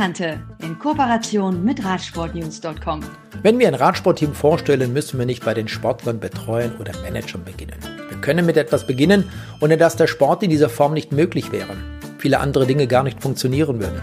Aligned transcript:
Windkante 0.00 0.40
in 0.62 0.78
Kooperation 0.78 1.62
mit 1.62 1.84
Radsportnews.com. 1.84 3.00
Wenn 3.42 3.58
wir 3.58 3.68
ein 3.68 3.74
Radsportteam 3.74 4.32
vorstellen, 4.32 4.94
müssen 4.94 5.18
wir 5.18 5.26
nicht 5.26 5.44
bei 5.44 5.52
den 5.52 5.68
Sportlern, 5.68 6.20
Betreuern 6.20 6.74
oder 6.78 6.98
Managern 7.02 7.44
beginnen. 7.44 7.76
Wir 8.08 8.18
können 8.22 8.46
mit 8.46 8.56
etwas 8.56 8.86
beginnen, 8.86 9.30
ohne 9.60 9.76
dass 9.76 9.96
der 9.96 10.06
Sport 10.06 10.42
in 10.42 10.48
dieser 10.48 10.70
Form 10.70 10.94
nicht 10.94 11.12
möglich 11.12 11.52
wäre. 11.52 11.76
Viele 12.16 12.40
andere 12.40 12.66
Dinge 12.66 12.86
gar 12.86 13.02
nicht 13.02 13.20
funktionieren 13.20 13.78
würden. 13.78 14.00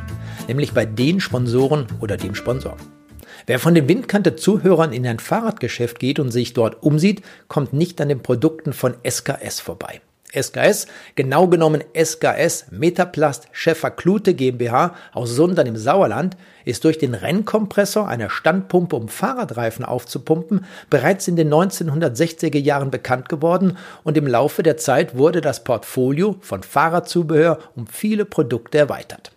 Nämlich 0.48 0.72
bei 0.72 0.86
den 0.86 1.20
Sponsoren 1.20 1.88
oder 2.00 2.16
dem 2.16 2.36
Sponsor. 2.36 2.78
Wer 3.48 3.58
von 3.58 3.74
den 3.74 3.90
Windkante-Zuhörern 3.90 4.94
in 4.94 5.08
ein 5.08 5.18
Fahrradgeschäft 5.18 6.00
geht 6.00 6.20
und 6.20 6.30
sich 6.30 6.54
dort 6.54 6.84
umsieht, 6.84 7.24
kommt 7.48 7.74
nicht 7.74 8.00
an 8.02 8.10
den 8.10 8.22
Produkten 8.22 8.72
von 8.72 8.94
SKS 9.04 9.62
vorbei. 9.62 10.02
SKS, 10.36 10.88
genau 11.16 11.48
genommen 11.48 11.84
SKS 11.96 12.66
Metaplast 12.70 13.48
Schäfer 13.54 13.92
Klute 13.92 14.34
GmbH 14.34 14.94
aus 15.14 15.32
Sundern 15.32 15.68
im 15.68 15.78
Sauerland, 15.78 16.36
ist 16.66 16.84
durch 16.84 16.98
den 16.98 17.14
Rennkompressor 17.14 18.08
einer 18.08 18.30
Standpumpe, 18.30 18.96
um 18.98 19.08
Fahrradreifen 19.08 19.86
aufzupumpen, 19.86 20.66
bereits 20.90 21.28
in 21.30 21.38
den 21.38 21.54
1960er 21.54 22.60
Jahren 22.60 22.92
bekannt 22.92 23.30
geworden 23.30 23.78
und 24.04 24.18
im 24.18 24.28
Laufe 24.28 24.64
der 24.64 24.76
Zeit 24.76 25.18
wurde 25.18 25.40
das 25.40 25.64
Portfolio 25.64 26.36
von 26.42 26.62
Fahrradzubehör 26.62 27.60
um 27.76 27.88
viele 27.88 28.26
Produkte 28.26 28.78
erweitert. 28.78 29.32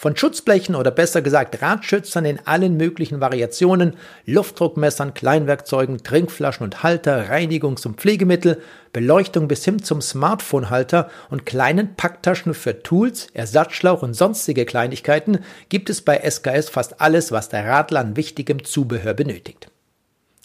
Von 0.00 0.16
Schutzblechen 0.16 0.76
oder 0.76 0.92
besser 0.92 1.22
gesagt 1.22 1.60
Radschützern 1.60 2.24
in 2.24 2.38
allen 2.46 2.76
möglichen 2.76 3.20
Variationen, 3.20 3.94
Luftdruckmessern, 4.26 5.12
Kleinwerkzeugen, 5.12 6.04
Trinkflaschen 6.04 6.62
und 6.62 6.84
Halter, 6.84 7.28
Reinigungs- 7.28 7.84
und 7.84 8.00
Pflegemittel, 8.00 8.62
Beleuchtung 8.92 9.48
bis 9.48 9.64
hin 9.64 9.82
zum 9.82 10.00
Smartphone-Halter 10.00 11.10
und 11.30 11.46
kleinen 11.46 11.96
Packtaschen 11.96 12.54
für 12.54 12.80
Tools, 12.84 13.26
Ersatzschlauch 13.34 14.02
und 14.02 14.14
sonstige 14.14 14.66
Kleinigkeiten 14.66 15.40
gibt 15.68 15.90
es 15.90 16.00
bei 16.00 16.16
SKS 16.18 16.68
fast 16.68 17.00
alles, 17.00 17.32
was 17.32 17.48
der 17.48 17.66
Radler 17.66 17.98
an 17.98 18.16
wichtigem 18.16 18.62
Zubehör 18.62 19.14
benötigt. 19.14 19.68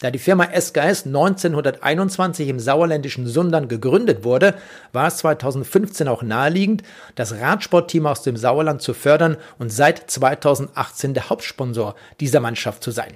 Da 0.00 0.10
die 0.10 0.18
Firma 0.18 0.48
SKS 0.52 1.06
1921 1.06 2.48
im 2.48 2.58
sauerländischen 2.58 3.26
Sundern 3.26 3.68
gegründet 3.68 4.24
wurde, 4.24 4.54
war 4.92 5.06
es 5.06 5.18
2015 5.18 6.08
auch 6.08 6.22
naheliegend, 6.22 6.82
das 7.14 7.38
Radsportteam 7.40 8.06
aus 8.06 8.22
dem 8.22 8.36
Sauerland 8.36 8.82
zu 8.82 8.92
fördern 8.92 9.36
und 9.58 9.72
seit 9.72 10.10
2018 10.10 11.14
der 11.14 11.30
Hauptsponsor 11.30 11.94
dieser 12.20 12.40
Mannschaft 12.40 12.82
zu 12.82 12.90
sein. 12.90 13.14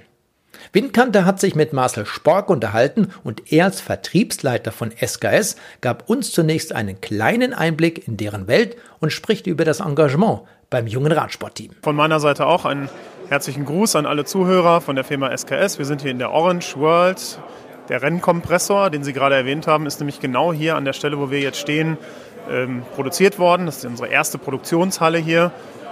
Windkante 0.73 1.25
hat 1.25 1.39
sich 1.39 1.55
mit 1.55 1.73
Marcel 1.73 2.05
Spork 2.05 2.49
unterhalten 2.49 3.09
und 3.23 3.51
er 3.51 3.65
als 3.65 3.81
Vertriebsleiter 3.81 4.71
von 4.71 4.91
SKS 4.91 5.55
gab 5.81 6.09
uns 6.09 6.31
zunächst 6.31 6.73
einen 6.73 7.01
kleinen 7.01 7.53
Einblick 7.53 8.07
in 8.07 8.17
deren 8.17 8.47
Welt 8.47 8.77
und 8.99 9.11
spricht 9.11 9.47
über 9.47 9.65
das 9.65 9.79
Engagement 9.79 10.41
beim 10.69 10.87
jungen 10.87 11.11
Radsportteam. 11.11 11.71
Von 11.81 11.95
meiner 11.95 12.19
Seite 12.19 12.45
auch 12.45 12.65
ein 12.65 12.89
Herzlichen 13.29 13.63
Gruß 13.63 13.95
an 13.95 14.07
alle 14.07 14.25
Zuhörer 14.25 14.81
von 14.81 14.95
der 14.95 15.05
Firma 15.05 15.29
SKS. 15.29 15.77
Wir 15.77 15.85
sind 15.85 16.01
hier 16.01 16.09
in 16.09 16.17
der 16.17 16.31
Orange 16.31 16.75
World. 16.77 17.39
Der 17.87 18.01
Rennkompressor, 18.01 18.89
den 18.89 19.03
Sie 19.03 19.13
gerade 19.13 19.35
erwähnt 19.35 19.67
haben, 19.67 19.85
ist 19.85 19.99
nämlich 19.99 20.19
genau 20.19 20.51
hier 20.51 20.75
an 20.75 20.83
der 20.83 20.93
Stelle, 20.93 21.19
wo 21.19 21.29
wir 21.29 21.39
jetzt 21.39 21.59
stehen, 21.59 21.99
ähm, 22.49 22.81
produziert 22.95 23.37
worden. 23.37 23.67
Das 23.67 23.77
ist 23.77 23.85
unsere 23.85 24.09
erste 24.09 24.39
Produktionshalle 24.39 25.19
hier. 25.19 25.51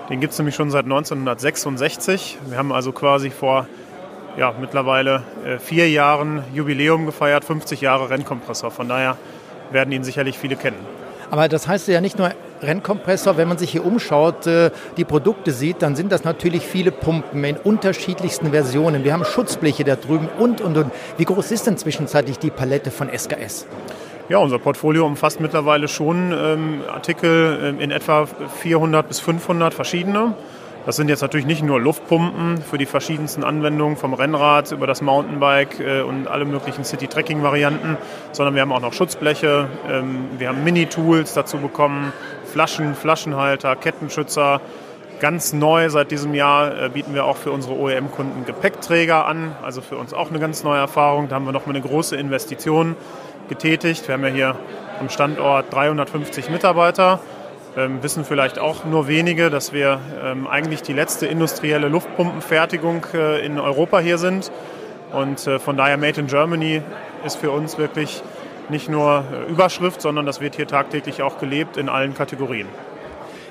Den 0.09 0.19
gibt 0.19 0.33
es 0.33 0.39
nämlich 0.39 0.55
schon 0.55 0.71
seit 0.71 0.85
1966. 0.85 2.39
Wir 2.49 2.57
haben 2.57 2.71
also 2.71 2.91
quasi 2.91 3.29
vor 3.29 3.67
ja, 4.35 4.55
mittlerweile 4.59 5.21
äh, 5.45 5.59
vier 5.59 5.91
Jahren 5.91 6.43
Jubiläum 6.55 7.05
gefeiert, 7.05 7.45
50 7.45 7.81
Jahre 7.81 8.09
Rennkompressor. 8.09 8.71
Von 8.71 8.89
daher 8.89 9.15
werden 9.69 9.91
ihn 9.91 10.03
sicherlich 10.03 10.39
viele 10.39 10.55
kennen. 10.55 10.79
Aber 11.29 11.47
das 11.49 11.67
heißt 11.67 11.87
ja 11.87 12.01
nicht 12.01 12.17
nur 12.17 12.31
Rennkompressor, 12.61 13.37
wenn 13.37 13.47
man 13.47 13.57
sich 13.57 13.71
hier 13.71 13.85
umschaut, 13.85 14.47
äh, 14.47 14.71
die 14.97 15.05
Produkte 15.05 15.51
sieht, 15.51 15.81
dann 15.81 15.95
sind 15.95 16.11
das 16.11 16.23
natürlich 16.23 16.65
viele 16.65 16.91
Pumpen 16.91 17.43
in 17.43 17.57
unterschiedlichsten 17.57 18.51
Versionen. 18.51 19.03
Wir 19.03 19.13
haben 19.13 19.25
Schutzbleche 19.25 19.83
da 19.83 19.95
drüben 19.95 20.27
und, 20.39 20.61
und, 20.61 20.77
und. 20.77 20.91
Wie 21.17 21.25
groß 21.25 21.51
ist 21.51 21.67
denn 21.67 21.77
zwischenzeitlich 21.77 22.39
die 22.39 22.49
Palette 22.49 22.91
von 22.91 23.09
SKS? 23.09 23.67
Ja, 24.29 24.39
unser 24.39 24.59
Portfolio 24.59 25.05
umfasst 25.05 25.39
mittlerweile 25.39 25.87
schon 25.87 26.33
ähm, 26.33 26.81
Artikel 26.91 27.75
äh, 27.79 27.83
in 27.83 27.91
etwa 27.91 28.25
400 28.25 29.07
bis 29.07 29.19
500 29.19 29.73
verschiedene. 29.73 30.33
Das 30.87 30.95
sind 30.95 31.09
jetzt 31.09 31.21
natürlich 31.21 31.45
nicht 31.45 31.63
nur 31.63 31.81
Luftpumpen 31.81 32.61
für 32.61 32.77
die 32.77 32.85
verschiedensten 32.85 33.43
Anwendungen 33.43 33.97
vom 33.97 34.13
Rennrad 34.13 34.71
über 34.71 34.87
das 34.87 35.01
Mountainbike 35.01 35.81
äh, 35.81 36.01
und 36.01 36.29
alle 36.29 36.45
möglichen 36.45 36.85
City-Tracking-Varianten, 36.85 37.97
sondern 38.31 38.55
wir 38.55 38.61
haben 38.61 38.71
auch 38.71 38.79
noch 38.79 38.93
Schutzbleche, 38.93 39.67
ähm, 39.89 40.27
wir 40.37 40.47
haben 40.47 40.63
Mini-Tools 40.63 41.33
dazu 41.33 41.57
bekommen, 41.57 42.13
Flaschen, 42.47 42.95
Flaschenhalter, 42.95 43.75
Kettenschützer. 43.75 44.61
Ganz 45.19 45.53
neu 45.53 45.89
seit 45.89 46.11
diesem 46.11 46.33
Jahr 46.33 46.85
äh, 46.85 46.89
bieten 46.89 47.13
wir 47.13 47.25
auch 47.25 47.37
für 47.37 47.51
unsere 47.51 47.75
OEM-Kunden 47.75 48.45
Gepäckträger 48.45 49.25
an, 49.25 49.55
also 49.63 49.81
für 49.81 49.97
uns 49.97 50.13
auch 50.13 50.29
eine 50.29 50.39
ganz 50.39 50.63
neue 50.63 50.79
Erfahrung. 50.79 51.27
Da 51.27 51.35
haben 51.35 51.45
wir 51.45 51.51
nochmal 51.51 51.75
eine 51.75 51.85
große 51.85 52.15
Investition 52.15 52.95
getätigt. 53.49 54.07
Wir 54.07 54.13
haben 54.13 54.23
ja 54.23 54.29
hier 54.29 54.55
am 54.99 55.09
Standort 55.09 55.73
350 55.73 56.49
Mitarbeiter 56.49 57.19
ähm, 57.77 58.01
wissen 58.01 58.25
vielleicht 58.25 58.57
auch 58.57 58.85
nur 58.85 59.07
wenige, 59.07 59.49
dass 59.49 59.71
wir 59.71 59.99
ähm, 60.23 60.47
eigentlich 60.47 60.81
die 60.81 60.93
letzte 60.93 61.27
industrielle 61.27 61.87
Luftpumpenfertigung 61.87 63.05
äh, 63.13 63.45
in 63.45 63.59
Europa 63.59 63.99
hier 63.99 64.17
sind. 64.17 64.51
Und 65.13 65.45
äh, 65.45 65.59
von 65.59 65.77
daher 65.77 65.97
Made 65.97 66.19
in 66.19 66.27
Germany 66.27 66.81
ist 67.23 67.37
für 67.37 67.51
uns 67.51 67.77
wirklich 67.77 68.23
nicht 68.69 68.89
nur 68.89 69.23
äh, 69.31 69.51
Überschrift, 69.51 70.01
sondern 70.01 70.25
das 70.25 70.41
wird 70.41 70.55
hier 70.55 70.67
tagtäglich 70.67 71.21
auch 71.21 71.39
gelebt 71.39 71.77
in 71.77 71.89
allen 71.89 72.13
Kategorien. 72.13 72.67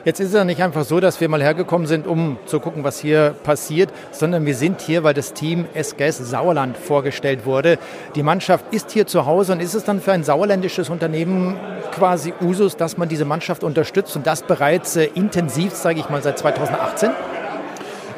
Jetzt 0.07 0.21
ist 0.21 0.29
es 0.29 0.35
ja 0.35 0.45
nicht 0.45 0.63
einfach 0.63 0.85
so, 0.85 1.01
dass 1.01 1.21
wir 1.21 1.29
mal 1.29 1.43
hergekommen 1.43 1.89
sind, 1.89 2.07
um 2.07 2.39
zu 2.47 2.61
gucken, 2.61 2.85
was 2.85 3.01
hier 3.01 3.35
passiert, 3.43 3.91
sondern 4.13 4.47
wir 4.47 4.55
sind 4.55 4.81
hier, 4.81 5.03
weil 5.03 5.15
das 5.15 5.33
Team 5.33 5.65
SGS 5.75 6.19
Sauerland 6.19 6.77
vorgestellt 6.77 7.45
wurde. 7.45 7.77
Die 8.15 8.23
Mannschaft 8.23 8.67
ist 8.71 8.93
hier 8.93 9.09
zu 9.09 9.27
Hause 9.27 9.55
und 9.55 9.61
ist 9.61 9.75
es 9.75 9.83
dann 9.83 10.01
für 10.01 10.13
ein 10.13 10.23
sauerländisches 10.23 10.91
Unternehmen 10.91 11.57
quasi 11.91 12.33
Usus, 12.41 12.77
dass 12.77 12.97
man 12.99 13.09
diese 13.09 13.25
Mannschaft 13.25 13.65
unterstützt 13.65 14.15
und 14.15 14.29
das 14.29 14.45
bereits 14.45 14.95
äh, 14.95 15.07
intensiv, 15.07 15.73
sage 15.75 15.99
ich 15.99 16.09
mal, 16.09 16.23
seit 16.23 16.39
2018? 16.39 17.11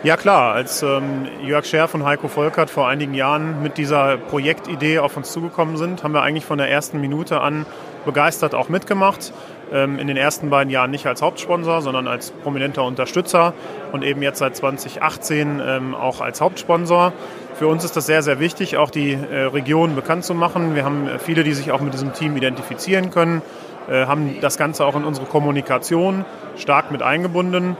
Ja 0.04 0.16
klar, 0.16 0.54
als 0.54 0.84
ähm, 0.84 1.26
Jörg 1.42 1.64
Scherf 1.64 1.92
und 1.92 2.04
Heiko 2.04 2.28
Volkert 2.28 2.70
vor 2.70 2.86
einigen 2.86 3.14
Jahren 3.14 3.64
mit 3.64 3.78
dieser 3.78 4.16
Projektidee 4.16 5.00
auf 5.00 5.16
uns 5.16 5.32
zugekommen 5.32 5.76
sind, 5.76 6.04
haben 6.04 6.14
wir 6.14 6.22
eigentlich 6.22 6.44
von 6.44 6.56
der 6.56 6.70
ersten 6.70 7.00
Minute 7.00 7.40
an 7.40 7.66
begeistert 8.04 8.54
auch 8.54 8.68
mitgemacht. 8.68 9.32
Ähm, 9.72 9.98
in 9.98 10.06
den 10.06 10.16
ersten 10.16 10.50
beiden 10.50 10.70
Jahren 10.70 10.92
nicht 10.92 11.06
als 11.06 11.20
Hauptsponsor, 11.20 11.82
sondern 11.82 12.06
als 12.06 12.30
prominenter 12.30 12.84
Unterstützer 12.84 13.54
und 13.90 14.04
eben 14.04 14.22
jetzt 14.22 14.38
seit 14.38 14.54
2018 14.54 15.60
ähm, 15.66 15.94
auch 15.96 16.20
als 16.20 16.40
Hauptsponsor. 16.40 17.12
Für 17.54 17.66
uns 17.66 17.84
ist 17.84 17.96
das 17.96 18.06
sehr, 18.06 18.22
sehr 18.22 18.38
wichtig, 18.38 18.76
auch 18.76 18.90
die 18.90 19.14
äh, 19.14 19.42
Region 19.46 19.96
bekannt 19.96 20.24
zu 20.24 20.32
machen. 20.32 20.76
Wir 20.76 20.84
haben 20.84 21.08
viele, 21.18 21.42
die 21.42 21.54
sich 21.54 21.72
auch 21.72 21.80
mit 21.80 21.92
diesem 21.92 22.12
Team 22.12 22.36
identifizieren 22.36 23.10
können, 23.10 23.42
äh, 23.90 24.06
haben 24.06 24.36
das 24.40 24.58
Ganze 24.58 24.86
auch 24.86 24.94
in 24.94 25.02
unsere 25.02 25.26
Kommunikation 25.26 26.24
stark 26.56 26.92
mit 26.92 27.02
eingebunden. 27.02 27.76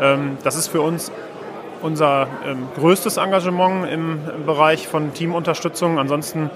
Ähm, 0.00 0.38
das 0.42 0.56
ist 0.56 0.68
für 0.68 0.80
uns 0.80 1.12
unser 1.82 2.28
größtes 2.76 3.16
Engagement 3.16 3.90
im 3.90 4.20
Bereich 4.46 4.88
von 4.88 5.14
Teamunterstützung. 5.14 5.98
Ansonsten 5.98 6.50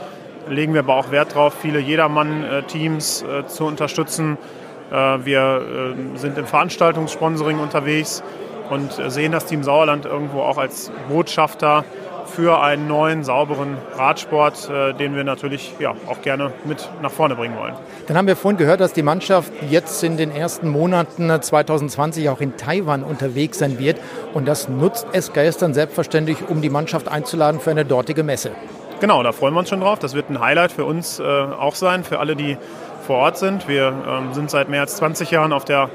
legen 0.48 0.74
wir 0.74 0.80
aber 0.80 0.96
auch 0.96 1.10
Wert 1.10 1.32
darauf, 1.32 1.54
viele 1.54 1.78
Jedermann-Teams 1.78 3.24
zu 3.46 3.64
unterstützen 3.64 4.38
äh, 4.92 5.24
wir 5.24 5.94
äh, 5.94 6.18
sind 6.18 6.36
im 6.36 6.46
Veranstaltungssponsoring 6.46 7.58
unterwegs 7.58 8.22
und 8.70 8.92
sehen 8.92 9.32
das 9.32 9.46
Team 9.46 9.62
Sauerland 9.64 10.06
irgendwo 10.06 10.40
auch 10.40 10.56
als 10.56 10.92
Botschafter 11.08 11.84
für 12.34 12.62
einen 12.62 12.88
neuen, 12.88 13.24
sauberen 13.24 13.76
Radsport, 13.96 14.70
äh, 14.70 14.94
den 14.94 15.14
wir 15.14 15.24
natürlich 15.24 15.74
ja, 15.78 15.94
auch 16.08 16.22
gerne 16.22 16.52
mit 16.64 16.88
nach 17.02 17.10
vorne 17.10 17.34
bringen 17.34 17.56
wollen. 17.58 17.74
Dann 18.06 18.16
haben 18.16 18.26
wir 18.26 18.36
vorhin 18.36 18.58
gehört, 18.58 18.80
dass 18.80 18.92
die 18.92 19.02
Mannschaft 19.02 19.52
jetzt 19.68 20.02
in 20.02 20.16
den 20.16 20.30
ersten 20.30 20.68
Monaten 20.68 21.30
2020 21.40 22.28
auch 22.30 22.40
in 22.40 22.56
Taiwan 22.56 23.04
unterwegs 23.04 23.58
sein 23.58 23.78
wird. 23.78 23.98
Und 24.34 24.48
das 24.48 24.68
nutzt 24.68 25.06
SKS 25.12 25.58
dann 25.58 25.74
selbstverständlich, 25.74 26.38
um 26.48 26.62
die 26.62 26.70
Mannschaft 26.70 27.08
einzuladen 27.08 27.60
für 27.60 27.70
eine 27.70 27.84
dortige 27.84 28.22
Messe. 28.22 28.52
Genau, 29.00 29.22
da 29.22 29.32
freuen 29.32 29.54
wir 29.54 29.60
uns 29.60 29.68
schon 29.68 29.80
drauf. 29.80 29.98
Das 29.98 30.14
wird 30.14 30.30
ein 30.30 30.40
Highlight 30.40 30.72
für 30.72 30.84
uns 30.84 31.18
äh, 31.18 31.22
auch 31.22 31.74
sein, 31.74 32.04
für 32.04 32.20
alle, 32.20 32.36
die 32.36 32.56
vor 33.06 33.16
Ort 33.18 33.36
sind. 33.36 33.68
Wir 33.68 33.92
ähm, 34.08 34.32
sind 34.32 34.50
seit 34.50 34.68
mehr 34.68 34.80
als 34.80 34.96
20 34.96 35.30
Jahren 35.30 35.52
auf 35.52 35.64
der 35.64 35.90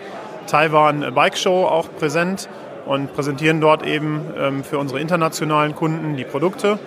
Taiwan 0.48 1.14
Bike 1.14 1.38
Show 1.38 1.66
auch 1.66 1.88
präsent 2.00 2.48
und 2.88 3.14
präsentieren 3.14 3.62
dort 3.62 3.86
eben 3.86 4.22
ähm, 4.38 4.64
für 4.64 4.78
unsere 4.80 5.00
internationalen 5.00 5.76
Kunden 5.76 6.16
die 6.16 6.24
Produkte. 6.24 6.80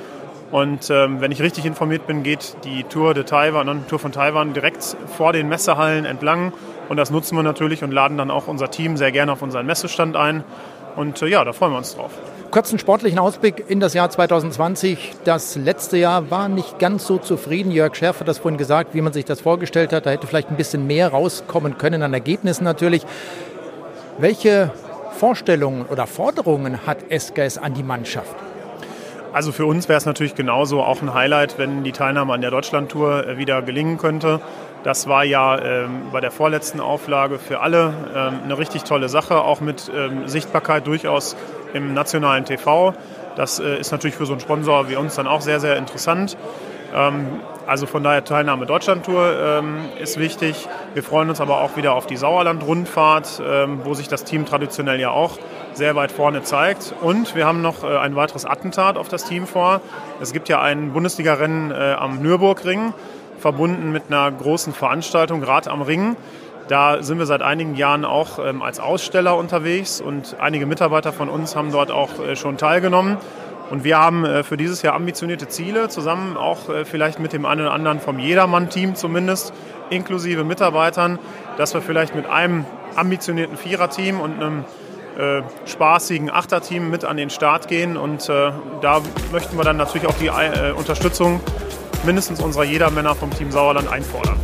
Und 0.50 0.90
ähm, 0.90 1.20
wenn 1.20 1.30
ich 1.30 1.40
richtig 1.42 1.64
informiert 1.64 2.06
bin, 2.06 2.22
geht 2.22 2.56
die 2.64 2.82
Tour 2.84 3.14
de 3.14 3.22
Taiwan, 3.22 3.66
die 3.84 3.88
Tour 3.88 4.00
von 4.00 4.10
Taiwan 4.10 4.52
direkt 4.52 4.96
vor 5.16 5.32
den 5.32 5.48
Messehallen 5.48 6.04
entlang. 6.04 6.52
Und 6.88 6.96
das 6.96 7.10
nutzen 7.10 7.36
wir 7.36 7.44
natürlich 7.44 7.84
und 7.84 7.92
laden 7.92 8.18
dann 8.18 8.32
auch 8.32 8.48
unser 8.48 8.70
Team 8.70 8.96
sehr 8.96 9.12
gerne 9.12 9.32
auf 9.32 9.42
unseren 9.42 9.66
Messestand 9.66 10.16
ein. 10.16 10.42
Und 10.96 11.22
äh, 11.22 11.28
ja, 11.28 11.44
da 11.44 11.52
freuen 11.52 11.72
wir 11.72 11.78
uns 11.78 11.94
drauf. 11.94 12.10
Kurzen 12.50 12.80
sportlichen 12.80 13.20
Ausblick 13.20 13.64
in 13.68 13.78
das 13.78 13.94
Jahr 13.94 14.10
2020. 14.10 15.12
Das 15.24 15.54
letzte 15.54 15.98
Jahr 15.98 16.32
war 16.32 16.48
nicht 16.48 16.80
ganz 16.80 17.06
so 17.06 17.18
zufrieden. 17.18 17.70
Jörg 17.70 17.94
Scherf 17.94 18.18
hat 18.18 18.26
das 18.26 18.38
vorhin 18.38 18.58
gesagt, 18.58 18.92
wie 18.92 19.02
man 19.02 19.12
sich 19.12 19.24
das 19.24 19.40
vorgestellt 19.40 19.92
hat. 19.92 20.06
Da 20.06 20.10
hätte 20.10 20.26
vielleicht 20.26 20.50
ein 20.50 20.56
bisschen 20.56 20.84
mehr 20.88 21.10
rauskommen 21.10 21.78
können 21.78 22.02
an 22.02 22.12
Ergebnissen 22.12 22.64
natürlich. 22.64 23.06
Welche 24.18 24.72
Vorstellungen 25.12 25.86
oder 25.86 26.06
Forderungen 26.06 26.86
hat 26.86 26.98
SKS 27.10 27.58
an 27.58 27.74
die 27.74 27.82
Mannschaft? 27.82 28.34
Also 29.32 29.52
für 29.52 29.66
uns 29.66 29.88
wäre 29.88 29.98
es 29.98 30.06
natürlich 30.06 30.34
genauso 30.34 30.82
auch 30.82 31.02
ein 31.02 31.14
Highlight, 31.14 31.56
wenn 31.58 31.84
die 31.84 31.92
Teilnahme 31.92 32.32
an 32.32 32.40
der 32.40 32.50
Deutschlandtour 32.50 33.26
äh, 33.26 33.38
wieder 33.38 33.62
gelingen 33.62 33.96
könnte. 33.96 34.40
Das 34.82 35.08
war 35.08 35.24
ja 35.24 35.58
ähm, 35.58 36.08
bei 36.10 36.20
der 36.20 36.30
vorletzten 36.30 36.80
Auflage 36.80 37.38
für 37.38 37.60
alle 37.60 37.92
ähm, 38.14 38.40
eine 38.44 38.58
richtig 38.58 38.84
tolle 38.84 39.08
Sache, 39.08 39.42
auch 39.42 39.60
mit 39.60 39.90
ähm, 39.94 40.26
Sichtbarkeit 40.26 40.86
durchaus 40.86 41.36
im 41.74 41.94
nationalen 41.94 42.44
TV. 42.44 42.94
Das 43.36 43.60
äh, 43.60 43.78
ist 43.78 43.92
natürlich 43.92 44.16
für 44.16 44.26
so 44.26 44.32
einen 44.32 44.40
Sponsor 44.40 44.88
wie 44.88 44.96
uns 44.96 45.14
dann 45.14 45.26
auch 45.26 45.42
sehr, 45.42 45.60
sehr 45.60 45.76
interessant. 45.76 46.36
Ähm, 46.94 47.40
also 47.66 47.86
von 47.86 48.02
daher 48.02 48.24
Teilnahme 48.24 48.66
Deutschlandtour 48.66 49.32
ähm, 49.40 49.78
ist 50.00 50.18
wichtig. 50.18 50.66
Wir 50.92 51.04
freuen 51.04 51.28
uns 51.28 51.40
aber 51.40 51.60
auch 51.60 51.76
wieder 51.76 51.94
auf 51.94 52.08
die 52.08 52.16
Sauerland-Rundfahrt, 52.16 53.40
ähm, 53.46 53.82
wo 53.84 53.94
sich 53.94 54.08
das 54.08 54.24
Team 54.24 54.44
traditionell 54.44 54.98
ja 54.98 55.10
auch 55.10 55.38
sehr 55.72 55.94
weit 55.94 56.10
vorne 56.10 56.42
zeigt. 56.42 56.92
Und 57.00 57.36
wir 57.36 57.46
haben 57.46 57.62
noch 57.62 57.84
äh, 57.84 57.96
ein 57.96 58.16
weiteres 58.16 58.44
Attentat 58.44 58.96
auf 58.96 59.08
das 59.08 59.24
Team 59.24 59.46
vor. 59.46 59.82
Es 60.20 60.32
gibt 60.32 60.48
ja 60.48 60.60
ein 60.60 60.92
Bundesliga-Rennen 60.92 61.70
äh, 61.70 61.92
am 61.96 62.20
Nürburgring, 62.20 62.92
verbunden 63.38 63.92
mit 63.92 64.04
einer 64.08 64.32
großen 64.32 64.72
Veranstaltung, 64.72 65.44
Rad 65.44 65.68
am 65.68 65.82
Ring. 65.82 66.16
Da 66.66 67.04
sind 67.04 67.18
wir 67.18 67.26
seit 67.26 67.42
einigen 67.42 67.76
Jahren 67.76 68.04
auch 68.04 68.40
ähm, 68.44 68.60
als 68.60 68.80
Aussteller 68.80 69.36
unterwegs 69.36 70.00
und 70.00 70.36
einige 70.40 70.66
Mitarbeiter 70.66 71.12
von 71.12 71.28
uns 71.28 71.54
haben 71.54 71.70
dort 71.70 71.92
auch 71.92 72.18
äh, 72.18 72.34
schon 72.34 72.58
teilgenommen. 72.58 73.16
Und 73.70 73.84
wir 73.84 73.98
haben 73.98 74.24
äh, 74.24 74.42
für 74.42 74.56
dieses 74.56 74.82
Jahr 74.82 74.94
ambitionierte 74.94 75.48
Ziele, 75.48 75.88
zusammen 75.88 76.36
auch 76.36 76.68
äh, 76.68 76.84
vielleicht 76.84 77.20
mit 77.20 77.32
dem 77.32 77.46
einen 77.46 77.62
oder 77.62 77.72
anderen 77.72 78.00
vom 78.00 78.18
Jedermann-Team 78.18 78.96
zumindest, 78.96 79.52
inklusive 79.90 80.44
Mitarbeitern, 80.44 81.18
dass 81.56 81.72
wir 81.72 81.80
vielleicht 81.80 82.14
mit 82.14 82.26
einem 82.26 82.66
ambitionierten 82.96 83.56
Viererteam 83.56 84.20
und 84.20 84.34
einem 84.34 84.64
äh, 85.18 85.42
spaßigen 85.66 86.30
Achterteam 86.30 86.90
mit 86.90 87.04
an 87.04 87.16
den 87.16 87.30
Start 87.30 87.68
gehen. 87.68 87.96
Und 87.96 88.28
äh, 88.28 88.52
da 88.80 89.00
möchten 89.32 89.56
wir 89.56 89.64
dann 89.64 89.76
natürlich 89.76 90.08
auch 90.08 90.18
die 90.18 90.28
äh, 90.28 90.72
Unterstützung 90.72 91.40
mindestens 92.04 92.40
unserer 92.40 92.64
Jedermänner 92.64 93.14
vom 93.14 93.30
Team 93.30 93.52
Sauerland 93.52 93.90
einfordern. 93.90 94.36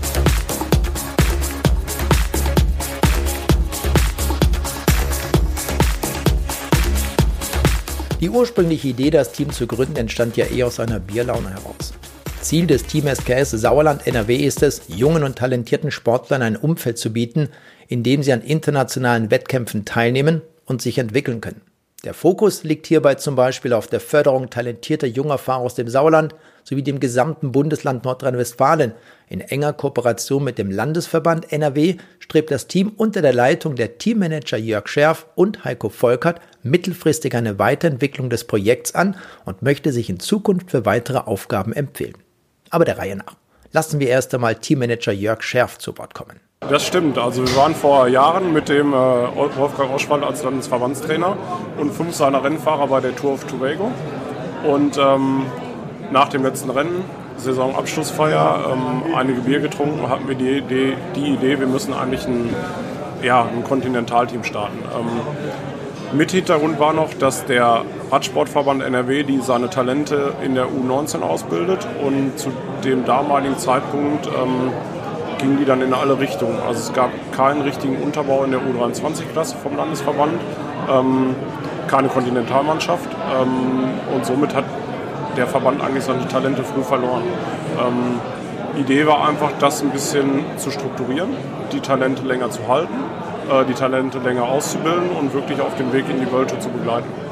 Die 8.27 8.31
ursprüngliche 8.31 8.89
Idee, 8.89 9.11
das 9.11 9.31
Team 9.31 9.53
zu 9.53 9.69
gründen, 9.69 9.95
entstand 9.95 10.37
ja 10.37 10.47
eher 10.47 10.67
aus 10.67 10.81
einer 10.81 10.99
Bierlaune 10.99 11.49
heraus. 11.49 11.95
Ziel 12.41 12.67
des 12.67 12.83
Team 12.83 13.07
SKS 13.07 13.53
Sauerland 13.53 14.05
NRW 14.05 14.35
ist 14.35 14.65
es, 14.65 14.83
jungen 14.89 15.23
und 15.23 15.39
talentierten 15.39 15.93
Sportlern 15.93 16.43
ein 16.43 16.57
Umfeld 16.57 16.99
zu 16.99 17.13
bieten, 17.13 17.51
in 17.87 18.03
dem 18.03 18.25
sie 18.25 18.33
an 18.33 18.43
internationalen 18.43 19.31
Wettkämpfen 19.31 19.85
teilnehmen 19.85 20.43
und 20.65 20.83
sich 20.83 20.99
entwickeln 20.99 21.41
können. 21.41 21.61
Der 22.03 22.15
Fokus 22.15 22.65
liegt 22.65 22.87
hierbei 22.87 23.15
zum 23.15 23.37
Beispiel 23.37 23.73
auf 23.73 23.87
der 23.87 24.01
Förderung 24.01 24.51
talentierter 24.51 25.07
junger 25.07 25.39
Fahrer 25.39 25.61
aus 25.61 25.77
dem 25.77 25.89
Sauerland 25.89 26.35
sowie 26.65 26.83
dem 26.83 27.01
gesamten 27.01 27.53
Bundesland 27.53 28.05
Nordrhein-Westfalen. 28.05 28.93
In 29.29 29.41
enger 29.41 29.73
Kooperation 29.73 30.43
mit 30.43 30.59
dem 30.59 30.71
Landesverband 30.71 31.53
NRW 31.53 31.97
strebt 32.19 32.51
das 32.51 32.67
Team 32.67 32.93
unter 32.97 33.23
der 33.23 33.33
Leitung 33.33 33.77
der 33.77 33.99
Teammanager 33.99 34.57
Jörg 34.57 34.89
Scherf 34.89 35.27
und 35.37 35.65
Heiko 35.65 35.89
Volkert 35.89 36.41
mittelfristig 36.67 37.35
eine 37.35 37.59
Weiterentwicklung 37.59 38.31
des 38.31 38.45
Projekts 38.45 38.95
an 38.95 39.17
und 39.45 39.63
möchte 39.63 39.93
sich 39.93 40.11
in 40.11 40.21
Zukunft 40.21 40.71
für 40.71 40.85
weitere 40.85 41.19
Aufgaben 41.19 41.73
empfehlen. 41.73 42.17
Aber 42.71 42.85
der 42.85 42.99
Reihe 42.99 43.17
nach. 43.17 43.37
Lassen 43.73 44.01
wir 44.01 44.09
erst 44.09 44.35
einmal 44.35 44.55
Teammanager 44.55 45.13
Jörg 45.13 45.43
Scherf 45.43 45.79
zu 45.79 45.97
Wort 45.99 46.15
kommen. 46.15 46.41
Das 46.61 46.87
stimmt. 46.87 47.19
Also 47.19 47.47
wir 47.47 47.55
waren 47.57 47.75
vor 47.75 48.09
Jahren 48.09 48.53
mit 48.53 48.69
dem 48.69 48.93
äh, 48.93 48.97
Wolfgang 48.97 49.93
Oschwald 49.93 50.25
als 50.25 50.43
Landesverbandstrainer 50.43 51.37
und 51.77 51.93
fünf 51.93 52.15
seiner 52.15 52.43
Rennfahrer 52.43 52.87
bei 52.87 53.01
der 53.01 53.15
Tour 53.15 53.35
of 53.35 53.45
Tobago. 53.45 53.93
Und 54.65 54.97
ähm, 54.97 55.43
nach 56.11 56.29
dem 56.29 56.43
letzten 56.43 56.71
Rennen, 56.71 57.05
Saisonabschlussfeier, 57.37 58.73
ähm, 58.73 59.15
einige 59.15 59.43
Bier 59.43 59.61
getrunken, 59.61 60.09
hatten 60.09 60.27
wir 60.27 60.35
die 60.35 60.59
Idee, 60.59 60.97
die 61.15 61.35
Idee 61.35 61.61
wir 61.61 61.67
müssen 61.67 61.93
eigentlich 61.93 62.27
ein, 62.27 62.55
ja, 63.23 63.49
Kontinentalteam 63.69 64.43
starten. 64.43 64.79
Ähm, 64.99 65.76
mit 66.13 66.31
Hintergrund 66.31 66.79
war 66.79 66.93
noch, 66.93 67.13
dass 67.15 67.45
der 67.47 67.83
Radsportverband 68.11 68.83
NRW 68.83 69.25
die 69.25 69.41
seine 69.41 69.69
Talente 69.69 70.35
in 70.43 70.55
der 70.55 70.67
U19 70.67 71.21
ausbildet 71.23 71.87
und 72.03 72.39
zu 72.39 72.51
dem 72.85 73.05
damaligen 73.05 73.59
Zeitpunkt 73.59 74.27
ähm, 74.27 74.73
gingen 75.39 75.59
die 75.59 75.65
dann 75.65 75.83
in 75.83 75.93
alle 75.93 76.19
Richtungen. 76.19 76.59
Also 76.67 76.81
es 76.81 76.93
gab 76.93 77.11
keinen 77.33 77.63
richtigen 77.63 77.97
Unterbau 77.97 78.45
in 78.45 78.53
der 78.53 78.61
U23-Klasse 78.61 79.57
vom 79.63 79.77
Landesverband, 79.77 80.35
ähm, 80.91 81.35
keine 81.89 82.09
Kontinentalmannschaft 82.09 83.09
ähm, 83.41 83.91
und 84.15 84.25
somit 84.25 84.55
hat 84.55 84.65
der 85.37 85.47
Verband 85.47 85.83
eigentlich 85.83 86.05
seine 86.05 86.27
Talente 86.29 86.63
früh 86.63 86.83
verloren. 86.83 87.23
Ähm, 87.79 88.21
Idee 88.81 89.07
war 89.07 89.29
einfach, 89.29 89.51
das 89.59 89.83
ein 89.83 89.91
bisschen 89.91 90.45
zu 90.57 90.71
strukturieren, 90.71 91.31
die 91.73 91.81
Talente 91.81 92.23
länger 92.23 92.51
zu 92.51 92.69
halten, 92.69 92.95
die 93.69 93.75
Talente 93.75 94.19
länger 94.19 94.45
auszubilden 94.45 95.11
und 95.11 95.33
wirklich 95.33 95.61
auf 95.61 95.77
dem 95.77 95.93
Weg 95.93 96.05
in 96.09 96.21
die 96.21 96.33
Welt 96.33 96.51
zu 96.61 96.69
begleiten. 96.69 97.26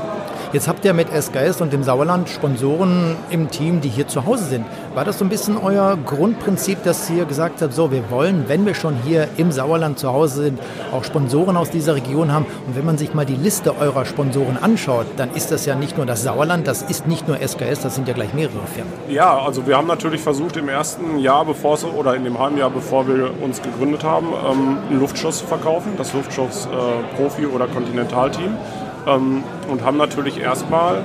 Jetzt 0.55 0.69
habt 0.69 0.85
ihr 0.85 0.95
mit 0.95 1.09
SKS 1.11 1.61
und 1.63 1.73
dem 1.73 1.83
Sauerland 1.83 2.29
Sponsoren 2.29 3.17
im 3.29 3.51
Team, 3.51 3.81
die 3.81 3.89
hier 3.89 4.07
zu 4.07 4.25
Hause 4.25 4.45
sind. 4.45 4.65
War 4.95 5.05
das 5.05 5.19
so 5.19 5.25
ein 5.25 5.29
bisschen 5.29 5.57
euer 5.57 5.99
Grundprinzip, 6.07 6.85
dass 6.85 7.11
ihr 7.11 7.25
gesagt 7.25 7.61
habt, 7.61 7.73
so, 7.73 7.91
wir 7.91 8.09
wollen, 8.09 8.45
wenn 8.47 8.65
wir 8.65 8.77
schon 8.77 8.95
hier 9.05 9.27
im 9.37 9.51
Sauerland 9.51 9.99
zu 9.99 10.13
Hause 10.13 10.45
sind, 10.45 10.61
auch 10.93 11.03
Sponsoren 11.03 11.57
aus 11.57 11.71
dieser 11.71 11.97
Region 11.97 12.31
haben? 12.31 12.47
Und 12.69 12.77
wenn 12.77 12.85
man 12.85 12.99
sich 12.99 13.15
mal 13.15 13.27
die 13.27 13.35
Liste 13.35 13.77
eurer 13.77 14.05
Sponsoren 14.05 14.57
anschaut, 14.57 15.07
dann 15.17 15.35
ist 15.35 15.51
das 15.51 15.67
ja 15.67 15.75
nicht 15.75 15.97
nur 15.97 16.07
das 16.07 16.23
Sauerland, 16.23 16.69
das 16.69 16.83
ist 16.83 17.09
nicht 17.09 17.27
nur 17.27 17.39
SKS, 17.39 17.81
das 17.81 17.97
sind 17.97 18.07
ja 18.07 18.15
gleich 18.15 18.33
mehrere 18.33 18.65
Firmen. 18.73 18.93
Ja, 19.09 19.37
also 19.37 19.67
wir 19.67 19.77
haben 19.77 19.89
natürlich 19.89 20.21
versucht, 20.21 20.57
im 20.57 20.69
ersten 20.69 21.19
Jahr, 21.19 21.45
bevor 21.45 21.75
es, 21.75 21.85
oder 21.85 22.15
in 22.15 22.23
dem 22.23 22.39
halben 22.39 22.59
Jahr, 22.59 22.71
bevor 22.71 23.09
wir 23.09 23.33
uns 23.43 23.61
gegründet 23.61 24.05
haben, 24.05 24.29
ähm, 24.29 24.79
einen 24.89 25.01
Luftschuss 25.01 25.39
zu 25.39 25.47
verkaufen, 25.47 25.95
das 25.99 26.13
Luftschuss 26.13 26.67
äh, 26.67 27.17
Profi- 27.17 27.49
oder 27.49 27.67
Kontinentalteam 27.67 28.57
und 29.07 29.85
haben 29.85 29.97
natürlich 29.97 30.41
erstmal 30.41 31.03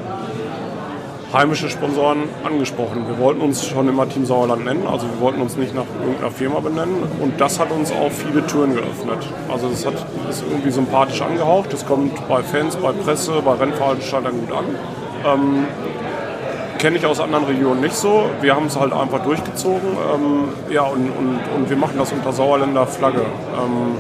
heimische 1.33 1.69
Sponsoren 1.69 2.23
angesprochen. 2.43 3.07
Wir 3.07 3.19
wollten 3.19 3.41
uns 3.41 3.67
schon 3.67 3.87
immer 3.87 4.09
Team 4.09 4.25
Sauerland 4.25 4.65
nennen, 4.65 4.87
also 4.87 5.05
wir 5.05 5.19
wollten 5.19 5.41
uns 5.41 5.57
nicht 5.57 5.75
nach 5.75 5.85
irgendeiner 6.01 6.31
Firma 6.31 6.59
benennen 6.59 7.03
und 7.21 7.39
das 7.39 7.59
hat 7.59 7.71
uns 7.71 7.91
auch 7.91 8.11
viele 8.11 8.45
Türen 8.47 8.73
geöffnet. 8.73 9.19
Also 9.51 9.69
das 9.69 9.85
hat, 9.85 9.93
ist 10.29 10.43
irgendwie 10.49 10.71
sympathisch 10.71 11.21
angehaucht, 11.21 11.71
das 11.71 11.85
kommt 11.85 12.27
bei 12.27 12.41
Fans, 12.41 12.75
bei 12.77 12.91
Presse, 12.91 13.41
bei 13.43 13.53
Rennveranstaltern 13.53 14.33
gut 14.39 14.51
an. 14.51 14.65
Ähm, 15.25 15.67
Kenne 16.79 16.95
ich 16.95 17.05
aus 17.05 17.19
anderen 17.19 17.43
Regionen 17.43 17.81
nicht 17.81 17.95
so. 17.95 18.29
Wir 18.39 18.55
haben 18.55 18.67
es 18.67 18.79
halt 18.79 18.93
einfach 18.93 19.21
durchgezogen. 19.21 19.81
Ähm, 20.13 20.73
ja, 20.73 20.83
und, 20.83 21.09
und, 21.09 21.39
und 21.53 21.69
wir 21.69 21.75
machen 21.75 21.95
das 21.97 22.13
unter 22.13 22.31
Sauerländer 22.31 22.87
Flagge. 22.87 23.19
Ähm, 23.19 23.97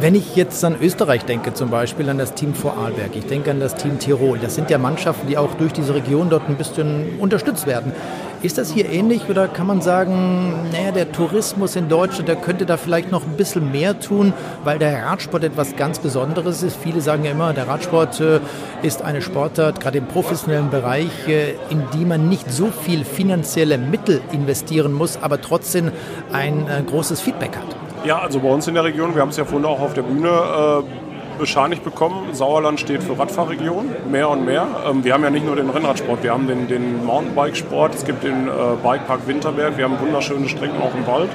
wenn 0.00 0.14
ich 0.14 0.36
jetzt 0.36 0.64
an 0.64 0.76
Österreich 0.80 1.24
denke, 1.24 1.54
zum 1.54 1.70
Beispiel 1.70 2.08
an 2.08 2.18
das 2.18 2.34
Team 2.34 2.54
Vorarlberg, 2.54 3.16
ich 3.16 3.26
denke 3.26 3.50
an 3.50 3.58
das 3.58 3.74
Team 3.74 3.98
Tirol, 3.98 4.38
das 4.38 4.54
sind 4.54 4.70
ja 4.70 4.78
Mannschaften, 4.78 5.26
die 5.26 5.36
auch 5.36 5.54
durch 5.54 5.72
diese 5.72 5.94
Region 5.94 6.30
dort 6.30 6.48
ein 6.48 6.56
bisschen 6.56 7.18
unterstützt 7.18 7.66
werden. 7.66 7.92
Ist 8.40 8.58
das 8.58 8.72
hier 8.72 8.88
ähnlich 8.88 9.28
oder 9.28 9.48
kann 9.48 9.66
man 9.66 9.80
sagen, 9.80 10.70
naja, 10.72 10.92
der 10.92 11.10
Tourismus 11.10 11.74
in 11.74 11.88
Deutschland, 11.88 12.28
der 12.28 12.36
könnte 12.36 12.66
da 12.66 12.76
vielleicht 12.76 13.10
noch 13.10 13.24
ein 13.24 13.36
bisschen 13.36 13.72
mehr 13.72 13.98
tun, 13.98 14.32
weil 14.62 14.78
der 14.78 15.04
Radsport 15.04 15.42
etwas 15.42 15.74
ganz 15.74 15.98
Besonderes 15.98 16.62
ist? 16.62 16.76
Viele 16.76 17.00
sagen 17.00 17.24
ja 17.24 17.32
immer, 17.32 17.52
der 17.52 17.66
Radsport 17.66 18.20
äh, 18.20 18.38
ist 18.82 19.02
eine 19.02 19.22
Sportart, 19.22 19.80
gerade 19.80 19.98
im 19.98 20.06
professionellen 20.06 20.70
Bereich, 20.70 21.26
äh, 21.26 21.54
in 21.70 21.82
die 21.94 22.04
man 22.04 22.28
nicht 22.28 22.52
so 22.52 22.68
viel 22.68 23.04
finanzielle 23.04 23.78
Mittel 23.78 24.20
investieren 24.30 24.92
muss, 24.92 25.18
aber 25.20 25.40
trotzdem 25.40 25.90
ein 26.32 26.68
äh, 26.68 26.82
großes 26.86 27.20
Feedback 27.20 27.56
hat. 27.56 27.87
Ja, 28.04 28.20
also 28.20 28.40
bei 28.40 28.48
uns 28.48 28.66
in 28.68 28.74
der 28.74 28.84
Region, 28.84 29.14
wir 29.14 29.22
haben 29.22 29.30
es 29.30 29.36
ja 29.36 29.44
vorhin 29.44 29.66
auch 29.66 29.80
auf 29.80 29.94
der 29.94 30.02
Bühne 30.02 30.28
äh, 30.28 31.38
bescheinigt 31.38 31.84
bekommen, 31.84 32.32
Sauerland 32.32 32.80
steht 32.80 33.02
für 33.02 33.18
Radfahrregion, 33.18 33.94
mehr 34.10 34.28
und 34.28 34.44
mehr. 34.44 34.66
Ähm, 34.88 35.04
wir 35.04 35.14
haben 35.14 35.22
ja 35.24 35.30
nicht 35.30 35.46
nur 35.46 35.56
den 35.56 35.70
Rennradsport, 35.70 36.22
wir 36.22 36.32
haben 36.32 36.46
den, 36.46 36.68
den 36.68 37.04
Mountainbikesport, 37.04 37.94
es 37.94 38.04
gibt 38.04 38.24
den 38.24 38.48
äh, 38.48 38.50
Bikepark 38.82 39.26
Winterberg, 39.26 39.76
wir 39.76 39.84
haben 39.84 39.98
wunderschöne 40.00 40.48
Strecken 40.48 40.80
auch 40.80 40.94
im 40.94 41.06
Wald. 41.06 41.30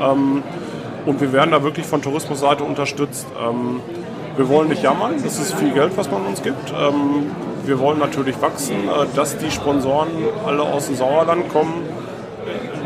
Ähm, 0.00 0.42
und 1.06 1.20
wir 1.20 1.32
werden 1.32 1.50
da 1.50 1.62
wirklich 1.62 1.86
von 1.86 2.00
Tourismusseite 2.00 2.64
unterstützt. 2.64 3.26
Ähm, 3.40 3.80
wir 4.36 4.48
wollen 4.48 4.68
nicht 4.68 4.82
jammern, 4.82 5.14
das 5.22 5.38
ist 5.38 5.54
viel 5.54 5.72
Geld, 5.72 5.96
was 5.96 6.10
man 6.10 6.24
uns 6.26 6.42
gibt. 6.42 6.72
Ähm, 6.72 7.30
wir 7.64 7.78
wollen 7.78 7.98
natürlich 7.98 8.40
wachsen, 8.40 8.76
äh, 8.88 9.06
dass 9.14 9.36
die 9.38 9.50
Sponsoren 9.50 10.08
alle 10.46 10.62
aus 10.62 10.86
dem 10.86 10.96
Sauerland 10.96 11.48
kommen 11.48 11.84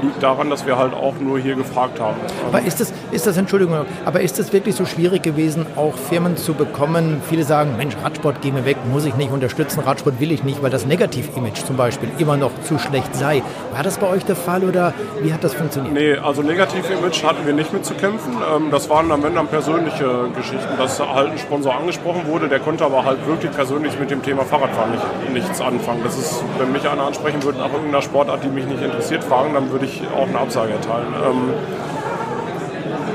liegt 0.02 0.23
daran, 0.23 0.50
dass 0.50 0.66
wir 0.66 0.78
halt 0.78 0.94
auch 0.94 1.14
nur 1.20 1.38
hier 1.38 1.54
gefragt 1.54 2.00
haben. 2.00 2.16
Aber 2.47 2.61
ist 2.62 2.80
das, 2.80 2.92
ist 3.10 3.26
das, 3.26 3.36
Entschuldigung, 3.36 3.86
aber 4.04 4.20
ist 4.20 4.38
das 4.38 4.52
wirklich 4.52 4.74
so 4.74 4.84
schwierig 4.84 5.22
gewesen, 5.22 5.66
auch 5.76 5.94
Firmen 5.94 6.36
zu 6.36 6.54
bekommen? 6.54 7.20
Viele 7.28 7.44
sagen, 7.44 7.76
Mensch, 7.76 7.96
Radsport 8.02 8.42
geh 8.42 8.52
mir 8.52 8.64
weg, 8.64 8.76
muss 8.90 9.04
ich 9.04 9.14
nicht 9.16 9.30
unterstützen, 9.30 9.80
Radsport 9.80 10.20
will 10.20 10.32
ich 10.32 10.44
nicht, 10.44 10.62
weil 10.62 10.70
das 10.70 10.86
Negativ-Image 10.86 11.64
zum 11.64 11.76
Beispiel 11.76 12.10
immer 12.18 12.36
noch 12.36 12.50
zu 12.62 12.78
schlecht 12.78 13.14
sei. 13.14 13.42
War 13.72 13.82
das 13.82 13.98
bei 13.98 14.08
euch 14.08 14.24
der 14.24 14.36
Fall 14.36 14.64
oder 14.64 14.92
wie 15.22 15.32
hat 15.32 15.42
das 15.42 15.54
funktioniert? 15.54 15.94
Nee, 15.94 16.16
also 16.16 16.42
Negativ-Image 16.42 17.24
hatten 17.24 17.46
wir 17.46 17.54
nicht 17.54 17.72
mit 17.72 17.84
zu 17.84 17.94
kämpfen. 17.94 18.32
Ähm, 18.54 18.70
das 18.70 18.90
waren 18.90 19.10
am 19.10 19.24
Ende 19.24 19.36
dann 19.36 19.46
persönliche 19.46 20.28
Geschichten, 20.36 20.76
dass 20.76 20.98
halt 21.00 21.30
ein 21.30 21.38
Sponsor 21.38 21.76
angesprochen 21.76 22.26
wurde, 22.26 22.48
der 22.48 22.60
konnte 22.60 22.84
aber 22.84 23.04
halt 23.04 23.26
wirklich 23.26 23.52
persönlich 23.52 23.98
mit 23.98 24.10
dem 24.10 24.22
Thema 24.22 24.42
Fahrradfahren 24.42 24.92
nicht, 24.92 25.32
nichts 25.32 25.60
anfangen. 25.60 26.00
Das 26.02 26.18
ist, 26.18 26.42
wenn 26.58 26.72
mich 26.72 26.88
einer 26.88 27.04
ansprechen 27.04 27.42
würde 27.42 27.58
nach 27.58 27.72
irgendeiner 27.72 28.02
Sportart, 28.02 28.42
die 28.44 28.48
mich 28.48 28.66
nicht 28.66 28.82
interessiert, 28.82 29.24
fragen, 29.24 29.54
dann 29.54 29.70
würde 29.70 29.86
ich 29.86 30.02
auch 30.16 30.28
eine 30.28 30.38
Absage 30.38 30.72
erteilen. 30.72 31.14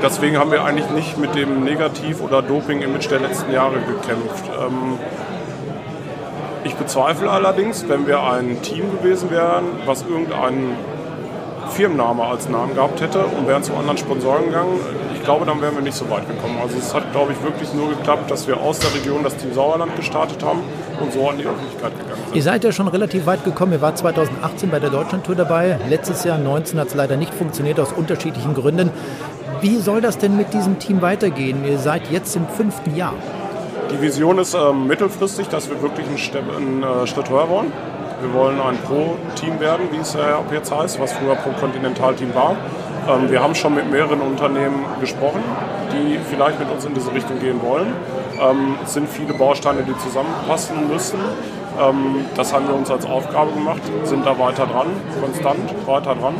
Deswegen 0.04 0.36
haben 0.36 0.52
wir 0.52 0.62
eigentlich 0.62 0.90
nicht 0.90 1.16
mit 1.16 1.34
dem 1.34 1.64
Negativ- 1.64 2.20
oder 2.20 2.42
Doping-Image 2.42 3.10
der 3.10 3.20
letzten 3.20 3.50
Jahre 3.50 3.76
gekämpft. 3.76 4.44
Ähm, 4.60 4.98
ich 6.62 6.74
bezweifle 6.74 7.30
allerdings, 7.30 7.88
wenn 7.88 8.06
wir 8.06 8.22
ein 8.22 8.60
Team 8.60 8.90
gewesen 8.98 9.30
wären, 9.30 9.64
was 9.86 10.02
irgendeinen 10.02 10.76
Firmenname 11.70 12.22
als 12.22 12.50
Namen 12.50 12.74
gehabt 12.74 13.00
hätte 13.00 13.20
und 13.20 13.48
wären 13.48 13.62
zu 13.62 13.74
anderen 13.74 13.96
Sponsoren 13.96 14.44
gegangen, 14.44 14.78
ich 15.14 15.22
glaube, 15.22 15.46
dann 15.46 15.62
wären 15.62 15.74
wir 15.74 15.82
nicht 15.82 15.96
so 15.96 16.08
weit 16.10 16.28
gekommen. 16.28 16.58
Also 16.62 16.76
es 16.76 16.92
hat, 16.92 17.10
glaube 17.12 17.32
ich, 17.32 17.42
wirklich 17.42 17.72
nur 17.72 17.88
geklappt, 17.88 18.30
dass 18.30 18.46
wir 18.46 18.60
aus 18.60 18.80
der 18.80 18.92
Region 18.94 19.24
das 19.24 19.34
Team 19.36 19.54
Sauerland 19.54 19.96
gestartet 19.96 20.44
haben 20.44 20.60
und 21.00 21.14
so 21.14 21.30
an 21.30 21.38
die 21.38 21.46
Öffentlichkeit 21.46 21.98
gegangen 21.98 22.22
sind. 22.26 22.36
Ihr 22.36 22.42
seid 22.42 22.62
ja 22.62 22.72
schon 22.72 22.88
relativ 22.88 23.24
weit 23.24 23.42
gekommen. 23.42 23.72
Ihr 23.72 23.80
wart 23.80 23.96
2018 23.96 24.68
bei 24.68 24.80
der 24.80 24.90
Deutschlandtour 24.90 25.34
dabei. 25.34 25.78
Letztes 25.88 26.24
Jahr 26.24 26.36
19 26.36 26.78
hat 26.78 26.88
es 26.88 26.94
leider 26.94 27.16
nicht 27.16 27.32
funktioniert 27.32 27.80
aus 27.80 27.92
unterschiedlichen 27.92 28.54
Gründen. 28.54 28.90
Wie 29.64 29.78
soll 29.78 30.02
das 30.02 30.18
denn 30.18 30.36
mit 30.36 30.52
diesem 30.52 30.78
Team 30.78 31.00
weitergehen? 31.00 31.64
Ihr 31.64 31.78
seid 31.78 32.10
jetzt 32.10 32.36
im 32.36 32.46
fünften 32.46 32.94
Jahr. 32.94 33.14
Die 33.90 33.98
Vision 33.98 34.36
ist 34.36 34.52
ähm, 34.52 34.86
mittelfristig, 34.86 35.48
dass 35.48 35.70
wir 35.70 35.80
wirklich 35.80 36.06
einen, 36.06 36.18
Ste 36.18 36.40
einen 36.40 36.82
äh, 36.82 37.06
Schritt 37.06 37.30
höher 37.30 37.48
wollen. 37.48 37.72
Wir 38.20 38.34
wollen 38.34 38.60
ein 38.60 38.76
Pro-Team 38.86 39.60
werden, 39.60 39.88
wie 39.90 39.96
es 39.96 40.14
äh, 40.16 40.18
ab 40.18 40.52
jetzt 40.52 40.70
heißt, 40.70 41.00
was 41.00 41.14
früher 41.14 41.34
Pro-Kontinental-Team 41.36 42.34
war. 42.34 42.56
Ähm, 43.08 43.30
wir 43.30 43.42
haben 43.42 43.54
schon 43.54 43.74
mit 43.74 43.90
mehreren 43.90 44.20
Unternehmen 44.20 44.84
gesprochen, 45.00 45.42
die 45.94 46.18
vielleicht 46.28 46.58
mit 46.58 46.70
uns 46.70 46.84
in 46.84 46.92
diese 46.92 47.14
Richtung 47.14 47.40
gehen 47.40 47.62
wollen. 47.62 47.94
Ähm, 48.38 48.74
es 48.84 48.92
sind 48.92 49.08
viele 49.08 49.32
Bausteine, 49.32 49.82
die 49.82 49.96
zusammenpassen 49.96 50.88
müssen. 50.88 51.20
Ähm, 51.80 52.26
das 52.36 52.52
haben 52.52 52.68
wir 52.68 52.74
uns 52.74 52.90
als 52.90 53.06
Aufgabe 53.06 53.52
gemacht, 53.52 53.80
sind 54.02 54.26
da 54.26 54.38
weiter 54.38 54.66
dran, 54.66 54.88
konstant 55.22 55.86
weiter 55.86 56.14
dran 56.14 56.34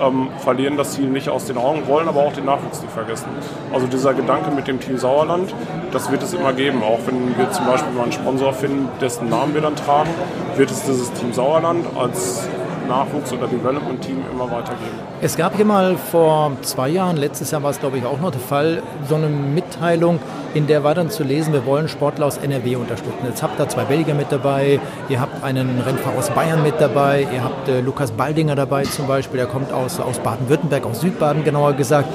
ähm, 0.00 0.28
verlieren 0.38 0.76
das 0.76 0.92
Ziel 0.92 1.08
nicht 1.08 1.28
aus 1.28 1.46
den 1.46 1.56
Augen, 1.56 1.86
wollen 1.86 2.08
aber 2.08 2.20
auch 2.20 2.32
den 2.32 2.44
Nachwuchs 2.44 2.82
nicht 2.82 2.92
vergessen. 2.92 3.28
Also 3.72 3.86
dieser 3.86 4.14
Gedanke 4.14 4.50
mit 4.50 4.66
dem 4.66 4.80
Team 4.80 4.98
Sauerland, 4.98 5.54
das 5.92 6.10
wird 6.10 6.22
es 6.22 6.34
immer 6.34 6.52
geben. 6.52 6.82
Auch 6.82 7.00
wenn 7.06 7.36
wir 7.36 7.50
zum 7.50 7.66
Beispiel 7.66 7.92
mal 7.92 8.04
einen 8.04 8.12
Sponsor 8.12 8.52
finden, 8.52 8.88
dessen 9.00 9.28
Namen 9.28 9.54
wir 9.54 9.60
dann 9.60 9.76
tragen, 9.76 10.10
wird 10.56 10.70
es 10.70 10.84
dieses 10.84 11.12
Team 11.14 11.32
Sauerland 11.32 11.86
als 11.98 12.48
Nachwuchs- 12.86 13.32
oder 13.32 13.46
Development-Team 13.46 14.24
immer 14.32 14.50
weitergeben. 14.50 14.98
Es 15.20 15.36
gab 15.36 15.56
hier 15.56 15.64
mal 15.64 15.96
vor 15.96 16.52
zwei 16.62 16.88
Jahren, 16.88 17.16
letztes 17.16 17.50
Jahr 17.50 17.62
war 17.62 17.70
es 17.70 17.80
glaube 17.80 17.98
ich 17.98 18.04
auch 18.04 18.20
noch 18.20 18.30
der 18.30 18.40
Fall, 18.40 18.82
so 19.08 19.14
eine 19.14 19.28
Mitteilung, 19.28 20.18
in 20.54 20.66
der 20.66 20.84
war 20.84 20.94
dann 20.94 21.10
zu 21.10 21.22
lesen, 21.22 21.52
wir 21.52 21.66
wollen 21.66 21.88
Sportler 21.88 22.26
aus 22.26 22.38
NRW 22.38 22.76
unterstützen. 22.76 23.26
Jetzt 23.26 23.42
habt 23.42 23.60
ihr 23.60 23.68
zwei 23.68 23.84
Belgier 23.84 24.14
mit 24.14 24.30
dabei, 24.30 24.80
ihr 25.08 25.20
habt 25.20 25.42
einen 25.42 25.80
Rennfahrer 25.80 26.18
aus 26.18 26.30
Bayern 26.30 26.62
mit 26.62 26.80
dabei, 26.80 27.26
ihr 27.32 27.42
habt 27.42 27.68
äh, 27.68 27.80
Lukas 27.80 28.12
Baldinger 28.12 28.54
dabei 28.54 28.84
zum 28.84 29.06
Beispiel, 29.06 29.38
der 29.38 29.46
kommt 29.46 29.72
aus, 29.72 30.00
aus 30.00 30.18
Baden-Württemberg, 30.18 30.86
aus 30.86 31.00
Südbaden 31.00 31.44
genauer 31.44 31.74
gesagt. 31.74 32.08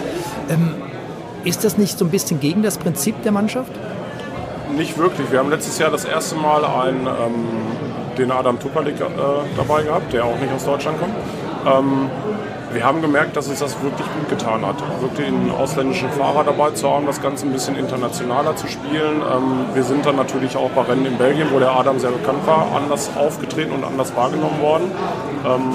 Ähm, 0.49 0.75
ist 1.43 1.63
das 1.63 1.77
nicht 1.77 1.97
so 1.97 2.05
ein 2.05 2.11
bisschen 2.11 2.39
gegen 2.39 2.61
das 2.61 2.77
Prinzip 2.77 3.21
der 3.23 3.31
Mannschaft? 3.31 3.71
Nicht 4.77 4.97
wirklich. 4.97 5.31
Wir 5.31 5.39
haben 5.39 5.49
letztes 5.49 5.77
Jahr 5.79 5.91
das 5.91 6.05
erste 6.05 6.35
Mal 6.35 6.63
einen, 6.63 7.07
ähm, 7.07 7.45
den 8.17 8.31
Adam 8.31 8.59
Tupalik 8.59 8.99
äh, 8.99 9.03
dabei 9.57 9.83
gehabt, 9.83 10.13
der 10.13 10.25
auch 10.25 10.39
nicht 10.39 10.53
aus 10.53 10.65
Deutschland 10.65 10.99
kommt. 10.99 11.13
Ähm, 11.65 12.09
wir 12.73 12.85
haben 12.85 13.01
gemerkt, 13.01 13.35
dass 13.35 13.49
uns 13.49 13.59
das 13.59 13.81
wirklich 13.83 14.07
gut 14.07 14.29
getan 14.29 14.65
hat, 14.65 14.75
wirklich 15.01 15.27
einen 15.27 15.51
ausländischen 15.51 16.09
Fahrer 16.11 16.45
dabei 16.45 16.71
zu 16.71 16.89
haben, 16.89 17.05
das 17.05 17.21
Ganze 17.21 17.45
ein 17.45 17.51
bisschen 17.51 17.75
internationaler 17.75 18.55
zu 18.55 18.67
spielen. 18.67 19.21
Ähm, 19.21 19.65
wir 19.73 19.83
sind 19.83 20.05
dann 20.05 20.15
natürlich 20.15 20.55
auch 20.55 20.69
bei 20.69 20.83
Rennen 20.83 21.05
in 21.05 21.17
Belgien, 21.17 21.47
wo 21.51 21.59
der 21.59 21.71
Adam 21.71 21.99
sehr 21.99 22.11
bekannt 22.11 22.47
war, 22.47 22.67
anders 22.73 23.11
aufgetreten 23.17 23.73
und 23.73 23.83
anders 23.83 24.15
wahrgenommen 24.15 24.61
worden. 24.61 24.91
Ähm, 25.45 25.73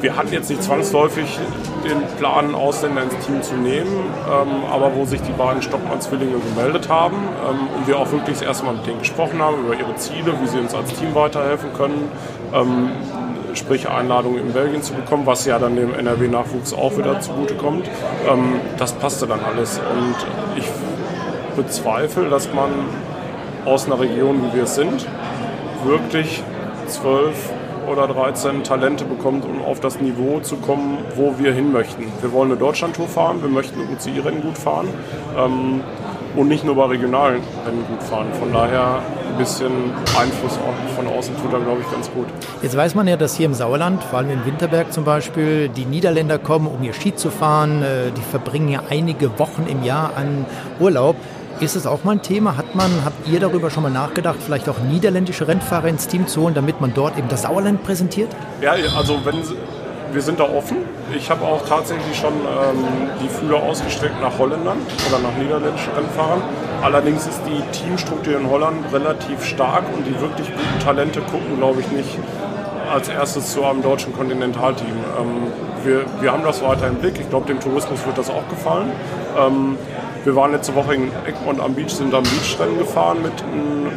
wir 0.00 0.16
hatten 0.16 0.32
jetzt 0.32 0.48
nicht 0.50 0.62
zwangsläufig 0.62 1.38
den 1.84 2.02
Plan, 2.18 2.54
Ausländer 2.54 3.02
ins 3.02 3.26
Team 3.26 3.42
zu 3.42 3.54
nehmen, 3.54 3.92
ähm, 4.26 4.64
aber 4.70 4.94
wo 4.94 5.04
sich 5.04 5.20
die 5.22 5.32
beiden 5.32 5.62
Stockmann-Zwillinge 5.62 6.36
gemeldet 6.38 6.88
haben 6.88 7.16
ähm, 7.16 7.68
und 7.76 7.86
wir 7.86 7.98
auch 7.98 8.10
wirklich 8.10 8.38
das 8.38 8.42
erste 8.42 8.64
Mal 8.64 8.74
mit 8.74 8.86
denen 8.86 9.00
gesprochen 9.00 9.40
haben 9.40 9.64
über 9.64 9.74
ihre 9.74 9.94
Ziele, 9.96 10.34
wie 10.40 10.46
sie 10.46 10.58
uns 10.58 10.74
als 10.74 10.92
Team 10.94 11.14
weiterhelfen 11.14 11.72
können, 11.74 12.10
ähm, 12.54 12.90
sprich 13.54 13.88
Einladungen 13.88 14.40
in 14.40 14.52
Belgien 14.52 14.82
zu 14.82 14.94
bekommen, 14.94 15.26
was 15.26 15.44
ja 15.44 15.58
dann 15.58 15.76
dem 15.76 15.94
NRW-Nachwuchs 15.94 16.72
auch 16.72 16.96
wieder 16.96 17.20
zugutekommt. 17.20 17.88
Ähm, 18.28 18.60
das 18.78 18.92
passte 18.92 19.26
dann 19.26 19.40
alles 19.40 19.78
und 19.78 20.16
ich 20.56 20.66
bezweifle, 21.56 22.28
dass 22.28 22.52
man 22.52 22.70
aus 23.64 23.86
einer 23.86 24.00
Region, 24.00 24.42
wie 24.44 24.56
wir 24.56 24.62
es 24.64 24.74
sind, 24.74 25.06
wirklich 25.84 26.42
zwölf 26.86 27.52
oder 27.90 28.06
13 28.06 28.64
Talente 28.64 29.04
bekommt, 29.04 29.44
um 29.44 29.62
auf 29.64 29.80
das 29.80 30.00
Niveau 30.00 30.40
zu 30.40 30.56
kommen, 30.56 30.98
wo 31.16 31.34
wir 31.38 31.52
hin 31.52 31.72
möchten. 31.72 32.04
Wir 32.20 32.32
wollen 32.32 32.50
eine 32.50 32.60
Deutschlandtour 32.60 33.08
fahren, 33.08 33.42
wir 33.42 33.48
möchten 33.48 33.80
UCI-Rennen 33.80 34.42
gut 34.42 34.56
fahren 34.56 34.88
ähm, 35.36 35.80
und 36.36 36.48
nicht 36.48 36.64
nur 36.64 36.76
bei 36.76 36.86
regionalen 36.86 37.42
Rennen 37.66 37.84
gut 37.88 38.02
fahren. 38.02 38.28
Von 38.38 38.52
daher 38.52 39.02
ein 39.28 39.38
bisschen 39.38 39.72
Einfluss 40.18 40.58
von 40.96 41.06
außen 41.08 41.34
tut 41.36 41.52
da, 41.52 41.58
glaube 41.58 41.80
ich, 41.80 41.90
ganz 41.90 42.10
gut. 42.12 42.26
Jetzt 42.62 42.76
weiß 42.76 42.94
man 42.94 43.08
ja, 43.08 43.16
dass 43.16 43.36
hier 43.36 43.46
im 43.46 43.54
Sauerland, 43.54 44.02
vor 44.04 44.20
allem 44.20 44.30
in 44.30 44.44
Winterberg 44.44 44.92
zum 44.92 45.04
Beispiel, 45.04 45.68
die 45.68 45.84
Niederländer 45.84 46.38
kommen, 46.38 46.66
um 46.66 46.82
ihr 46.82 46.92
Ski 46.92 47.14
zu 47.14 47.30
fahren. 47.30 47.82
Äh, 47.82 48.12
die 48.16 48.22
verbringen 48.22 48.68
ja 48.68 48.82
einige 48.88 49.38
Wochen 49.38 49.66
im 49.68 49.82
Jahr 49.82 50.12
an 50.16 50.46
Urlaub. 50.78 51.16
Ist 51.60 51.76
es 51.76 51.86
auch 51.86 52.04
mal 52.04 52.12
ein 52.12 52.22
Thema? 52.22 52.56
Hat 52.56 52.74
man, 52.74 53.04
habt 53.04 53.28
ihr 53.28 53.38
darüber 53.38 53.70
schon 53.70 53.82
mal 53.82 53.90
nachgedacht, 53.90 54.38
vielleicht 54.42 54.66
auch 54.70 54.78
niederländische 54.78 55.46
Rennfahrer 55.46 55.88
ins 55.88 56.08
Team 56.08 56.26
zu 56.26 56.40
holen, 56.40 56.54
damit 56.54 56.80
man 56.80 56.94
dort 56.94 57.18
eben 57.18 57.28
das 57.28 57.42
Sauerland 57.42 57.82
präsentiert? 57.82 58.30
Ja, 58.62 58.72
also 58.96 59.22
wenn 59.26 59.42
wir 60.12 60.22
sind 60.22 60.40
da 60.40 60.44
offen. 60.44 60.78
Ich 61.14 61.30
habe 61.30 61.44
auch 61.44 61.64
tatsächlich 61.68 62.16
schon 62.16 62.32
ähm, 62.32 62.84
die 63.22 63.28
Fühler 63.28 63.62
ausgestreckt 63.62 64.20
nach 64.20 64.38
Holländern 64.38 64.78
oder 65.08 65.18
nach 65.20 65.36
niederländischen 65.36 65.92
Rennfahrern. 65.92 66.42
Allerdings 66.82 67.26
ist 67.26 67.42
die 67.46 67.60
Teamstruktur 67.78 68.38
in 68.38 68.48
Holland 68.48 68.92
relativ 68.92 69.44
stark 69.44 69.84
und 69.94 70.06
die 70.06 70.18
wirklich 70.20 70.48
guten 70.48 70.78
Talente 70.82 71.20
gucken, 71.20 71.58
glaube 71.58 71.80
ich, 71.82 71.92
nicht 71.92 72.18
als 72.90 73.08
erstes 73.08 73.52
zu 73.52 73.64
einem 73.64 73.82
deutschen 73.82 74.12
Kontinentalteam. 74.12 74.88
Ähm, 74.88 75.52
wir, 75.84 76.04
wir 76.20 76.32
haben 76.32 76.42
das 76.42 76.62
weiter 76.62 76.88
im 76.88 76.96
Blick. 76.96 77.20
Ich 77.20 77.28
glaube, 77.28 77.46
dem 77.46 77.60
Tourismus 77.60 78.04
wird 78.06 78.18
das 78.18 78.30
auch 78.30 78.48
gefallen. 78.48 78.90
Ähm, 79.38 79.76
wir 80.24 80.36
waren 80.36 80.52
letzte 80.52 80.74
Woche 80.74 80.94
in 80.94 81.10
Egmont 81.26 81.60
am 81.60 81.74
Beach, 81.74 81.90
sind 81.90 82.14
am 82.14 82.22
Beachrennen 82.22 82.78
gefahren 82.78 83.18
mit, 83.22 83.32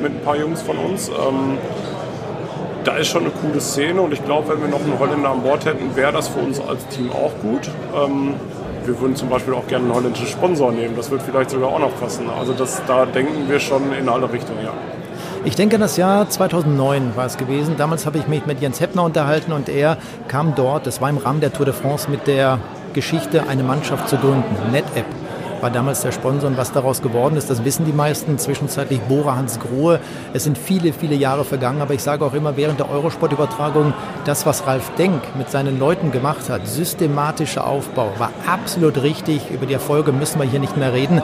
mit 0.02 0.12
ein 0.12 0.24
paar 0.24 0.38
Jungs 0.38 0.62
von 0.62 0.78
uns. 0.78 1.10
Ähm, 1.10 1.58
da 2.84 2.96
ist 2.96 3.08
schon 3.08 3.24
eine 3.24 3.32
coole 3.32 3.60
Szene 3.62 4.02
und 4.02 4.14
ich 4.14 4.24
glaube, 4.24 4.50
wenn 4.50 4.62
wir 4.62 4.68
noch 4.68 4.82
einen 4.82 4.98
Holländer 5.00 5.30
an 5.30 5.42
Bord 5.42 5.66
hätten, 5.66 5.96
wäre 5.96 6.12
das 6.12 6.28
für 6.28 6.40
uns 6.40 6.60
als 6.60 6.86
Team 6.88 7.12
auch 7.12 7.32
gut. 7.42 7.70
Ähm, 7.96 8.36
wir 8.86 9.00
würden 9.00 9.16
zum 9.16 9.30
Beispiel 9.30 9.54
auch 9.54 9.66
gerne 9.68 9.86
einen 9.86 9.96
holländischen 9.96 10.28
Sponsor 10.28 10.72
nehmen. 10.72 10.96
Das 10.96 11.10
wird 11.10 11.22
vielleicht 11.22 11.50
sogar 11.50 11.70
auch 11.70 11.80
noch 11.80 11.98
passen. 12.00 12.30
Also 12.30 12.54
das, 12.54 12.82
da 12.86 13.06
denken 13.06 13.50
wir 13.50 13.60
schon 13.60 13.94
in 13.94 14.10
alle 14.10 14.32
Richtungen, 14.32 14.64
ja. 14.64 14.74
Ich 15.46 15.56
denke, 15.56 15.78
das 15.78 15.98
Jahr 15.98 16.30
2009 16.30 17.16
war 17.16 17.26
es 17.26 17.38
gewesen. 17.38 17.76
Damals 17.78 18.06
habe 18.06 18.18
ich 18.18 18.28
mich 18.28 18.46
mit 18.46 18.62
Jens 18.62 18.80
Heppner 18.80 19.04
unterhalten 19.04 19.52
und 19.52 19.68
er 19.68 19.98
kam 20.30 20.56
dort, 20.56 20.88
das 20.88 21.02
war 21.02 21.10
im 21.10 21.18
Rahmen 21.18 21.42
der 21.42 21.52
Tour 21.52 21.66
de 21.66 21.74
France, 21.74 22.10
mit 22.10 22.28
der 22.28 22.60
Geschichte, 22.94 23.48
eine 23.50 23.64
Mannschaft 23.64 24.08
zu 24.08 24.18
gründen, 24.18 24.56
NetApp 24.72 25.06
war 25.64 25.72
damals 25.72 26.02
der 26.02 26.12
Sponsor 26.12 26.50
und 26.50 26.58
was 26.58 26.74
daraus 26.74 27.02
geworden 27.02 27.38
ist, 27.38 27.50
das 27.50 27.64
wissen 27.64 27.86
die 27.86 27.94
meisten. 27.94 28.38
Zwischenzeitlich 28.38 29.00
Bora 29.02 29.38
Hans 29.38 29.60
Grohe. 29.60 30.02
Es 30.34 30.44
sind 30.44 30.58
viele, 30.58 30.92
viele 30.92 31.16
Jahre 31.16 31.46
vergangen, 31.46 31.82
aber 31.82 31.94
ich 31.94 32.04
sage 32.04 32.26
auch 32.26 32.34
immer 32.34 32.58
während 32.58 32.80
der 32.80 32.90
Eurosport-Übertragung, 32.90 33.94
das, 34.26 34.46
was 34.46 34.68
Ralf 34.68 34.92
Denk 34.98 35.22
mit 35.38 35.50
seinen 35.50 35.80
Leuten 35.80 36.12
gemacht 36.12 36.50
hat, 36.50 36.68
systematischer 36.68 37.66
Aufbau, 37.66 38.12
war 38.18 38.32
absolut 38.46 39.02
richtig. 39.02 39.52
Über 39.52 39.66
die 39.66 39.74
Erfolge 39.74 40.12
müssen 40.12 40.38
wir 40.38 40.46
hier 40.46 40.60
nicht 40.60 40.76
mehr 40.76 40.92
reden. 40.92 41.22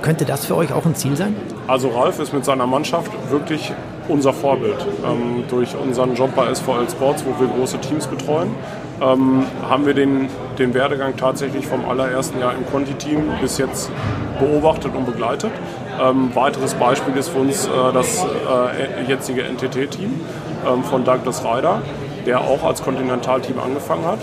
Könnte 0.00 0.24
das 0.24 0.46
für 0.46 0.56
euch 0.56 0.72
auch 0.72 0.86
ein 0.86 0.94
Ziel 0.94 1.16
sein? 1.16 1.36
Also 1.66 1.88
Ralf 1.88 2.18
ist 2.18 2.32
mit 2.34 2.44
seiner 2.44 2.66
Mannschaft 2.66 3.10
wirklich 3.30 3.72
unser 4.08 4.34
Vorbild. 4.34 4.86
Ähm, 5.04 5.44
durch 5.48 5.74
unseren 5.76 6.14
Job 6.14 6.34
bei 6.36 6.54
SVL 6.54 6.90
Sports, 6.90 7.24
wo 7.24 7.40
wir 7.40 7.48
große 7.48 7.78
Teams 7.78 8.06
betreuen, 8.06 8.54
ähm, 9.00 9.44
haben 9.68 9.86
wir 9.86 9.94
den, 9.94 10.28
den 10.58 10.74
Werdegang 10.74 11.16
tatsächlich 11.16 11.66
vom 11.66 11.88
allerersten 11.88 12.38
Jahr 12.38 12.54
im 12.54 12.66
Conti-Team 12.66 13.22
bis 13.40 13.56
jetzt 13.56 13.90
beobachtet 14.38 14.94
und 14.94 15.06
begleitet. 15.06 15.52
Ähm, 16.00 16.34
weiteres 16.34 16.74
Beispiel 16.74 17.16
ist 17.16 17.28
für 17.28 17.38
uns 17.38 17.66
äh, 17.66 17.70
das 17.94 18.24
äh, 18.24 19.04
jetzige 19.08 19.42
NTT-Team 19.44 20.20
ähm, 20.66 20.84
von 20.84 21.04
Douglas 21.04 21.42
Ryder, 21.44 21.80
der 22.26 22.42
auch 22.42 22.62
als 22.62 22.82
Kontinentalteam 22.82 23.58
angefangen 23.58 24.04
hat. 24.04 24.18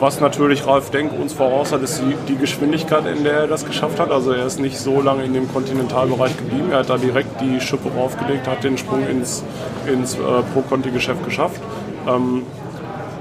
Was 0.00 0.20
natürlich 0.20 0.66
Ralf 0.66 0.90
Denk 0.90 1.12
uns 1.12 1.32
voraus 1.32 1.72
hat, 1.72 1.82
ist 1.82 2.00
die, 2.00 2.14
die, 2.28 2.36
Geschwindigkeit, 2.36 3.06
in 3.06 3.24
der 3.24 3.32
er 3.32 3.46
das 3.46 3.64
geschafft 3.64 4.00
hat. 4.00 4.10
Also 4.10 4.32
er 4.32 4.44
ist 4.44 4.58
nicht 4.58 4.78
so 4.78 5.00
lange 5.00 5.24
in 5.24 5.32
dem 5.34 5.50
Kontinentalbereich 5.52 6.36
geblieben. 6.36 6.72
Er 6.72 6.78
hat 6.78 6.90
da 6.90 6.96
direkt 6.96 7.40
die 7.40 7.60
Schippe 7.60 7.88
raufgelegt, 7.96 8.48
hat 8.48 8.64
den 8.64 8.76
Sprung 8.76 9.06
ins, 9.08 9.44
ins 9.86 10.14
äh, 10.14 10.18
Pro-Conti-Geschäft 10.52 11.24
geschafft. 11.24 11.60
Ähm, 12.08 12.42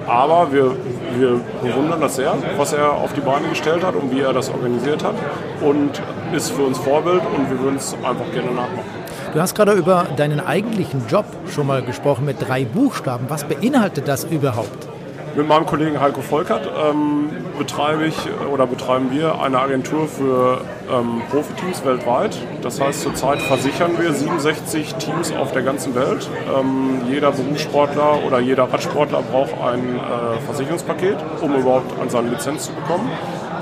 aber 0.07 0.51
wir, 0.51 0.75
wir 1.17 1.39
bewundern 1.61 2.01
das 2.01 2.17
sehr, 2.17 2.33
was 2.57 2.73
er 2.73 2.91
auf 2.91 3.13
die 3.13 3.21
Beine 3.21 3.47
gestellt 3.47 3.83
hat 3.83 3.95
und 3.95 4.13
wie 4.13 4.19
er 4.19 4.33
das 4.33 4.49
organisiert 4.49 5.03
hat. 5.03 5.15
Und 5.61 6.01
ist 6.33 6.51
für 6.51 6.63
uns 6.63 6.79
Vorbild 6.79 7.21
und 7.37 7.49
wir 7.49 7.59
würden 7.59 7.77
es 7.77 7.93
einfach 8.03 8.29
gerne 8.33 8.51
nachmachen. 8.51 9.03
Du 9.33 9.39
hast 9.39 9.55
gerade 9.55 9.73
über 9.73 10.07
deinen 10.17 10.39
eigentlichen 10.39 11.07
Job 11.07 11.25
schon 11.53 11.67
mal 11.67 11.81
gesprochen 11.81 12.25
mit 12.25 12.37
drei 12.39 12.65
Buchstaben. 12.65 13.25
Was 13.29 13.43
beinhaltet 13.45 14.07
das 14.07 14.25
überhaupt? 14.25 14.92
Mit 15.35 15.47
meinem 15.47 15.65
Kollegen 15.65 15.99
Heiko 15.99 16.21
Volkert 16.21 16.69
ähm, 16.77 17.31
betreibe 17.57 18.05
ich 18.05 18.15
oder 18.51 18.67
betreiben 18.67 19.09
wir 19.11 19.41
eine 19.41 19.59
Agentur 19.59 20.07
für 20.07 20.61
ähm, 20.91 21.23
Profiteams 21.31 21.83
weltweit. 21.83 22.37
Das 22.61 22.79
heißt, 22.79 23.01
zurzeit 23.01 23.41
versichern 23.41 23.97
wir 23.97 24.13
67 24.13 24.93
Teams 24.95 25.33
auf 25.35 25.51
der 25.51 25.63
ganzen 25.63 25.95
Welt. 25.95 26.29
Ähm, 26.55 27.01
jeder 27.09 27.31
Berufssportler 27.31 28.23
oder 28.23 28.39
jeder 28.41 28.71
Radsportler 28.71 29.23
braucht 29.23 29.53
ein 29.59 29.95
äh, 29.95 30.39
Versicherungspaket, 30.45 31.17
um 31.41 31.55
überhaupt 31.55 31.99
an 31.99 32.11
seine 32.11 32.29
Lizenz 32.29 32.65
zu 32.65 32.73
bekommen. 32.73 33.09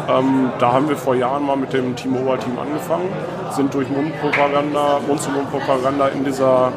Ähm, 0.10 0.52
da 0.60 0.74
haben 0.74 0.90
wir 0.90 0.98
vor 0.98 1.16
Jahren 1.16 1.46
mal 1.46 1.56
mit 1.56 1.72
dem 1.72 1.96
T-Mobile-Team 1.96 2.60
angefangen, 2.60 3.08
sind 3.52 3.74
durch 3.74 3.88
Mundpropaganda, 3.90 5.00
Mund-zu-Mund-Propaganda 5.08 6.10
in 6.10 6.26
dieser 6.26 6.74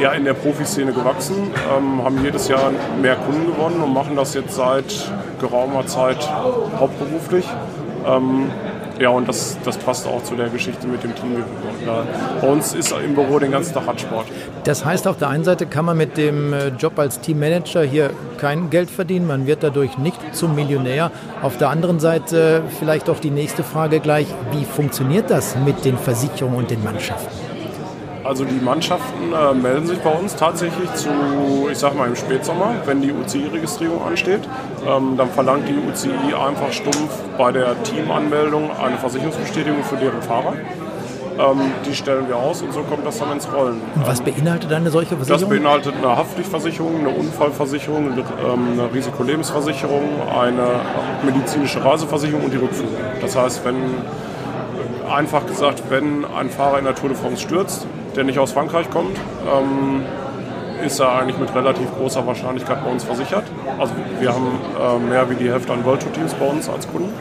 ja, 0.00 0.12
in 0.12 0.24
der 0.24 0.34
Profiszene 0.34 0.92
gewachsen, 0.92 1.50
ähm, 1.76 2.04
haben 2.04 2.22
jedes 2.22 2.48
Jahr 2.48 2.70
mehr 3.00 3.16
Kunden 3.16 3.46
gewonnen 3.46 3.82
und 3.82 3.92
machen 3.92 4.16
das 4.16 4.34
jetzt 4.34 4.54
seit 4.54 5.10
geraumer 5.40 5.86
Zeit 5.86 6.28
hauptberuflich. 6.78 7.46
Ähm, 8.06 8.50
ja, 9.00 9.10
und 9.10 9.28
das, 9.28 9.56
das 9.64 9.76
passt 9.78 10.06
auch 10.08 10.24
zu 10.24 10.34
der 10.34 10.48
Geschichte 10.48 10.88
mit 10.88 11.04
dem 11.04 11.14
Team. 11.14 11.44
Bei 12.40 12.48
uns 12.48 12.74
ist 12.74 12.92
im 12.92 13.14
Büro 13.14 13.38
den 13.38 13.52
ganzen 13.52 13.74
Tag 13.74 13.86
Radsport. 13.86 14.26
Das 14.64 14.84
heißt, 14.84 15.06
auf 15.06 15.18
der 15.18 15.28
einen 15.28 15.44
Seite 15.44 15.66
kann 15.66 15.84
man 15.84 15.96
mit 15.96 16.16
dem 16.16 16.52
äh, 16.52 16.68
Job 16.68 16.98
als 16.98 17.20
Teammanager 17.20 17.82
hier 17.82 18.10
kein 18.38 18.70
Geld 18.70 18.90
verdienen, 18.90 19.26
man 19.26 19.46
wird 19.46 19.62
dadurch 19.62 19.98
nicht 19.98 20.18
zum 20.34 20.54
Millionär. 20.56 21.12
Auf 21.42 21.58
der 21.58 21.70
anderen 21.70 22.00
Seite 22.00 22.62
vielleicht 22.80 23.08
auch 23.08 23.20
die 23.20 23.30
nächste 23.30 23.62
Frage 23.62 24.00
gleich, 24.00 24.26
wie 24.52 24.64
funktioniert 24.64 25.30
das 25.30 25.56
mit 25.64 25.84
den 25.84 25.96
Versicherungen 25.96 26.58
und 26.58 26.70
den 26.70 26.82
Mannschaften? 26.82 27.47
Also 28.28 28.44
die 28.44 28.62
Mannschaften 28.62 29.32
äh, 29.32 29.54
melden 29.54 29.86
sich 29.86 30.00
bei 30.00 30.10
uns 30.10 30.36
tatsächlich 30.36 30.92
zu, 30.92 31.08
ich 31.72 31.78
sag 31.78 31.96
mal 31.96 32.08
im 32.08 32.14
Spätsommer, 32.14 32.74
wenn 32.84 33.00
die 33.00 33.10
UCI-Registrierung 33.10 34.02
ansteht. 34.02 34.42
Ähm, 34.86 35.14
dann 35.16 35.30
verlangt 35.30 35.66
die 35.66 35.72
UCI 35.72 36.34
einfach 36.34 36.70
stumpf 36.70 37.22
bei 37.38 37.52
der 37.52 37.82
Teamanmeldung 37.84 38.70
eine 38.76 38.98
Versicherungsbestätigung 38.98 39.82
für 39.82 39.96
deren 39.96 40.20
Fahrer. 40.20 40.52
Ähm, 41.38 41.72
die 41.86 41.94
stellen 41.94 42.28
wir 42.28 42.36
aus 42.36 42.60
und 42.60 42.74
so 42.74 42.82
kommt 42.82 43.06
das 43.06 43.18
dann 43.18 43.32
ins 43.32 43.50
Rollen. 43.50 43.80
Und 43.94 44.06
was 44.06 44.20
beinhaltet 44.20 44.70
eine 44.74 44.90
solche 44.90 45.16
Versicherung? 45.16 45.40
Das 45.40 45.48
beinhaltet 45.48 45.94
eine 45.96 46.14
Haftpflichtversicherung, 46.14 46.98
eine 46.98 47.08
Unfallversicherung, 47.08 48.12
eine, 48.12 48.20
ähm, 48.20 48.72
eine 48.74 48.92
Risikolebensversicherung, 48.92 50.02
eine 50.38 50.68
medizinische 51.24 51.82
Reiseversicherung 51.82 52.44
und 52.44 52.52
die 52.52 52.58
Rückführung. 52.58 52.92
Das 53.22 53.34
heißt, 53.34 53.64
wenn 53.64 53.76
einfach 55.10 55.46
gesagt, 55.46 55.82
wenn 55.88 56.26
ein 56.26 56.50
Fahrer 56.50 56.78
in 56.78 56.84
der 56.84 56.94
Tour 56.94 57.08
de 57.08 57.16
France 57.16 57.40
stürzt, 57.40 57.86
der 58.16 58.24
nicht 58.24 58.38
aus 58.38 58.52
Frankreich 58.52 58.90
kommt, 58.90 59.16
ähm, 59.16 60.04
ist 60.84 61.00
er 61.00 61.12
eigentlich 61.12 61.38
mit 61.38 61.54
relativ 61.54 61.92
großer 61.96 62.26
Wahrscheinlichkeit 62.26 62.84
bei 62.84 62.90
uns 62.90 63.04
versichert. 63.04 63.44
Also 63.78 63.94
wir 64.20 64.32
haben 64.32 64.58
äh, 64.78 65.08
mehr 65.08 65.28
wie 65.30 65.34
die 65.34 65.50
Hälfte 65.50 65.72
an 65.72 65.84
World 65.84 66.02
Tour 66.02 66.12
Teams 66.12 66.34
bei 66.34 66.46
uns 66.46 66.68
als 66.68 66.88
Kunden. 66.90 67.12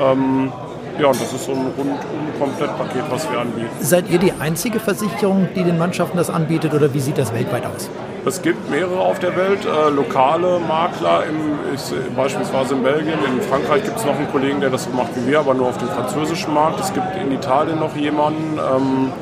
Ähm, 0.00 0.52
ja, 0.98 1.08
und 1.08 1.20
das 1.20 1.32
ist 1.32 1.44
so 1.44 1.52
ein 1.52 1.72
rundum 1.76 1.98
Komplettpaket, 2.38 3.02
was 3.10 3.30
wir 3.30 3.40
anbieten. 3.40 3.68
Seid 3.80 4.10
ihr 4.10 4.18
die 4.18 4.32
einzige 4.32 4.78
Versicherung, 4.78 5.48
die 5.54 5.64
den 5.64 5.76
Mannschaften 5.76 6.16
das 6.16 6.30
anbietet 6.30 6.72
oder 6.72 6.94
wie 6.94 7.00
sieht 7.00 7.18
das 7.18 7.32
weltweit 7.34 7.66
aus? 7.66 7.90
Es 8.26 8.40
gibt 8.40 8.70
mehrere 8.70 9.00
auf 9.00 9.18
der 9.18 9.36
Welt, 9.36 9.66
äh, 9.66 9.90
lokale 9.90 10.58
Makler, 10.60 11.24
im, 11.26 11.74
ist, 11.74 11.92
beispielsweise 12.16 12.74
in 12.74 12.82
Belgien. 12.82 13.18
In 13.26 13.42
Frankreich 13.42 13.84
gibt 13.84 13.98
es 13.98 14.04
noch 14.04 14.16
einen 14.16 14.30
Kollegen, 14.30 14.60
der 14.60 14.70
das 14.70 14.84
so 14.84 14.90
macht 14.90 15.10
wie 15.16 15.30
wir, 15.30 15.40
aber 15.40 15.52
nur 15.54 15.68
auf 15.68 15.78
dem 15.78 15.88
französischen 15.88 16.54
Markt. 16.54 16.80
Es 16.80 16.94
gibt 16.94 17.06
in 17.20 17.32
Italien 17.32 17.80
noch 17.80 17.94
jemanden. 17.96 18.58
Ähm, 18.58 19.12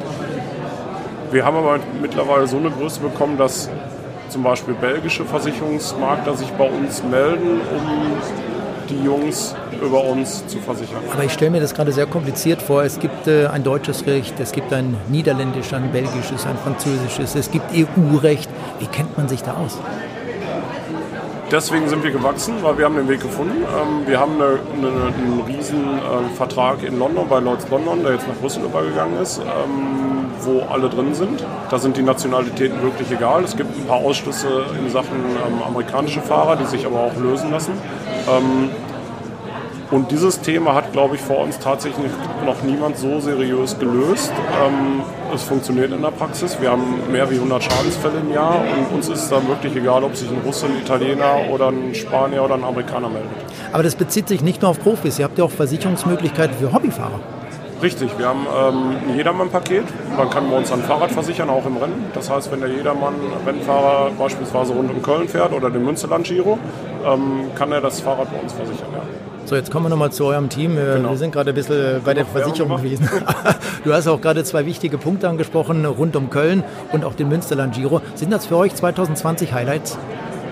wir 1.32 1.44
haben 1.44 1.56
aber 1.56 1.78
mittlerweile 2.00 2.46
so 2.46 2.58
eine 2.58 2.70
Größe 2.70 3.00
bekommen, 3.00 3.38
dass 3.38 3.68
zum 4.28 4.42
Beispiel 4.42 4.74
belgische 4.74 5.24
Versicherungsmakler 5.24 6.34
sich 6.36 6.50
bei 6.52 6.68
uns 6.68 7.02
melden, 7.02 7.60
um 7.60 8.16
die 8.88 9.04
Jungs 9.04 9.54
über 9.80 10.04
uns 10.04 10.46
zu 10.46 10.58
versichern. 10.58 11.02
Aber 11.12 11.24
ich 11.24 11.32
stelle 11.32 11.50
mir 11.50 11.60
das 11.60 11.74
gerade 11.74 11.92
sehr 11.92 12.06
kompliziert 12.06 12.62
vor. 12.62 12.82
Es 12.82 12.98
gibt 12.98 13.26
äh, 13.26 13.46
ein 13.46 13.64
deutsches 13.64 14.06
Recht, 14.06 14.38
es 14.40 14.52
gibt 14.52 14.72
ein 14.72 14.96
niederländisches, 15.08 15.72
ein 15.72 15.90
belgisches, 15.92 16.46
ein 16.46 16.56
französisches, 16.56 17.34
es 17.34 17.50
gibt 17.50 17.66
EU-Recht. 17.74 18.48
Wie 18.78 18.86
kennt 18.86 19.16
man 19.16 19.28
sich 19.28 19.42
da 19.42 19.54
aus? 19.54 19.78
Deswegen 21.50 21.86
sind 21.86 22.02
wir 22.02 22.10
gewachsen, 22.10 22.54
weil 22.62 22.78
wir 22.78 22.86
haben 22.86 22.96
den 22.96 23.08
Weg 23.08 23.20
gefunden. 23.20 23.62
Ähm, 23.62 24.06
wir 24.06 24.18
haben 24.18 24.36
eine, 24.36 24.58
eine, 24.72 25.14
einen 25.14 25.42
riesen 25.46 25.98
äh, 25.98 26.34
Vertrag 26.34 26.82
in 26.82 26.98
London, 26.98 27.28
bei 27.28 27.40
Lloyds 27.40 27.68
London, 27.68 28.02
der 28.02 28.12
jetzt 28.12 28.26
nach 28.26 28.36
Brüssel 28.36 28.64
übergegangen 28.64 29.20
ist, 29.20 29.38
ähm, 29.38 30.01
wo 30.44 30.62
alle 30.70 30.88
drin 30.88 31.14
sind. 31.14 31.44
Da 31.70 31.78
sind 31.78 31.96
die 31.96 32.02
Nationalitäten 32.02 32.82
wirklich 32.82 33.10
egal. 33.10 33.44
Es 33.44 33.56
gibt 33.56 33.76
ein 33.76 33.86
paar 33.86 33.98
Ausschlüsse 33.98 34.64
in 34.78 34.90
Sachen 34.90 35.16
ähm, 35.46 35.62
amerikanische 35.66 36.20
Fahrer, 36.20 36.56
die 36.56 36.66
sich 36.66 36.86
aber 36.86 37.00
auch 37.00 37.16
lösen 37.16 37.50
lassen. 37.50 37.72
Ähm, 38.28 38.70
und 39.92 40.10
dieses 40.10 40.40
Thema 40.40 40.74
hat, 40.74 40.92
glaube 40.92 41.16
ich, 41.16 41.20
vor 41.20 41.40
uns 41.40 41.58
tatsächlich 41.58 42.10
noch 42.46 42.62
niemand 42.62 42.96
so 42.96 43.20
seriös 43.20 43.78
gelöst. 43.78 44.32
Ähm, 44.64 45.02
es 45.34 45.42
funktioniert 45.42 45.92
in 45.92 46.00
der 46.00 46.12
Praxis. 46.12 46.58
Wir 46.58 46.70
haben 46.70 47.12
mehr 47.12 47.30
wie 47.30 47.34
100 47.34 47.62
Schadensfälle 47.62 48.20
im 48.20 48.32
Jahr 48.32 48.60
und 48.60 48.96
uns 48.96 49.08
ist 49.10 49.30
dann 49.30 49.46
wirklich 49.48 49.76
egal, 49.76 50.02
ob 50.02 50.16
sich 50.16 50.30
ein 50.30 50.40
Russe, 50.46 50.64
ein 50.64 50.78
Italiener 50.80 51.50
oder 51.50 51.68
ein 51.68 51.94
Spanier 51.94 52.42
oder 52.42 52.54
ein 52.54 52.64
Amerikaner 52.64 53.10
meldet. 53.10 53.30
Aber 53.70 53.82
das 53.82 53.94
bezieht 53.94 54.28
sich 54.28 54.40
nicht 54.40 54.62
nur 54.62 54.70
auf 54.70 54.80
Profis. 54.80 55.18
Ihr 55.18 55.26
habt 55.26 55.36
ja 55.36 55.44
auch 55.44 55.50
Versicherungsmöglichkeiten 55.50 56.56
für 56.56 56.72
Hobbyfahrer. 56.72 57.20
Richtig, 57.82 58.16
wir 58.16 58.28
haben 58.28 58.46
ähm, 58.46 58.96
ein 59.08 59.16
Jedermann-Paket. 59.16 59.84
Man 60.16 60.30
kann 60.30 60.48
bei 60.48 60.56
uns 60.56 60.70
ein 60.70 60.82
Fahrrad 60.82 61.10
versichern, 61.10 61.50
auch 61.50 61.66
im 61.66 61.76
Rennen. 61.76 62.04
Das 62.14 62.30
heißt, 62.30 62.52
wenn 62.52 62.60
der 62.60 62.70
Jedermann-Rennfahrer 62.70 64.12
beispielsweise 64.16 64.72
rund 64.72 64.90
um 64.92 65.02
Köln 65.02 65.28
fährt 65.28 65.52
oder 65.52 65.68
den 65.68 65.84
Münsterland-Giro, 65.84 66.60
ähm, 67.04 67.50
kann 67.56 67.72
er 67.72 67.80
das 67.80 68.00
Fahrrad 68.00 68.32
bei 68.32 68.38
uns 68.38 68.52
versichern. 68.52 68.86
Ja. 68.92 69.02
So, 69.46 69.56
jetzt 69.56 69.72
kommen 69.72 69.86
wir 69.86 69.90
nochmal 69.90 70.12
zu 70.12 70.24
eurem 70.26 70.48
Team. 70.48 70.76
Genau. 70.76 71.10
Wir 71.10 71.16
sind 71.16 71.32
gerade 71.32 71.50
ein 71.50 71.56
bisschen 71.56 72.00
bei 72.04 72.14
der 72.14 72.24
Versicherung 72.24 72.76
gewesen. 72.76 73.10
du 73.84 73.92
hast 73.92 74.06
auch 74.06 74.20
gerade 74.20 74.44
zwei 74.44 74.64
wichtige 74.64 74.96
Punkte 74.98 75.28
angesprochen, 75.28 75.84
rund 75.84 76.14
um 76.14 76.30
Köln 76.30 76.62
und 76.92 77.04
auch 77.04 77.14
den 77.14 77.28
Münsterland 77.28 77.74
Giro. 77.74 78.00
Sind 78.14 78.32
das 78.32 78.46
für 78.46 78.56
euch 78.56 78.76
2020 78.76 79.52
Highlights? 79.52 79.98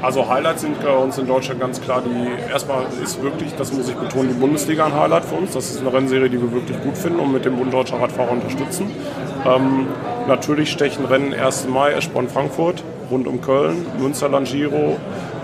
Also 0.03 0.27
Highlights 0.29 0.63
sind 0.63 0.83
bei 0.83 0.97
uns 0.97 1.19
in 1.19 1.27
Deutschland 1.27 1.61
ganz 1.61 1.79
klar 1.81 2.03
die, 2.03 2.51
erstmal 2.51 2.85
ist 3.03 3.23
wirklich, 3.23 3.55
das 3.57 3.71
muss 3.73 3.87
ich 3.89 3.95
betonen, 3.95 4.29
die 4.29 4.35
Bundesliga 4.35 4.87
ein 4.87 4.95
Highlight 4.95 5.27
für 5.27 5.35
uns. 5.35 5.53
Das 5.53 5.71
ist 5.71 5.81
eine 5.81 5.93
Rennserie, 5.93 6.31
die 6.31 6.41
wir 6.41 6.53
wirklich 6.53 6.81
gut 6.83 6.97
finden 6.97 7.21
und 7.21 7.33
mit 7.33 7.45
dem 7.45 7.57
Bund 7.57 7.73
Deutscher 7.73 8.01
Radfahrer 8.01 8.33
unterstützen. 8.33 8.91
Ähm, 9.45 9.89
natürlich 10.27 10.71
stechen 10.71 11.05
Rennen 11.05 11.35
1. 11.35 11.69
Mai, 11.69 11.93
Eschborn 11.93 12.29
Frankfurt, 12.29 12.83
rund 13.11 13.27
um 13.27 13.43
Köln, 13.43 13.85
Münsterland 13.99 14.49
Giro 14.49 14.97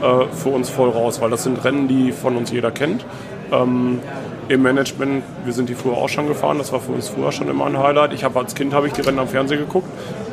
äh, 0.02 0.26
für 0.32 0.48
uns 0.48 0.70
voll 0.70 0.88
raus, 0.88 1.20
weil 1.20 1.28
das 1.30 1.42
sind 1.42 1.62
Rennen, 1.62 1.86
die 1.86 2.12
von 2.12 2.36
uns 2.36 2.50
jeder 2.50 2.70
kennt. 2.70 3.04
Ähm, 3.52 4.00
Im 4.48 4.62
Management, 4.62 5.22
wir 5.44 5.52
sind 5.52 5.68
die 5.68 5.74
früher 5.74 5.98
auch 5.98 6.08
schon 6.08 6.28
gefahren, 6.28 6.56
das 6.56 6.72
war 6.72 6.80
für 6.80 6.92
uns 6.92 7.08
früher 7.10 7.30
schon 7.30 7.48
immer 7.50 7.66
ein 7.66 7.78
Highlight. 7.78 8.14
Ich 8.14 8.24
habe 8.24 8.38
als 8.38 8.54
Kind 8.54 8.72
habe 8.72 8.86
ich 8.86 8.94
die 8.94 9.02
Rennen 9.02 9.18
am 9.18 9.28
Fernsehen 9.28 9.60
geguckt. 9.60 9.88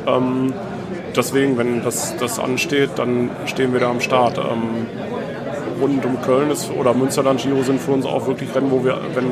Ähm, 0.06 0.54
deswegen, 1.16 1.56
wenn 1.56 1.82
das, 1.82 2.16
das 2.16 2.38
ansteht, 2.38 2.90
dann 2.96 3.30
stehen 3.46 3.72
wir 3.72 3.80
da 3.80 3.90
am 3.90 4.00
Start. 4.00 4.38
Ähm, 4.38 4.86
rund 5.80 6.04
um 6.04 6.20
Köln 6.22 6.50
ist, 6.50 6.70
oder 6.70 6.94
Münsterland 6.94 7.40
Giro 7.40 7.62
sind 7.62 7.80
für 7.80 7.92
uns 7.92 8.06
auch 8.06 8.26
wirklich 8.26 8.54
Rennen, 8.54 8.70
wo 8.70 8.84
wir, 8.84 8.98
wenn 9.14 9.26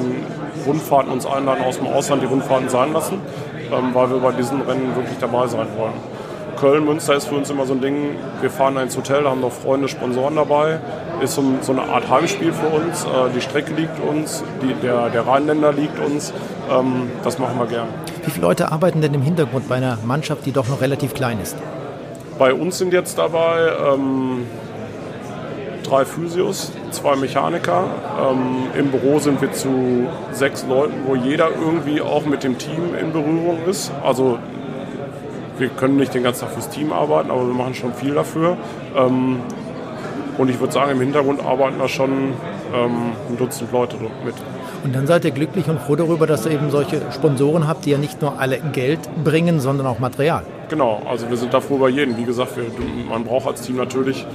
Rundfahrten 0.66 1.12
uns 1.12 1.26
einladen 1.26 1.64
aus 1.64 1.78
dem 1.78 1.86
Ausland, 1.86 2.22
die 2.22 2.26
Rundfahrten 2.26 2.68
sein 2.68 2.92
lassen, 2.92 3.20
ähm, 3.72 3.90
weil 3.94 4.10
wir 4.10 4.18
bei 4.18 4.32
diesen 4.32 4.60
Rennen 4.62 4.94
wirklich 4.96 5.18
dabei 5.18 5.46
sein 5.46 5.66
wollen. 5.76 5.94
Köln, 6.58 6.84
Münster 6.84 7.14
ist 7.14 7.26
für 7.26 7.34
uns 7.34 7.50
immer 7.50 7.66
so 7.66 7.72
ein 7.72 7.80
Ding, 7.80 8.16
wir 8.40 8.50
fahren 8.50 8.76
ins 8.76 8.96
Hotel, 8.96 9.24
haben 9.24 9.40
noch 9.40 9.52
Freunde, 9.52 9.88
Sponsoren 9.88 10.36
dabei, 10.36 10.78
ist 11.20 11.34
so, 11.34 11.42
so 11.60 11.72
eine 11.72 11.82
Art 11.82 12.08
Heimspiel 12.08 12.52
für 12.52 12.68
uns, 12.68 13.04
äh, 13.04 13.08
die 13.34 13.40
Strecke 13.40 13.72
liegt 13.74 13.98
uns, 14.00 14.44
die, 14.62 14.74
der, 14.74 15.10
der 15.10 15.26
Rheinländer 15.26 15.72
liegt 15.72 15.98
uns, 15.98 16.32
ähm, 16.70 17.10
das 17.24 17.38
machen 17.38 17.58
wir 17.58 17.66
gern. 17.66 17.88
Wie 18.24 18.30
viele 18.30 18.46
Leute 18.46 18.70
arbeiten 18.70 19.00
denn 19.00 19.14
im 19.14 19.22
Hintergrund 19.22 19.68
bei 19.68 19.76
einer 19.76 19.98
Mannschaft, 20.04 20.46
die 20.46 20.52
doch 20.52 20.68
noch 20.68 20.80
relativ 20.80 21.14
klein 21.14 21.40
ist? 21.40 21.56
Bei 22.38 22.54
uns 22.54 22.78
sind 22.78 22.92
jetzt 22.92 23.18
dabei 23.18 23.72
ähm, 23.92 24.46
drei 25.82 26.04
Physios, 26.04 26.72
zwei 26.90 27.16
Mechaniker. 27.16 27.84
Ähm, 28.20 28.78
Im 28.78 28.90
Büro 28.90 29.18
sind 29.18 29.40
wir 29.40 29.52
zu 29.52 30.06
sechs 30.32 30.64
Leuten, 30.66 30.94
wo 31.06 31.14
jeder 31.14 31.48
irgendwie 31.50 32.00
auch 32.00 32.24
mit 32.24 32.42
dem 32.44 32.58
Team 32.58 32.94
in 32.98 33.12
Berührung 33.12 33.58
ist. 33.68 33.92
Also 34.04 34.38
wir 35.58 35.68
können 35.68 35.96
nicht 35.96 36.14
den 36.14 36.22
ganzen 36.22 36.42
Tag 36.42 36.52
fürs 36.54 36.68
Team 36.70 36.92
arbeiten, 36.92 37.30
aber 37.30 37.46
wir 37.46 37.54
machen 37.54 37.74
schon 37.74 37.92
viel 37.92 38.14
dafür. 38.14 38.56
Ähm, 38.96 39.40
Und 40.38 40.48
ich 40.48 40.58
würde 40.58 40.72
sagen, 40.72 40.92
im 40.92 41.00
Hintergrund 41.00 41.44
arbeiten 41.44 41.78
da 41.78 41.88
schon 41.88 42.32
ähm, 42.74 43.12
ein 43.28 43.36
Dutzend 43.36 43.70
Leute 43.70 43.96
mit. 44.24 44.34
Und 44.84 44.94
dann 44.94 45.06
seid 45.06 45.24
ihr 45.24 45.30
glücklich 45.30 45.68
und 45.68 45.80
froh 45.80 45.96
darüber, 45.96 46.26
dass 46.26 46.44
ihr 46.44 46.52
eben 46.52 46.70
solche 46.70 47.00
Sponsoren 47.12 47.68
habt, 47.68 47.84
die 47.84 47.90
ja 47.90 47.98
nicht 47.98 48.20
nur 48.20 48.40
alle 48.40 48.58
Geld 48.58 49.00
bringen, 49.22 49.60
sondern 49.60 49.86
auch 49.86 50.00
Material. 50.00 50.42
Genau, 50.68 51.02
also 51.08 51.28
wir 51.30 51.36
sind 51.36 51.54
da 51.54 51.60
froh 51.60 51.76
über 51.76 51.88
jeden. 51.88 52.16
Wie 52.16 52.24
gesagt, 52.24 52.56
wir, 52.56 52.64
man 53.08 53.24
braucht 53.24 53.46
als 53.46 53.62
Team 53.62 53.76
natürlich 53.76 54.26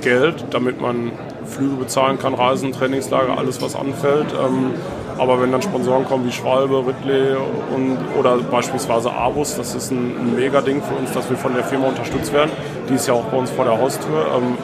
Geld, 0.00 0.44
damit 0.50 0.80
man 0.80 1.12
Flüge 1.44 1.74
bezahlen 1.74 2.18
kann, 2.18 2.34
Reisen, 2.34 2.72
Trainingslager, 2.72 3.36
alles 3.36 3.60
was 3.60 3.74
anfällt. 3.74 4.28
Ähm, 4.32 4.72
aber 5.18 5.42
wenn 5.42 5.52
dann 5.52 5.60
Sponsoren 5.60 6.06
kommen 6.06 6.26
wie 6.26 6.32
Schwalbe, 6.32 6.84
Ridley 6.86 7.36
und, 7.74 7.98
oder 8.18 8.38
beispielsweise 8.38 9.12
Abus, 9.12 9.56
das 9.56 9.74
ist 9.74 9.90
ein, 9.90 10.16
ein 10.18 10.36
Mega-Ding 10.36 10.82
für 10.82 10.94
uns, 10.94 11.12
dass 11.12 11.28
wir 11.28 11.36
von 11.36 11.54
der 11.54 11.64
Firma 11.64 11.88
unterstützt 11.88 12.32
werden. 12.32 12.50
Die 12.88 12.94
ist 12.94 13.06
ja 13.06 13.14
auch 13.14 13.24
bei 13.24 13.36
uns 13.36 13.50
vor 13.50 13.64
der 13.64 13.78
Haustür, 13.78 14.26
ähm, 14.36 14.56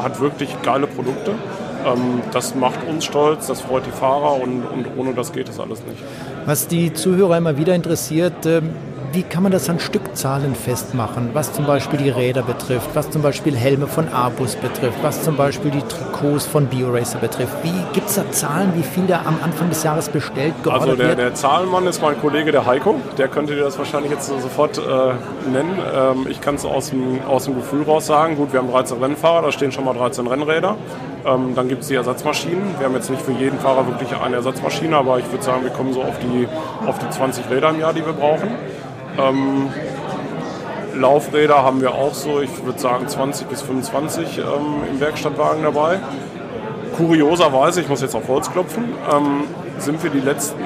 hat 0.00 0.20
wirklich 0.20 0.54
geile 0.62 0.86
Produkte. 0.86 1.32
Ähm, 1.84 2.22
das 2.32 2.54
macht 2.54 2.86
uns 2.88 3.04
stolz, 3.04 3.46
das 3.46 3.60
freut 3.60 3.86
die 3.86 3.90
Fahrer 3.90 4.40
und, 4.40 4.62
und 4.64 4.86
ohne 4.96 5.14
das 5.14 5.32
geht 5.32 5.48
das 5.48 5.58
alles 5.60 5.80
nicht. 5.84 6.02
Was 6.46 6.68
die 6.68 6.92
Zuhörer 6.92 7.36
immer 7.36 7.56
wieder 7.56 7.74
interessiert, 7.74 8.46
ähm, 8.46 8.70
wie 9.12 9.22
kann 9.22 9.42
man 9.42 9.52
das 9.52 9.68
an 9.68 9.78
Stückzahlen 9.78 10.54
festmachen, 10.54 11.30
was 11.34 11.52
zum 11.52 11.66
Beispiel 11.66 11.98
die 11.98 12.08
Räder 12.08 12.42
betrifft, 12.42 12.88
was 12.94 13.10
zum 13.10 13.20
Beispiel 13.20 13.54
Helme 13.54 13.86
von 13.86 14.08
Abus 14.08 14.56
betrifft, 14.56 14.98
was 15.02 15.22
zum 15.22 15.36
Beispiel 15.36 15.70
die 15.70 15.82
Trikots 15.82 16.46
von 16.46 16.66
BioRacer 16.66 17.18
betrifft? 17.18 17.52
Wie 17.62 17.72
gibt 17.92 18.08
es 18.08 18.14
da 18.14 18.30
Zahlen, 18.30 18.72
wie 18.74 18.82
viel 18.82 19.06
da 19.06 19.20
am 19.26 19.36
Anfang 19.42 19.68
des 19.68 19.82
Jahres 19.82 20.08
bestellt, 20.08 20.54
geordert 20.62 20.82
Also 20.82 20.96
der, 20.96 21.08
wird? 21.08 21.18
der 21.18 21.34
Zahlenmann 21.34 21.86
ist 21.86 22.00
mein 22.00 22.18
Kollege, 22.20 22.52
der 22.52 22.64
Heiko. 22.64 23.00
Der 23.18 23.28
könnte 23.28 23.54
dir 23.54 23.64
das 23.64 23.78
wahrscheinlich 23.78 24.10
jetzt 24.12 24.26
sofort 24.28 24.78
äh, 24.78 24.80
nennen. 25.50 25.78
Ähm, 25.94 26.26
ich 26.30 26.40
kann 26.40 26.54
es 26.54 26.64
aus 26.64 26.90
dem, 26.90 27.20
aus 27.28 27.44
dem 27.44 27.56
Gefühl 27.56 27.82
raus 27.82 28.06
sagen. 28.06 28.36
Gut, 28.36 28.52
wir 28.52 28.60
haben 28.60 28.70
13 28.70 29.02
Rennfahrer, 29.02 29.42
da 29.42 29.52
stehen 29.52 29.72
schon 29.72 29.84
mal 29.84 29.94
13 29.94 30.26
Rennräder. 30.26 30.76
Ähm, 31.26 31.54
dann 31.54 31.68
gibt 31.68 31.82
es 31.82 31.88
die 31.88 31.94
Ersatzmaschinen. 31.96 32.62
Wir 32.78 32.86
haben 32.86 32.94
jetzt 32.94 33.10
nicht 33.10 33.22
für 33.22 33.32
jeden 33.32 33.58
Fahrer 33.58 33.86
wirklich 33.86 34.16
eine 34.16 34.36
Ersatzmaschine, 34.36 34.96
aber 34.96 35.18
ich 35.18 35.30
würde 35.30 35.44
sagen, 35.44 35.62
wir 35.64 35.70
kommen 35.70 35.92
so 35.92 36.02
auf 36.02 36.18
die, 36.18 36.48
auf 36.86 36.98
die 36.98 37.10
20 37.10 37.50
Räder 37.50 37.70
im 37.70 37.78
Jahr, 37.80 37.92
die 37.92 38.04
wir 38.04 38.12
brauchen. 38.14 38.48
Ähm, 39.18 39.68
Laufräder 40.94 41.62
haben 41.62 41.80
wir 41.80 41.94
auch 41.94 42.14
so, 42.14 42.40
ich 42.40 42.64
würde 42.64 42.78
sagen 42.78 43.08
20 43.08 43.46
bis 43.48 43.62
25 43.62 44.38
ähm, 44.38 44.44
im 44.90 45.00
Werkstattwagen 45.00 45.62
dabei. 45.62 45.98
Kurioserweise, 46.96 47.80
ich 47.80 47.88
muss 47.88 48.02
jetzt 48.02 48.14
auf 48.14 48.28
Holz 48.28 48.50
klopfen, 48.50 48.84
ähm, 49.10 49.44
sind 49.78 50.02
wir 50.02 50.10
die 50.10 50.20
letzten 50.20 50.62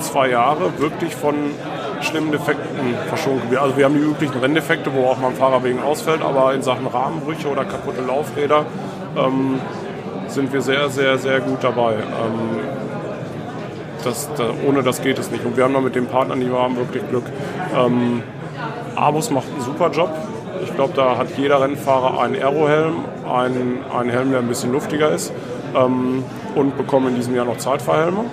zwei 0.00 0.30
Jahre 0.30 0.78
wirklich 0.78 1.14
von 1.14 1.34
schlimmen 2.00 2.32
Defekten 2.32 2.94
verschont. 3.08 3.42
Also 3.56 3.76
wir 3.76 3.84
haben 3.84 3.94
die 3.94 4.00
üblichen 4.00 4.40
Renndefekte, 4.40 4.92
wo 4.92 5.06
auch 5.06 5.18
mal 5.18 5.28
ein 5.28 5.36
Fahrer 5.36 5.62
wegen 5.62 5.80
ausfällt, 5.80 6.22
aber 6.22 6.54
in 6.54 6.62
Sachen 6.62 6.86
Rahmenbrüche 6.86 7.48
oder 7.48 7.64
kaputte 7.64 8.02
Laufräder 8.02 8.64
ähm, 9.16 9.60
sind 10.28 10.52
wir 10.52 10.62
sehr, 10.62 10.88
sehr, 10.88 11.18
sehr 11.18 11.40
gut 11.40 11.62
dabei. 11.62 11.92
Ähm, 11.94 12.71
das, 14.04 14.28
da, 14.36 14.50
ohne 14.66 14.82
das 14.82 15.02
geht 15.02 15.18
es 15.18 15.30
nicht. 15.30 15.44
Und 15.44 15.56
wir 15.56 15.64
haben 15.64 15.74
da 15.74 15.80
mit 15.80 15.94
den 15.94 16.06
Partnern, 16.06 16.40
die 16.40 16.50
wir 16.50 16.58
haben, 16.58 16.76
wirklich 16.76 17.08
Glück. 17.08 17.24
Ähm, 17.76 18.22
Abus 18.94 19.30
macht 19.30 19.48
einen 19.52 19.62
super 19.62 19.90
Job. 19.90 20.10
Ich 20.64 20.74
glaube, 20.74 20.92
da 20.94 21.16
hat 21.16 21.28
jeder 21.36 21.60
Rennfahrer 21.60 22.20
einen 22.20 22.36
Aerohelm, 22.36 23.04
einen, 23.28 23.78
einen 23.92 24.10
Helm, 24.10 24.30
der 24.30 24.40
ein 24.40 24.48
bisschen 24.48 24.72
luftiger 24.72 25.10
ist 25.10 25.32
ähm, 25.74 26.24
und 26.54 26.76
bekommen 26.76 27.08
in 27.08 27.16
diesem 27.16 27.34
Jahr 27.34 27.44
noch 27.44 27.56
Zeitfahrhelme. 27.56 28.24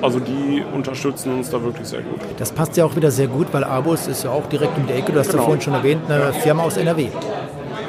Also 0.00 0.20
die 0.20 0.62
unterstützen 0.74 1.34
uns 1.34 1.50
da 1.50 1.62
wirklich 1.62 1.88
sehr 1.88 2.02
gut. 2.02 2.20
Das 2.38 2.52
passt 2.52 2.76
ja 2.76 2.84
auch 2.84 2.94
wieder 2.94 3.10
sehr 3.10 3.26
gut, 3.26 3.48
weil 3.52 3.64
Abus 3.64 4.06
ist 4.06 4.22
ja 4.22 4.30
auch 4.30 4.46
direkt 4.46 4.76
um 4.78 4.86
die 4.86 4.92
Ecke, 4.92 5.12
du 5.12 5.18
hast 5.18 5.30
genau. 5.30 5.42
ja 5.42 5.44
vorhin 5.44 5.60
schon 5.60 5.74
erwähnt, 5.74 6.02
eine 6.08 6.32
Firma 6.32 6.62
aus 6.62 6.76
NRW. 6.76 7.08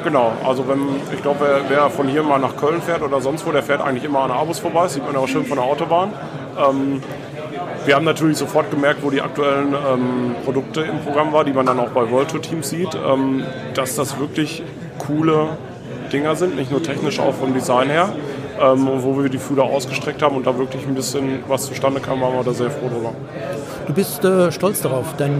Genau, 0.02 0.32
also 0.46 0.66
wenn, 0.66 0.80
ich 1.12 1.20
glaube, 1.20 1.40
wer, 1.40 1.60
wer, 1.68 1.90
von 1.90 2.08
hier 2.08 2.22
mal 2.22 2.38
nach 2.38 2.56
Köln 2.56 2.80
fährt 2.80 3.02
oder 3.02 3.20
sonst 3.20 3.46
wo, 3.46 3.52
der 3.52 3.62
fährt 3.62 3.82
eigentlich 3.82 4.04
immer 4.04 4.20
an 4.20 4.30
Abus 4.30 4.58
vorbei, 4.58 4.84
das 4.84 4.94
sieht 4.94 5.04
man 5.04 5.14
auch 5.16 5.28
schön 5.28 5.44
von 5.44 5.58
der 5.58 5.66
Autobahn. 5.66 6.12
Ähm, 6.58 7.02
wir 7.84 7.96
haben 7.96 8.04
natürlich 8.04 8.38
sofort 8.38 8.70
gemerkt, 8.70 9.02
wo 9.02 9.10
die 9.10 9.20
aktuellen 9.20 9.74
ähm, 9.74 10.34
Produkte 10.44 10.82
im 10.82 11.00
Programm 11.00 11.32
waren, 11.32 11.46
die 11.46 11.52
man 11.52 11.66
dann 11.66 11.78
auch 11.80 11.90
bei 11.90 12.10
World 12.10 12.30
Tour 12.30 12.40
Teams 12.40 12.70
sieht, 12.70 12.94
ähm, 12.94 13.44
dass 13.74 13.94
das 13.94 14.18
wirklich 14.18 14.62
coole 14.98 15.48
Dinger 16.12 16.34
sind, 16.34 16.56
nicht 16.56 16.70
nur 16.70 16.82
technisch, 16.82 17.20
auch 17.20 17.34
vom 17.34 17.52
Design 17.52 17.88
her. 17.88 18.10
Ähm, 18.60 18.86
wo 19.02 19.16
wir 19.16 19.30
die 19.30 19.38
Fühler 19.38 19.62
ausgestreckt 19.62 20.20
haben 20.20 20.36
und 20.36 20.46
da 20.46 20.58
wirklich 20.58 20.86
ein 20.86 20.94
bisschen 20.94 21.42
was 21.48 21.64
zustande 21.64 21.98
kam, 21.98 22.20
waren 22.20 22.34
wir 22.34 22.44
da 22.44 22.52
sehr 22.52 22.70
froh 22.70 22.88
drüber. 22.88 23.14
Du 23.90 23.96
bist 23.96 24.24
äh, 24.24 24.52
stolz 24.52 24.82
darauf, 24.82 25.16
dein 25.16 25.34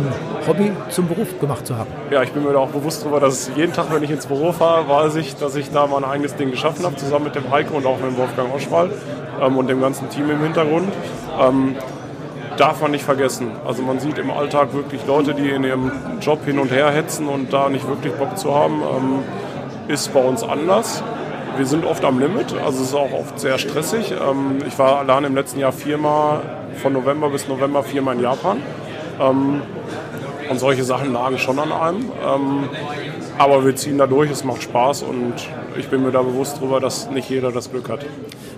Hobby 0.49 0.73
zum 0.89 1.07
Beruf 1.07 1.39
gemacht 1.39 1.65
zu 1.65 1.79
haben. 1.79 1.89
Ja, 2.11 2.25
ich 2.25 2.33
bin 2.33 2.43
mir 2.43 2.53
da 2.53 2.59
auch 2.59 2.71
bewusst 2.71 3.03
darüber, 3.03 3.21
dass 3.21 3.49
jeden 3.55 3.73
Tag, 3.73 3.95
wenn 3.95 4.03
ich 4.03 4.11
ins 4.11 4.27
Büro 4.27 4.51
fahre, 4.51 4.89
weiß 4.89 5.15
ich, 5.15 5.37
dass 5.37 5.55
ich 5.55 5.71
da 5.71 5.87
mein 5.87 6.03
eigenes 6.03 6.35
Ding 6.35 6.51
geschaffen 6.51 6.85
habe, 6.85 6.97
zusammen 6.97 7.27
mit 7.27 7.37
dem 7.37 7.49
Heiko 7.49 7.77
und 7.77 7.87
auch 7.87 7.99
mit 7.99 8.11
dem 8.11 8.17
Wolfgang 8.19 8.53
Oschwald 8.53 8.91
ähm, 9.41 9.57
und 9.57 9.69
dem 9.69 9.81
ganzen 9.81 10.11
Team 10.11 10.29
im 10.31 10.43
Hintergrund. 10.43 10.93
Ähm, 11.41 11.77
darf 12.57 12.81
man 12.81 12.91
nicht 12.91 13.05
vergessen. 13.05 13.53
Also 13.65 13.85
man 13.85 14.01
sieht 14.01 14.19
im 14.19 14.33
Alltag 14.33 14.75
wirklich 14.75 15.07
Leute, 15.07 15.33
die 15.33 15.49
in 15.49 15.63
ihrem 15.63 15.93
Job 16.21 16.45
hin 16.45 16.59
und 16.59 16.73
her 16.73 16.91
hetzen 16.91 17.29
und 17.29 17.53
da 17.53 17.69
nicht 17.69 17.87
wirklich 17.87 18.15
Bock 18.15 18.37
zu 18.37 18.53
haben. 18.53 18.83
Ähm, 18.83 19.19
ist 19.87 20.13
bei 20.13 20.25
uns 20.25 20.43
anders. 20.43 21.05
Wir 21.57 21.67
sind 21.67 21.85
oft 21.85 22.05
am 22.05 22.19
Limit, 22.19 22.53
also 22.55 22.83
es 22.83 22.89
ist 22.89 22.95
auch 22.97 23.13
oft 23.13 23.39
sehr 23.39 23.59
stressig. 23.59 24.11
Ähm, 24.11 24.59
ich 24.67 24.77
war 24.77 24.99
allein 24.99 25.23
im 25.23 25.37
letzten 25.37 25.61
Jahr 25.61 25.71
viermal, 25.71 26.41
von 26.81 26.93
November 26.93 27.29
bis 27.31 27.47
November 27.49 27.83
viermal 27.83 28.17
in 28.17 28.23
Japan. 28.23 28.63
Ähm, 29.21 29.63
und 30.51 30.59
solche 30.59 30.83
Sachen 30.83 31.13
lagen 31.13 31.39
schon 31.39 31.59
an 31.59 31.71
einem. 31.71 32.11
Ähm, 32.27 32.69
aber 33.39 33.65
wir 33.65 33.77
ziehen 33.77 33.99
da 33.99 34.07
durch, 34.07 34.31
es 34.31 34.45
macht 34.45 34.63
Spaß 34.63 35.03
und 35.03 35.35
ich 35.79 35.89
bin 35.89 36.03
mir 36.03 36.11
da 36.11 36.23
bewusst 36.23 36.57
darüber, 36.59 36.81
dass 36.81 37.09
nicht 37.11 37.31
jeder 37.31 37.53
das 37.53 37.71
Glück 37.71 37.89
hat. 37.89 38.01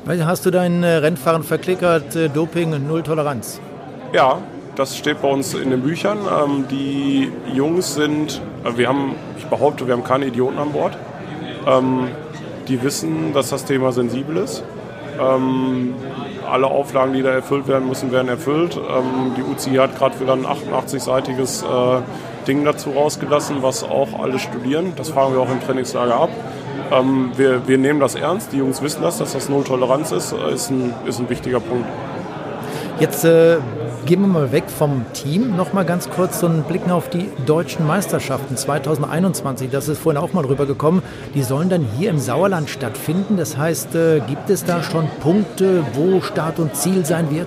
Hast 0.06 0.46
du 0.46 0.50
dein 0.50 0.82
äh, 0.82 0.94
Rennfahren 0.94 1.42
verklickert, 1.42 2.16
äh, 2.16 2.28
Doping, 2.28 2.86
Null 2.88 3.02
Toleranz? 3.02 3.60
Ja, 4.12 4.38
das 4.74 4.96
steht 4.96 5.20
bei 5.20 5.28
uns 5.28 5.54
in 5.54 5.70
den 5.70 5.82
Büchern. 5.82 6.18
Ähm, 6.18 6.64
die 6.70 7.30
Jungs 7.52 7.94
sind, 7.94 8.40
äh, 8.64 8.76
wir 8.76 8.88
haben, 8.88 9.14
ich 9.36 9.44
behaupte, 9.46 9.86
wir 9.86 9.94
haben 9.94 10.04
keine 10.04 10.26
Idioten 10.26 10.58
an 10.58 10.72
Bord. 10.72 10.96
Ähm, 11.66 12.08
die 12.68 12.82
wissen, 12.82 13.32
dass 13.34 13.50
das 13.50 13.64
Thema 13.64 13.92
sensibel 13.92 14.38
ist. 14.38 14.64
Ähm, 15.20 15.94
alle 16.52 16.66
Auflagen, 16.66 17.14
die 17.14 17.22
da 17.22 17.30
erfüllt 17.30 17.66
werden 17.66 17.88
müssen, 17.88 18.12
werden 18.12 18.28
erfüllt. 18.28 18.76
Ähm, 18.76 19.34
die 19.36 19.42
UCI 19.42 19.76
hat 19.76 19.96
gerade 19.96 20.20
wieder 20.20 20.34
ein 20.34 20.46
88-seitiges 20.46 21.62
äh, 21.62 22.02
Ding 22.46 22.64
dazu 22.64 22.90
rausgelassen, 22.90 23.62
was 23.62 23.82
auch 23.82 24.20
alle 24.20 24.38
studieren. 24.38 24.92
Das 24.96 25.08
fahren 25.08 25.32
wir 25.32 25.40
auch 25.40 25.50
im 25.50 25.60
Trainingslager 25.60 26.14
ab. 26.14 26.30
Ähm, 26.92 27.30
wir, 27.36 27.66
wir 27.66 27.78
nehmen 27.78 28.00
das 28.00 28.14
ernst. 28.14 28.52
Die 28.52 28.58
Jungs 28.58 28.82
wissen 28.82 29.02
das, 29.02 29.18
dass 29.18 29.32
das 29.32 29.48
Null 29.48 29.64
Toleranz 29.64 30.12
ist. 30.12 30.32
Äh, 30.32 30.52
ist 30.52 30.70
ein, 30.70 30.94
ist 31.06 31.20
ein 31.20 31.30
wichtiger 31.30 31.60
Punkt. 31.60 31.86
Jetzt 33.00 33.24
äh, 33.24 33.56
Gehen 34.04 34.20
wir 34.20 34.26
mal 34.26 34.50
weg 34.50 34.64
vom 34.66 35.04
Team. 35.12 35.56
Noch 35.56 35.72
mal 35.72 35.84
ganz 35.84 36.10
kurz 36.10 36.40
so 36.40 36.48
einen 36.48 36.64
Blick 36.64 36.90
auf 36.90 37.08
die 37.08 37.28
deutschen 37.46 37.86
Meisterschaften 37.86 38.56
2021. 38.56 39.70
Das 39.70 39.86
ist 39.86 40.00
vorhin 40.00 40.20
auch 40.20 40.32
mal 40.32 40.44
rübergekommen. 40.44 41.02
Die 41.34 41.42
sollen 41.44 41.68
dann 41.68 41.86
hier 41.96 42.10
im 42.10 42.18
Sauerland 42.18 42.68
stattfinden. 42.68 43.36
Das 43.36 43.56
heißt, 43.56 43.94
äh, 43.94 44.20
gibt 44.26 44.50
es 44.50 44.64
da 44.64 44.82
schon 44.82 45.08
Punkte, 45.20 45.84
wo 45.94 46.20
Start 46.20 46.58
und 46.58 46.74
Ziel 46.74 47.06
sein 47.06 47.30
wird? 47.30 47.46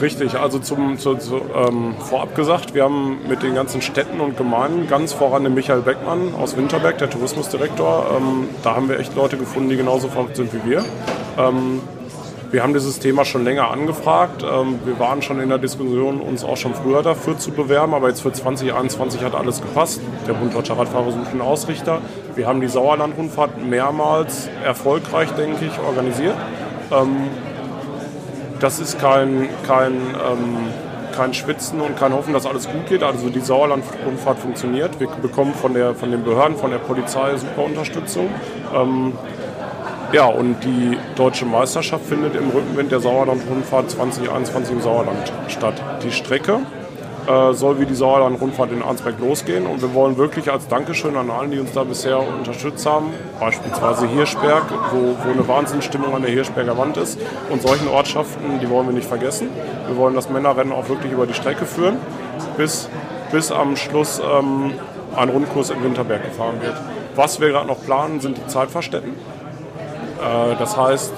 Richtig, 0.00 0.36
also 0.36 0.60
zum, 0.60 0.96
zu, 0.96 1.16
zu, 1.16 1.40
ähm, 1.56 1.96
vorab 1.98 2.36
gesagt, 2.36 2.72
wir 2.72 2.84
haben 2.84 3.18
mit 3.28 3.42
den 3.42 3.56
ganzen 3.56 3.82
Städten 3.82 4.20
und 4.20 4.36
Gemeinden, 4.36 4.86
ganz 4.86 5.12
voran 5.12 5.42
den 5.42 5.54
Michael 5.54 5.82
Beckmann 5.82 6.34
aus 6.36 6.56
Winterberg, 6.56 6.98
der 6.98 7.10
Tourismusdirektor, 7.10 8.06
ähm, 8.16 8.48
da 8.62 8.76
haben 8.76 8.88
wir 8.88 9.00
echt 9.00 9.16
Leute 9.16 9.36
gefunden, 9.36 9.68
die 9.68 9.76
genauso 9.76 10.06
verrückt 10.06 10.36
sind 10.36 10.54
wie 10.54 10.70
wir. 10.70 10.84
Ähm, 11.36 11.80
wir 12.50 12.64
haben 12.64 12.74
dieses 12.74 12.98
Thema 12.98 13.24
schon 13.24 13.44
länger 13.44 13.70
angefragt. 13.70 14.42
Ähm, 14.42 14.80
wir 14.84 14.98
waren 14.98 15.22
schon 15.22 15.40
in 15.40 15.48
der 15.48 15.58
Diskussion, 15.58 16.20
uns 16.20 16.42
auch 16.42 16.56
schon 16.56 16.74
früher 16.74 17.02
dafür 17.02 17.38
zu 17.38 17.52
bewerben, 17.52 17.94
aber 17.94 18.08
jetzt 18.08 18.22
für 18.22 18.32
2021 18.32 19.22
hat 19.22 19.36
alles 19.36 19.60
gepasst. 19.60 20.00
Der 20.26 20.32
Bund 20.32 20.52
Deutscher 20.54 20.76
Radfahrer 20.76 21.12
sucht 21.12 21.30
einen 21.30 21.42
Ausrichter. 21.42 22.00
Wir 22.34 22.48
haben 22.48 22.60
die 22.60 22.66
Sauerland-Rundfahrt 22.66 23.62
mehrmals 23.62 24.48
erfolgreich, 24.64 25.30
denke 25.30 25.64
ich, 25.64 25.78
organisiert. 25.78 26.34
Ähm, 26.90 27.28
das 28.58 28.80
ist 28.80 28.98
kein, 28.98 29.48
kein, 29.68 29.92
ähm, 29.92 30.56
kein 31.16 31.32
Schwitzen 31.32 31.80
und 31.80 31.96
kein 31.96 32.12
Hoffen, 32.12 32.34
dass 32.34 32.46
alles 32.46 32.68
gut 32.68 32.88
geht. 32.88 33.04
Also 33.04 33.28
die 33.28 33.40
Sauerland-Rundfahrt 33.40 34.40
funktioniert. 34.40 34.98
Wir 34.98 35.06
bekommen 35.08 35.54
von, 35.54 35.72
der, 35.72 35.94
von 35.94 36.10
den 36.10 36.24
Behörden, 36.24 36.56
von 36.56 36.72
der 36.72 36.78
Polizei 36.78 37.36
super 37.36 37.64
Unterstützung. 37.64 38.28
Ja, 40.12 40.26
und 40.26 40.64
die 40.64 40.98
deutsche 41.16 41.44
Meisterschaft 41.44 42.06
findet 42.06 42.34
im 42.34 42.50
Rückenwind 42.50 42.92
der 42.92 43.00
Sauerland-Rundfahrt 43.00 43.90
2021 43.90 44.72
im 44.72 44.80
Sauerland 44.80 45.32
statt. 45.48 45.74
Die 46.02 46.12
Strecke 46.12 46.60
äh, 47.26 47.52
soll 47.52 47.78
wie 47.78 47.86
die 47.86 47.94
Sauerland-Rundfahrt 47.94 48.72
in 48.72 48.82
Arnsberg 48.82 49.18
losgehen 49.20 49.66
und 49.66 49.82
wir 49.82 49.94
wollen 49.94 50.16
wirklich 50.16 50.50
als 50.50 50.68
Dankeschön 50.68 51.16
an 51.16 51.30
allen, 51.30 51.50
die 51.50 51.58
uns 51.58 51.72
da 51.72 51.84
bisher 51.84 52.18
unterstützt 52.18 52.86
haben, 52.86 53.10
beispielsweise 53.38 54.06
Hirschberg, 54.08 54.64
wo, 54.92 55.16
wo 55.24 55.30
eine 55.30 55.46
Wahnsinnsstimmung 55.46 56.14
an 56.14 56.22
der 56.22 56.30
Hirschberger 56.30 56.76
Wand 56.78 56.96
ist 56.96 57.18
und 57.50 57.62
solchen 57.62 57.88
Ortschaften, 57.88 58.60
die 58.60 58.68
wollen 58.70 58.86
wir 58.86 58.94
nicht 58.94 59.08
vergessen. 59.08 59.48
Wir 59.86 59.96
wollen 59.96 60.14
das 60.14 60.30
Männerrennen 60.30 60.72
auch 60.72 60.88
wirklich 60.88 61.12
über 61.12 61.26
die 61.26 61.34
Strecke 61.34 61.66
führen, 61.66 61.98
bis, 62.56 62.88
bis 63.30 63.52
am 63.52 63.76
Schluss 63.76 64.20
ähm, 64.20 64.72
ein 65.16 65.28
Rundkurs 65.28 65.70
in 65.70 65.82
Winterberg 65.82 66.24
gefahren 66.24 66.60
wird. 66.62 66.76
Was 67.16 67.40
wir 67.40 67.48
gerade 67.48 67.66
noch 67.66 67.84
planen, 67.84 68.20
sind 68.20 68.38
die 68.38 68.46
Zeitfahrstätten. 68.46 69.12
Äh, 70.20 70.56
das 70.58 70.76
heißt, 70.76 71.12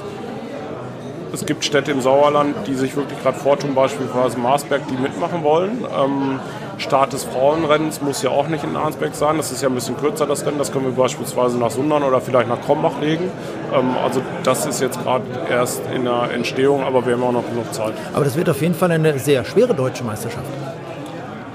es 1.33 1.47
gibt 1.47 1.65
Städte 1.65 1.91
im 1.91 2.01
Sauerland, 2.01 2.55
die 2.67 2.75
sich 2.75 2.95
wirklich 2.95 3.21
gerade 3.23 3.39
vortun, 3.39 3.75
beispielsweise 3.75 4.39
Marsberg, 4.39 4.83
die 4.89 4.97
mitmachen 4.97 5.43
wollen. 5.43 5.85
Ähm, 5.99 6.41
Start 6.79 7.13
des 7.13 7.25
Frauenrennens 7.25 8.03
muss 8.03 8.23
ja 8.23 8.31
auch 8.31 8.49
nicht 8.49 8.65
in 8.65 8.77
Arnsberg 8.77 9.15
sein. 9.15 9.37
Das 9.37 9.53
ist 9.53 9.63
ja 9.63 9.69
ein 9.69 9.75
bisschen 9.75 9.97
kürzer, 9.97 10.27
das 10.27 10.45
Rennen. 10.45 10.59
Das 10.59 10.73
können 10.73 10.85
wir 10.85 10.93
beispielsweise 10.93 11.59
nach 11.59 11.71
Sundern 11.71 12.03
oder 12.03 12.21
vielleicht 12.21 12.49
nach 12.49 12.61
Krombach 12.61 13.01
legen. 13.01 13.31
Ähm, 13.73 13.97
also 14.03 14.21
das 14.43 14.67
ist 14.67 14.81
jetzt 14.81 15.03
gerade 15.03 15.25
erst 15.49 15.83
in 15.95 16.05
der 16.05 16.31
Entstehung, 16.33 16.83
aber 16.83 17.07
wir 17.07 17.15
haben 17.15 17.23
auch 17.23 17.33
noch 17.33 17.49
genug 17.49 17.73
Zeit. 17.73 17.95
Aber 18.13 18.25
das 18.25 18.37
wird 18.37 18.51
auf 18.51 18.61
jeden 18.61 18.75
Fall 18.75 18.91
eine 18.91 19.19
sehr 19.19 19.45
schwere 19.45 19.75
deutsche 19.75 20.05
Meisterschaft. 20.05 20.47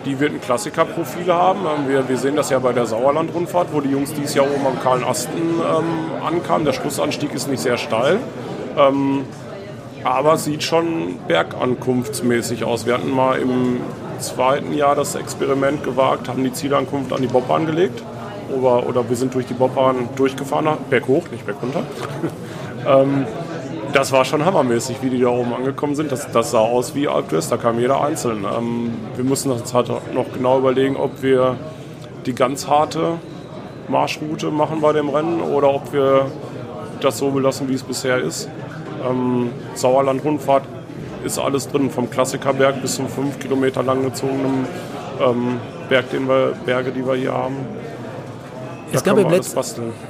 Die 0.07 0.17
wird 0.21 0.31
ein 0.31 0.39
Klassikerprofil 0.39 1.33
haben. 1.33 1.59
Ähm, 1.65 1.89
wir, 1.89 2.07
wir, 2.07 2.17
sehen 2.17 2.37
das 2.37 2.49
ja 2.49 2.59
bei 2.59 2.71
der 2.71 2.85
Sauerland-Rundfahrt, 2.85 3.67
wo 3.73 3.81
die 3.81 3.89
Jungs 3.89 4.13
dieses 4.13 4.35
Jahr 4.35 4.45
oben 4.45 4.65
am 4.65 4.79
Kahlen 4.79 5.03
Asten 5.03 5.33
ähm, 5.37 6.23
ankamen. 6.25 6.63
Der 6.63 6.71
Schlussanstieg 6.71 7.33
ist 7.33 7.49
nicht 7.49 7.59
sehr 7.59 7.77
steil. 7.77 8.19
Ähm, 8.77 9.25
aber 10.05 10.37
sieht 10.37 10.63
schon 10.63 11.19
bergankunftsmäßig 11.27 12.63
aus. 12.63 12.85
Wir 12.85 12.93
hatten 12.93 13.11
mal 13.11 13.37
im 13.37 13.81
zweiten 14.19 14.73
Jahr 14.73 14.95
das 14.95 15.15
Experiment 15.15 15.83
gewagt, 15.83 16.29
haben 16.29 16.43
die 16.45 16.53
Zielankunft 16.53 17.11
an 17.11 17.21
die 17.21 17.27
Bobbahn 17.27 17.65
gelegt. 17.65 18.01
Oder, 18.49 18.87
oder 18.87 19.09
wir 19.09 19.17
sind 19.17 19.33
durch 19.33 19.45
die 19.45 19.55
Bobbahn 19.55 20.07
durchgefahren, 20.15 20.69
berghoch, 20.89 21.29
nicht 21.31 21.45
bergunter. 21.45 21.83
ähm, 22.87 23.25
das 23.97 24.11
war 24.11 24.25
schon 24.25 24.45
hammermäßig, 24.45 24.97
wie 25.01 25.09
die 25.09 25.21
da 25.21 25.29
oben 25.29 25.55
angekommen 25.55 25.95
sind. 25.95 26.11
Das, 26.11 26.31
das 26.31 26.51
sah 26.51 26.59
aus 26.59 26.93
wie 26.93 27.07
Alp 27.07 27.29
da 27.49 27.57
kam 27.57 27.79
jeder 27.79 27.99
einzeln. 27.99 28.45
Ähm, 28.45 28.93
wir 29.15 29.25
mussten 29.25 29.49
uns 29.49 29.73
halt 29.73 29.89
noch 30.13 30.31
genau 30.31 30.59
überlegen, 30.59 30.95
ob 30.95 31.23
wir 31.23 31.55
die 32.27 32.35
ganz 32.35 32.67
harte 32.67 33.13
Marschroute 33.87 34.51
machen 34.51 34.81
bei 34.81 34.93
dem 34.93 35.09
Rennen 35.09 35.41
oder 35.41 35.73
ob 35.73 35.93
wir 35.93 36.27
das 37.01 37.17
so 37.17 37.31
belassen, 37.31 37.69
wie 37.69 37.73
es 37.73 37.81
bisher 37.81 38.19
ist. 38.19 38.47
Ähm, 39.09 39.49
Sauerland-Rundfahrt 39.73 40.65
ist 41.23 41.39
alles 41.39 41.67
drin, 41.67 41.89
vom 41.89 42.07
Klassikerberg 42.07 42.79
bis 42.83 42.95
zum 42.97 43.07
5 43.07 43.39
Kilometer 43.39 43.81
lang 43.81 44.03
gezogenen 44.03 44.67
ähm, 45.19 45.59
Berg, 45.89 46.11
den 46.11 46.27
wir, 46.27 46.53
Berge, 46.67 46.91
die 46.91 47.03
wir 47.03 47.15
hier 47.15 47.33
haben. 47.33 47.55
Es 48.91 49.03
gab, 49.03 49.17
Letz, 49.17 49.53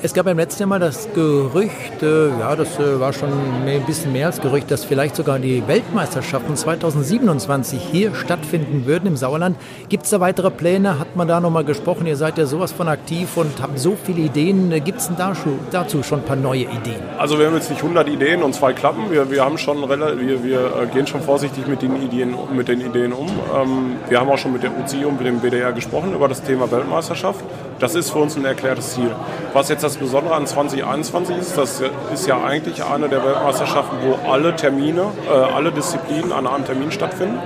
es 0.04 0.14
gab, 0.14 0.28
im 0.28 0.38
letzten 0.38 0.62
Jahr 0.62 0.70
mal 0.70 0.80
das 0.80 1.10
Gerücht, 1.14 2.04
äh, 2.04 2.30
ja, 2.30 2.56
das 2.56 2.78
äh, 2.78 3.00
war 3.00 3.12
schon 3.12 3.30
ein 3.66 3.84
bisschen 3.88 4.14
mehr 4.14 4.28
als 4.28 4.40
Gerücht, 4.40 4.70
dass 4.70 4.86
vielleicht 4.86 5.16
sogar 5.16 5.40
die 5.40 5.68
Weltmeisterschaften 5.68 6.56
2027 6.56 7.82
hier 7.82 8.14
stattfinden 8.14 8.86
würden 8.86 9.08
im 9.08 9.18
Sauerland. 9.18 9.58
Gibt 9.90 10.04
es 10.04 10.12
da 10.12 10.20
weitere 10.20 10.52
Pläne? 10.52 11.00
Hat 11.00 11.16
man 11.16 11.28
da 11.28 11.40
nochmal 11.40 11.64
gesprochen? 11.64 12.06
Ihr 12.06 12.18
seid 12.18 12.38
ja 12.38 12.46
sowas 12.46 12.72
von 12.72 12.88
aktiv 12.88 13.36
und 13.36 13.62
habt 13.62 13.80
so 13.80 13.98
viele 14.02 14.22
Ideen. 14.22 14.70
Gibt 14.84 15.00
es 15.00 15.08
denn 15.08 15.18
da 15.18 15.34
schon, 15.34 15.60
dazu 15.72 16.04
schon 16.04 16.20
ein 16.20 16.26
paar 16.26 16.36
neue 16.36 16.64
Ideen? 16.64 17.02
Also 17.18 17.40
wir 17.40 17.48
haben 17.48 17.56
jetzt 17.56 17.72
nicht 17.72 17.82
100 17.82 18.08
Ideen 18.08 18.44
und 18.44 18.54
zwei 18.54 18.74
Klappen. 18.74 19.10
Wir, 19.10 19.32
wir, 19.32 19.44
haben 19.44 19.58
schon, 19.58 19.90
wir, 19.90 20.44
wir 20.44 20.60
äh, 20.60 20.86
gehen 20.94 21.08
schon 21.08 21.22
vorsichtig 21.22 21.68
mit 21.68 21.82
den 21.82 22.02
Ideen, 22.02 22.36
mit 22.56 22.68
den 22.68 22.82
Ideen 22.82 23.12
um. 23.12 23.28
Ähm, 23.28 23.96
wir 24.08 24.20
haben 24.20 24.30
auch 24.30 24.38
schon 24.38 24.54
mit 24.54 24.62
der 24.62 24.72
UCI 24.78 25.06
und 25.06 25.18
mit 25.18 25.26
dem 25.26 25.42
WDR 25.42 25.74
gesprochen 25.74 26.14
über 26.14 26.28
das 26.28 26.44
Thema 26.44 26.72
Weltmeisterschaft. 26.72 27.44
Das 27.80 27.94
ist 27.94 28.12
für 28.12 28.20
uns 28.20 28.36
ein 28.36 28.46
erklärtes 28.46 28.94
Ziel. 28.96 29.12
Was 29.54 29.70
jetzt 29.70 29.84
das 29.84 29.98
Besondere 29.98 30.34
an 30.34 30.48
2021 30.48 31.38
ist, 31.38 31.58
das 31.58 31.84
ist 32.12 32.28
ja 32.28 32.44
eigentlich 32.44 32.84
eine 32.84 33.08
der 33.08 33.24
Weltmeisterschaften, 33.24 33.98
wo 34.02 34.32
alle 34.32 34.56
Termine, 34.56 35.12
äh, 35.30 35.32
alle 35.32 35.72
Disziplinen 35.72 36.32
an 36.32 36.48
einem 36.48 36.66
Termin 36.66 36.92
stattfinden. 36.92 37.38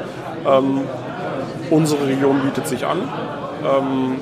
Ähm, 0.47 0.81
unsere 1.69 2.07
Region 2.07 2.41
bietet 2.41 2.67
sich 2.67 2.85
an. 2.85 2.99
Ähm, 3.63 4.21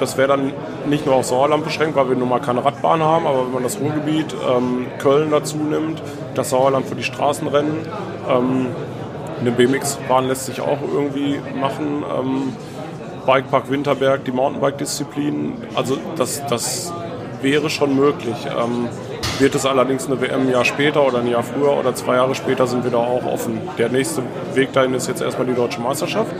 das 0.00 0.16
wäre 0.16 0.28
dann 0.28 0.52
nicht 0.86 1.04
nur 1.06 1.16
auf 1.16 1.26
Sauerland 1.26 1.64
beschränkt, 1.64 1.96
weil 1.96 2.08
wir 2.08 2.16
nun 2.16 2.28
mal 2.28 2.40
keine 2.40 2.64
Radbahn 2.64 3.02
haben, 3.02 3.26
aber 3.26 3.44
wenn 3.46 3.52
man 3.52 3.62
das 3.62 3.78
Ruhrgebiet, 3.78 4.34
ähm, 4.48 4.86
Köln 4.98 5.30
dazu 5.30 5.58
nimmt, 5.58 6.02
das 6.34 6.50
Sauerland 6.50 6.86
für 6.86 6.94
die 6.94 7.04
Straßenrennen, 7.04 7.86
ähm, 8.28 8.66
eine 9.40 9.50
BMX-Bahn 9.50 10.26
lässt 10.26 10.46
sich 10.46 10.60
auch 10.60 10.78
irgendwie 10.92 11.38
machen. 11.60 12.04
Bikepark 13.26 13.70
Winterberg, 13.70 14.24
die 14.24 14.32
Mountainbike-Disziplin. 14.32 15.54
Also 15.74 15.98
das, 16.16 16.42
das 16.46 16.92
wäre 17.42 17.70
schon 17.70 17.94
möglich. 17.96 18.36
Ähm, 18.46 18.88
wird 19.38 19.54
es 19.54 19.66
allerdings 19.66 20.06
eine 20.06 20.20
WM 20.20 20.42
ein 20.42 20.50
Jahr 20.50 20.64
später 20.64 21.04
oder 21.04 21.18
ein 21.18 21.26
Jahr 21.26 21.42
früher 21.42 21.76
oder 21.76 21.94
zwei 21.94 22.16
Jahre 22.16 22.34
später 22.34 22.66
sind 22.66 22.84
wir 22.84 22.92
da 22.92 22.98
auch 22.98 23.24
offen. 23.24 23.60
Der 23.78 23.88
nächste 23.88 24.22
Weg 24.54 24.72
dahin 24.72 24.94
ist 24.94 25.08
jetzt 25.08 25.22
erstmal 25.22 25.46
die 25.46 25.54
Deutsche 25.54 25.80
Meisterschaft, 25.80 26.32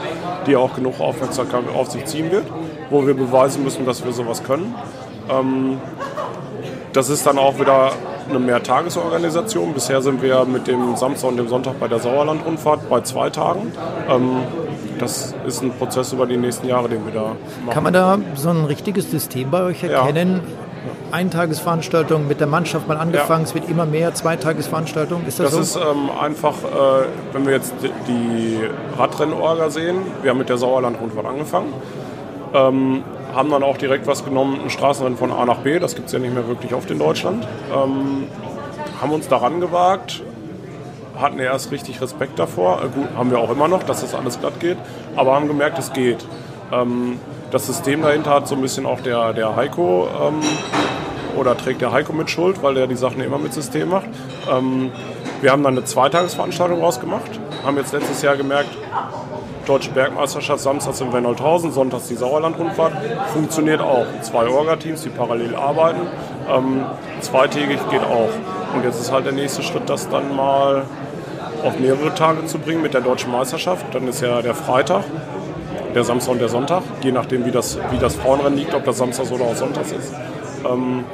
die 0.47 0.55
auch 0.55 0.73
genug 0.75 0.99
Aufmerksamkeit 0.99 1.63
auf 1.73 1.91
sich 1.91 2.05
ziehen 2.05 2.31
wird, 2.31 2.45
wo 2.89 3.05
wir 3.05 3.13
beweisen 3.13 3.63
müssen, 3.63 3.85
dass 3.85 4.05
wir 4.05 4.13
sowas 4.13 4.43
können. 4.43 4.73
Ähm, 5.29 5.79
das 6.93 7.09
ist 7.09 7.25
dann 7.25 7.37
auch 7.37 7.59
wieder 7.59 7.91
eine 8.29 8.39
Mehrtagesorganisation. 8.39 9.73
Bisher 9.73 10.01
sind 10.01 10.21
wir 10.21 10.45
mit 10.45 10.67
dem 10.67 10.95
Samstag 10.95 11.29
und 11.29 11.37
dem 11.37 11.49
Sonntag 11.49 11.79
bei 11.79 11.89
der 11.89 11.99
Sauerland-Rundfahrt 11.99 12.89
bei 12.89 13.01
zwei 13.01 13.29
Tagen. 13.29 13.73
Ähm, 14.09 14.37
das 14.99 15.35
ist 15.45 15.61
ein 15.61 15.71
Prozess 15.71 16.13
über 16.13 16.25
die 16.25 16.37
nächsten 16.37 16.67
Jahre, 16.67 16.89
den 16.89 17.05
wir 17.05 17.13
da 17.13 17.21
machen. 17.21 17.69
Kann 17.71 17.83
man 17.83 17.93
da 17.93 18.17
so 18.35 18.49
ein 18.49 18.65
richtiges 18.65 19.11
System 19.11 19.51
bei 19.51 19.63
euch 19.63 19.83
erkennen? 19.83 20.41
Ja. 20.43 20.65
Eintagesveranstaltungen 21.11 22.27
mit 22.27 22.39
der 22.39 22.47
Mannschaft 22.47 22.87
mal 22.87 22.97
angefangen, 22.97 23.43
ja. 23.43 23.47
es 23.47 23.55
wird 23.55 23.69
immer 23.69 23.85
mehr 23.85 24.13
Zweitagesveranstaltungen. 24.13 25.25
Ist 25.27 25.39
das, 25.39 25.55
das 25.55 25.73
so? 25.73 25.79
ist 25.79 25.85
ähm, 25.85 26.09
einfach, 26.19 26.55
äh, 26.63 27.05
wenn 27.31 27.45
wir 27.45 27.53
jetzt 27.53 27.73
die 28.07 28.59
Radrennorga 28.97 29.69
sehen, 29.69 29.97
wir 30.21 30.31
haben 30.31 30.37
mit 30.37 30.49
der 30.49 30.57
Sauerland-Rundfahrt 30.57 31.25
angefangen, 31.25 31.73
ähm, 32.53 33.03
haben 33.33 33.49
dann 33.49 33.63
auch 33.63 33.77
direkt 33.77 34.07
was 34.07 34.25
genommen, 34.25 34.59
ein 34.63 34.69
Straßenrennen 34.69 35.17
von 35.17 35.31
A 35.31 35.45
nach 35.45 35.57
B, 35.57 35.79
das 35.79 35.95
gibt 35.95 36.07
es 36.07 36.13
ja 36.13 36.19
nicht 36.19 36.33
mehr 36.33 36.47
wirklich 36.47 36.73
oft 36.73 36.89
in 36.91 36.99
Deutschland. 36.99 37.47
Ähm, 37.73 38.27
haben 39.01 39.11
uns 39.11 39.27
daran 39.27 39.59
gewagt, 39.59 40.23
hatten 41.19 41.39
erst 41.39 41.71
richtig 41.71 42.01
Respekt 42.01 42.39
davor. 42.39 42.83
Äh, 42.83 42.87
gut, 42.89 43.07
haben 43.15 43.31
wir 43.31 43.39
auch 43.39 43.51
immer 43.51 43.67
noch, 43.67 43.83
dass 43.83 44.01
das 44.01 44.13
alles 44.13 44.39
glatt 44.39 44.59
geht, 44.59 44.77
aber 45.15 45.35
haben 45.35 45.47
gemerkt, 45.47 45.79
es 45.79 45.93
geht. 45.93 46.25
Ähm, 46.71 47.19
das 47.51 47.67
System 47.67 48.01
dahinter 48.01 48.31
hat 48.31 48.47
so 48.47 48.55
ein 48.55 48.61
bisschen 48.61 48.85
auch 48.85 49.01
der, 49.01 49.33
der 49.33 49.55
Heiko 49.55 50.07
ähm, 50.21 50.41
oder 51.37 51.55
trägt 51.57 51.81
der 51.81 51.91
Heiko 51.91 52.13
mit 52.13 52.29
Schuld, 52.29 52.61
weil 52.63 52.73
der 52.73 52.87
die 52.87 52.95
Sachen 52.95 53.21
immer 53.21 53.37
mit 53.37 53.53
System 53.53 53.89
macht. 53.89 54.07
Ähm, 54.51 54.91
wir 55.41 55.51
haben 55.51 55.63
dann 55.63 55.77
eine 55.77 55.85
Zweitagesveranstaltung 55.85 56.81
rausgemacht, 56.81 57.39
haben 57.65 57.77
jetzt 57.77 57.93
letztes 57.93 58.21
Jahr 58.21 58.35
gemerkt, 58.35 58.69
Deutsche 59.65 59.91
Bergmeisterschaft 59.91 60.61
samstags 60.61 61.01
in 61.01 61.11
Wernolthausen, 61.11 61.71
sonntags 61.71 62.07
die 62.07 62.15
Sauerland-Rundfahrt. 62.15 62.93
Funktioniert 63.33 63.81
auch. 63.81 64.05
Zwei 64.21 64.47
Orga-Teams, 64.47 65.01
die 65.01 65.09
parallel 65.09 65.55
arbeiten. 65.55 66.01
Ähm, 66.49 66.85
zweitägig 67.21 67.79
geht 67.89 68.03
auch. 68.03 68.29
Und 68.75 68.83
jetzt 68.83 68.99
ist 68.99 69.11
halt 69.11 69.25
der 69.25 69.33
nächste 69.33 69.63
Schritt, 69.63 69.89
das 69.89 70.09
dann 70.09 70.35
mal 70.35 70.83
auf 71.63 71.79
mehrere 71.79 72.13
Tage 72.13 72.45
zu 72.45 72.59
bringen 72.59 72.81
mit 72.81 72.93
der 72.93 73.01
deutschen 73.01 73.31
Meisterschaft. 73.31 73.85
Dann 73.93 74.07
ist 74.07 74.21
ja 74.21 74.41
der 74.41 74.53
Freitag, 74.53 75.03
der 75.95 76.03
Samstag 76.03 76.33
und 76.33 76.39
der 76.39 76.49
Sonntag, 76.49 76.83
je 77.01 77.11
nachdem, 77.11 77.45
wie 77.45 77.51
das, 77.51 77.79
wie 77.91 77.97
das 77.97 78.15
Frauenrennen 78.15 78.57
liegt, 78.57 78.73
ob 78.73 78.85
das 78.85 78.97
Samstags 78.97 79.31
oder 79.31 79.45
auch 79.45 79.55
Sonntags 79.55 79.91
ist. 79.91 80.13
Ähm, 80.69 81.05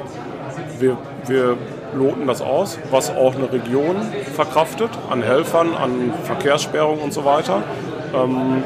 wir, 0.78 0.96
wir 1.26 1.56
loten 1.94 2.26
das 2.26 2.42
aus, 2.42 2.78
was 2.90 3.10
auch 3.10 3.34
eine 3.34 3.52
Region 3.52 3.96
verkraftet, 4.34 4.90
an 5.10 5.22
Helfern, 5.22 5.74
an 5.74 6.12
Verkehrssperrungen 6.24 7.02
und 7.02 7.12
so 7.12 7.24
weiter. 7.24 7.62
Ähm, 8.14 8.62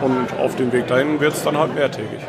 und 0.00 0.38
auf 0.38 0.56
dem 0.56 0.72
Weg 0.72 0.86
dahin 0.86 1.20
wird 1.20 1.34
es 1.34 1.42
dann 1.42 1.56
halt 1.56 1.74
mehrtägig. 1.74 2.20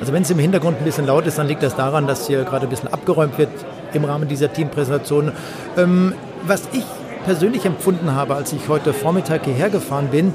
Also 0.00 0.12
wenn 0.12 0.22
es 0.22 0.30
im 0.30 0.38
Hintergrund 0.38 0.78
ein 0.78 0.84
bisschen 0.84 1.06
laut 1.06 1.26
ist, 1.26 1.38
dann 1.38 1.46
liegt 1.46 1.62
das 1.62 1.76
daran, 1.76 2.06
dass 2.06 2.26
hier 2.26 2.44
gerade 2.44 2.66
ein 2.66 2.70
bisschen 2.70 2.92
abgeräumt 2.92 3.36
wird 3.38 3.50
im 3.92 4.04
Rahmen 4.04 4.28
dieser 4.28 4.52
Teampräsentation. 4.52 5.32
Ähm, 5.76 6.14
was 6.42 6.62
ich 6.72 6.84
persönlich 7.24 7.66
empfunden 7.66 8.14
habe, 8.14 8.34
als 8.34 8.52
ich 8.52 8.68
heute 8.68 8.92
Vormittag 8.92 9.44
hierher 9.44 9.68
gefahren 9.68 10.08
bin, 10.10 10.34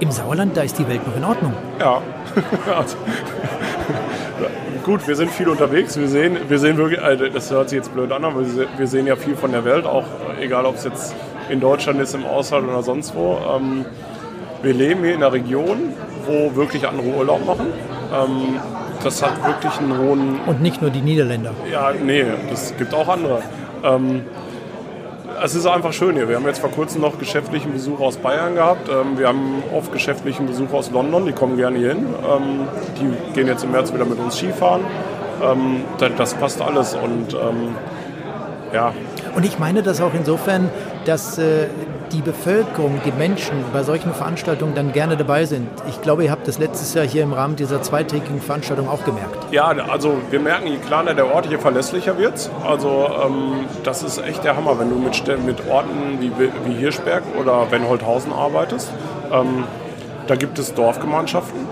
im 0.00 0.10
Sauerland, 0.10 0.56
da 0.56 0.62
ist 0.62 0.78
die 0.78 0.88
Welt 0.88 1.06
noch 1.06 1.16
in 1.16 1.24
Ordnung. 1.24 1.52
Ja. 1.80 2.02
also, 2.76 2.96
gut, 4.84 5.06
wir 5.06 5.16
sind 5.16 5.30
viel 5.30 5.48
unterwegs. 5.48 5.96
Wir 5.98 6.08
sehen, 6.08 6.36
wir 6.48 6.58
sehen 6.58 6.76
wirklich, 6.76 7.00
also 7.00 7.28
das 7.28 7.50
hört 7.50 7.68
sich 7.68 7.78
jetzt 7.78 7.92
blöd 7.92 8.10
an, 8.12 8.24
aber 8.24 8.42
wir 8.76 8.86
sehen 8.86 9.06
ja 9.06 9.16
viel 9.16 9.36
von 9.36 9.52
der 9.52 9.64
Welt, 9.64 9.86
auch 9.86 10.04
egal 10.40 10.66
ob 10.66 10.76
es 10.76 10.84
jetzt 10.84 11.14
in 11.48 11.60
Deutschland 11.60 12.00
ist, 12.00 12.14
im 12.14 12.26
Ausland 12.26 12.68
oder 12.68 12.82
sonst 12.82 13.14
wo. 13.14 13.38
Ähm, 13.56 13.84
wir 14.62 14.74
leben 14.74 15.04
hier 15.04 15.14
in 15.14 15.22
einer 15.22 15.32
Region, 15.32 15.94
wo 16.26 16.54
wirklich 16.56 16.86
andere 16.86 17.08
Urlaub 17.08 17.46
machen. 17.46 17.66
Ähm, 18.12 18.60
das 19.02 19.22
hat 19.22 19.44
wirklich 19.44 19.78
einen 19.78 19.96
hohen. 19.98 20.40
Und 20.46 20.60
nicht 20.60 20.82
nur 20.82 20.90
die 20.90 21.00
Niederländer. 21.00 21.52
Ja, 21.70 21.92
nee, 21.92 22.24
das 22.50 22.76
gibt 22.76 22.94
auch 22.94 23.08
andere. 23.08 23.42
Ähm, 23.84 24.22
es 25.44 25.54
ist 25.54 25.66
einfach 25.66 25.92
schön 25.92 26.16
hier. 26.16 26.28
Wir 26.28 26.36
haben 26.36 26.46
jetzt 26.46 26.58
vor 26.58 26.70
kurzem 26.70 27.00
noch 27.00 27.18
geschäftlichen 27.18 27.72
Besuch 27.72 28.00
aus 28.00 28.16
Bayern 28.16 28.54
gehabt. 28.54 28.88
Ähm, 28.88 29.18
wir 29.18 29.28
haben 29.28 29.62
oft 29.72 29.92
geschäftlichen 29.92 30.46
Besuch 30.46 30.72
aus 30.72 30.90
London, 30.90 31.26
die 31.26 31.32
kommen 31.32 31.56
gerne 31.56 31.78
hier 31.78 31.90
hin. 31.90 32.06
Ähm, 32.06 32.68
die 33.00 33.34
gehen 33.34 33.46
jetzt 33.46 33.64
im 33.64 33.70
März 33.70 33.92
wieder 33.92 34.04
mit 34.04 34.18
uns 34.18 34.36
Skifahren. 34.36 34.82
Ähm, 35.42 35.82
das, 35.98 36.10
das, 36.16 36.34
passt 36.34 36.60
alles 36.60 36.94
und 36.94 37.34
ähm, 37.34 37.76
ja. 38.74 38.92
Und 39.36 39.44
ich 39.44 39.58
meine 39.58 39.82
das 39.82 40.00
auch 40.00 40.14
insofern, 40.14 40.68
dass 41.04 41.38
äh, 41.38 41.68
die 42.12 42.22
Bevölkerung, 42.22 43.00
die 43.04 43.12
Menschen 43.12 43.64
bei 43.72 43.82
solchen 43.82 44.12
Veranstaltungen 44.12 44.74
dann 44.74 44.92
gerne 44.92 45.16
dabei 45.16 45.44
sind. 45.44 45.68
Ich 45.88 46.00
glaube, 46.00 46.24
ihr 46.24 46.30
habt 46.30 46.48
das 46.48 46.58
letztes 46.58 46.94
Jahr 46.94 47.06
hier 47.06 47.22
im 47.22 47.32
Rahmen 47.32 47.56
dieser 47.56 47.82
zweitägigen 47.82 48.40
Veranstaltung 48.40 48.88
auch 48.88 49.04
gemerkt. 49.04 49.36
Ja, 49.50 49.66
also 49.66 50.16
wir 50.30 50.40
merken, 50.40 50.68
je 50.68 50.78
kleiner 50.78 51.14
der 51.14 51.32
Ort, 51.34 51.46
je 51.46 51.58
verlässlicher 51.58 52.18
wird. 52.18 52.50
Also 52.66 53.08
ähm, 53.24 53.66
das 53.84 54.02
ist 54.02 54.18
echt 54.18 54.44
der 54.44 54.56
Hammer, 54.56 54.78
wenn 54.78 54.90
du 54.90 54.96
mit, 54.96 55.44
mit 55.44 55.68
Orten 55.68 56.18
wie, 56.20 56.32
wie 56.66 56.74
Hirschberg 56.74 57.22
oder 57.40 57.70
Wenholthausen 57.70 58.32
arbeitest. 58.32 58.90
Ähm, 59.32 59.64
da 60.26 60.36
gibt 60.36 60.58
es 60.58 60.74
Dorfgemeinschaften, 60.74 61.66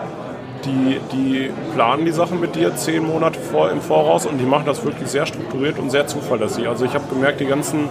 die, 0.64 1.00
die 1.12 1.50
planen 1.74 2.04
die 2.04 2.12
Sachen 2.12 2.40
mit 2.40 2.56
dir 2.56 2.74
zehn 2.74 3.06
Monate 3.06 3.38
vor, 3.38 3.70
im 3.70 3.80
Voraus 3.80 4.26
und 4.26 4.38
die 4.38 4.44
machen 4.44 4.64
das 4.66 4.84
wirklich 4.84 5.08
sehr 5.08 5.26
strukturiert 5.26 5.78
und 5.78 5.90
sehr 5.90 6.06
zuverlässig. 6.06 6.66
Also 6.68 6.84
ich 6.84 6.94
habe 6.94 7.04
gemerkt, 7.08 7.40
die 7.40 7.46
ganzen, 7.46 7.88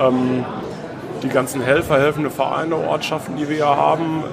ähm, 0.00 0.44
die 1.22 1.28
ganzen 1.28 1.60
Helfer, 1.60 1.98
helfende 1.98 2.30
Vereine, 2.30 2.76
Ortschaften, 2.76 3.36
die 3.36 3.48
wir 3.48 3.56
hier 3.56 3.66
haben, 3.66 4.24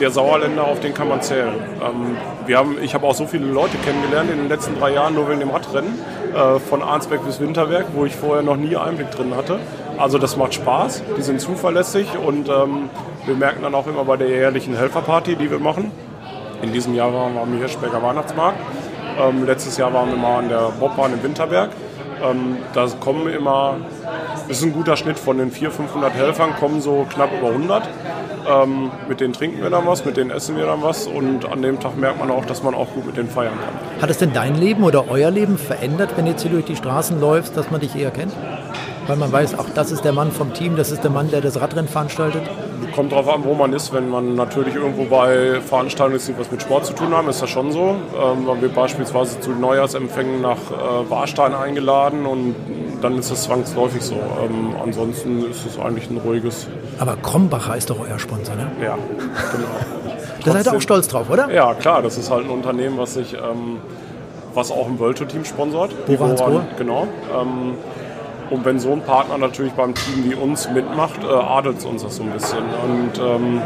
der 0.00 0.10
Sauerländer, 0.10 0.64
auf 0.64 0.80
den 0.80 0.94
kann 0.94 1.08
man 1.08 1.22
zählen. 1.22 1.54
Ähm, 1.82 2.16
wir 2.46 2.58
haben, 2.58 2.76
ich 2.80 2.94
habe 2.94 3.06
auch 3.06 3.14
so 3.14 3.26
viele 3.26 3.46
Leute 3.46 3.76
kennengelernt 3.78 4.30
in 4.30 4.38
den 4.38 4.48
letzten 4.48 4.78
drei 4.78 4.92
Jahren 4.92 5.14
nur 5.14 5.28
wegen 5.28 5.40
dem 5.40 5.50
Radrennen, 5.50 5.98
äh, 6.34 6.58
von 6.60 6.82
Arnsberg 6.82 7.24
bis 7.24 7.40
Winterberg, 7.40 7.86
wo 7.94 8.04
ich 8.04 8.14
vorher 8.14 8.42
noch 8.42 8.56
nie 8.56 8.76
Einblick 8.76 9.10
drin 9.10 9.34
hatte. 9.36 9.58
Also 9.96 10.18
das 10.18 10.36
macht 10.36 10.54
Spaß, 10.54 11.02
die 11.16 11.22
sind 11.22 11.40
zuverlässig 11.40 12.06
und 12.16 12.48
ähm, 12.48 12.90
wir 13.26 13.34
merken 13.34 13.62
dann 13.62 13.74
auch 13.74 13.86
immer 13.86 14.04
bei 14.04 14.16
der 14.16 14.28
jährlichen 14.28 14.76
Helferparty, 14.76 15.34
die 15.34 15.50
wir 15.50 15.58
machen, 15.58 15.90
in 16.62 16.72
diesem 16.72 16.94
Jahr 16.94 17.12
waren 17.12 17.34
wir 17.34 17.42
am 17.42 17.56
Hirschberger 17.56 18.02
Weihnachtsmarkt. 18.02 18.58
Ähm, 19.18 19.46
letztes 19.46 19.76
Jahr 19.76 19.92
waren 19.92 20.10
wir 20.10 20.16
mal 20.16 20.38
an 20.38 20.48
der 20.48 20.72
Bobbahn 20.78 21.12
im 21.12 21.22
Winterberg. 21.22 21.70
Ähm, 22.22 22.56
da 22.74 22.86
kommen 23.00 23.28
immer, 23.28 23.76
das 24.48 24.58
ist 24.58 24.64
ein 24.64 24.72
guter 24.72 24.96
Schnitt 24.96 25.18
von 25.18 25.38
den 25.38 25.50
400, 25.50 25.76
500 25.76 26.14
Helfern, 26.14 26.50
kommen 26.58 26.80
so 26.80 27.06
knapp 27.08 27.30
über 27.38 27.48
100. 27.48 27.88
Ähm, 28.48 28.90
mit 29.08 29.20
denen 29.20 29.32
trinken 29.32 29.62
wir 29.62 29.70
dann 29.70 29.86
was, 29.86 30.04
mit 30.04 30.16
denen 30.16 30.30
essen 30.30 30.56
wir 30.56 30.66
dann 30.66 30.82
was 30.82 31.06
und 31.06 31.44
an 31.50 31.60
dem 31.60 31.80
Tag 31.80 31.96
merkt 31.96 32.18
man 32.18 32.30
auch, 32.30 32.44
dass 32.46 32.62
man 32.62 32.74
auch 32.74 32.88
gut 32.94 33.06
mit 33.06 33.16
denen 33.16 33.28
feiern 33.28 33.52
kann. 33.52 34.02
Hat 34.02 34.10
es 34.10 34.18
denn 34.18 34.32
dein 34.32 34.54
Leben 34.54 34.84
oder 34.84 35.10
euer 35.10 35.30
Leben 35.30 35.58
verändert, 35.58 36.10
wenn 36.16 36.26
jetzt 36.26 36.42
hier 36.42 36.50
durch 36.50 36.64
die 36.64 36.76
Straßen 36.76 37.20
läufst, 37.20 37.56
dass 37.56 37.70
man 37.70 37.80
dich 37.80 37.94
eher 37.94 38.10
kennt? 38.10 38.32
Weil 39.08 39.16
man 39.16 39.32
weiß, 39.32 39.54
ach, 39.58 39.64
das 39.74 39.90
ist 39.90 40.04
der 40.04 40.12
Mann 40.12 40.30
vom 40.30 40.52
Team, 40.52 40.76
das 40.76 40.90
ist 40.90 41.02
der 41.02 41.10
Mann, 41.10 41.30
der 41.30 41.40
das 41.40 41.58
Radrennen 41.58 41.88
veranstaltet? 41.88 42.42
Kommt 42.94 43.10
darauf 43.10 43.34
an, 43.34 43.42
wo 43.42 43.54
man 43.54 43.72
ist. 43.72 43.90
Wenn 43.90 44.10
man 44.10 44.34
natürlich 44.34 44.74
irgendwo 44.74 45.04
bei 45.04 45.62
Veranstaltungen 45.62 46.16
ist, 46.16 46.28
die 46.28 46.38
was 46.38 46.50
mit 46.50 46.60
Sport 46.60 46.84
zu 46.84 46.92
tun 46.92 47.14
haben, 47.14 47.26
ist 47.30 47.40
das 47.40 47.48
schon 47.48 47.72
so. 47.72 47.96
Ähm, 48.22 48.44
man 48.44 48.60
wird 48.60 48.74
beispielsweise 48.74 49.40
zu 49.40 49.52
Neujahrsempfängen 49.52 50.42
nach 50.42 50.58
äh, 50.58 51.10
Warstein 51.10 51.54
eingeladen 51.54 52.26
und 52.26 52.54
dann 53.00 53.18
ist 53.18 53.30
das 53.30 53.44
zwangsläufig 53.44 54.02
so. 54.02 54.16
Ähm, 54.16 54.74
ansonsten 54.84 55.50
ist 55.50 55.64
es 55.64 55.78
eigentlich 55.78 56.10
ein 56.10 56.18
ruhiges. 56.18 56.66
Aber 56.98 57.16
Krombacher 57.16 57.78
ist 57.78 57.88
doch 57.88 58.00
euer 58.00 58.18
Sponsor, 58.18 58.56
ne? 58.56 58.70
Ja, 58.82 58.98
genau. 59.52 59.68
da 60.44 60.52
seid 60.52 60.66
ihr 60.66 60.76
auch 60.76 60.82
stolz 60.82 61.08
drauf, 61.08 61.30
oder? 61.30 61.50
Ja, 61.50 61.72
klar. 61.72 62.02
Das 62.02 62.18
ist 62.18 62.30
halt 62.30 62.44
ein 62.44 62.50
Unternehmen, 62.50 62.98
was 62.98 63.14
sich, 63.14 63.32
ähm, 63.32 63.78
was 64.52 64.70
auch 64.70 64.86
ein 64.86 64.98
World 64.98 65.16
Tour 65.16 65.28
Team 65.28 65.46
sponsort. 65.46 65.94
Woran, 66.06 66.66
genau. 66.76 67.06
Ähm, 67.34 67.74
und 68.50 68.64
wenn 68.64 68.78
so 68.78 68.92
ein 68.92 69.02
Partner 69.02 69.38
natürlich 69.38 69.72
beim 69.72 69.94
Team 69.94 70.30
wie 70.30 70.34
uns 70.34 70.70
mitmacht, 70.70 71.22
äh, 71.22 71.26
adelt 71.26 71.78
es 71.78 71.84
uns 71.84 72.02
das 72.02 72.16
so 72.16 72.22
ein 72.22 72.30
bisschen. 72.30 72.58
Und 72.58 73.18
ähm, 73.18 73.62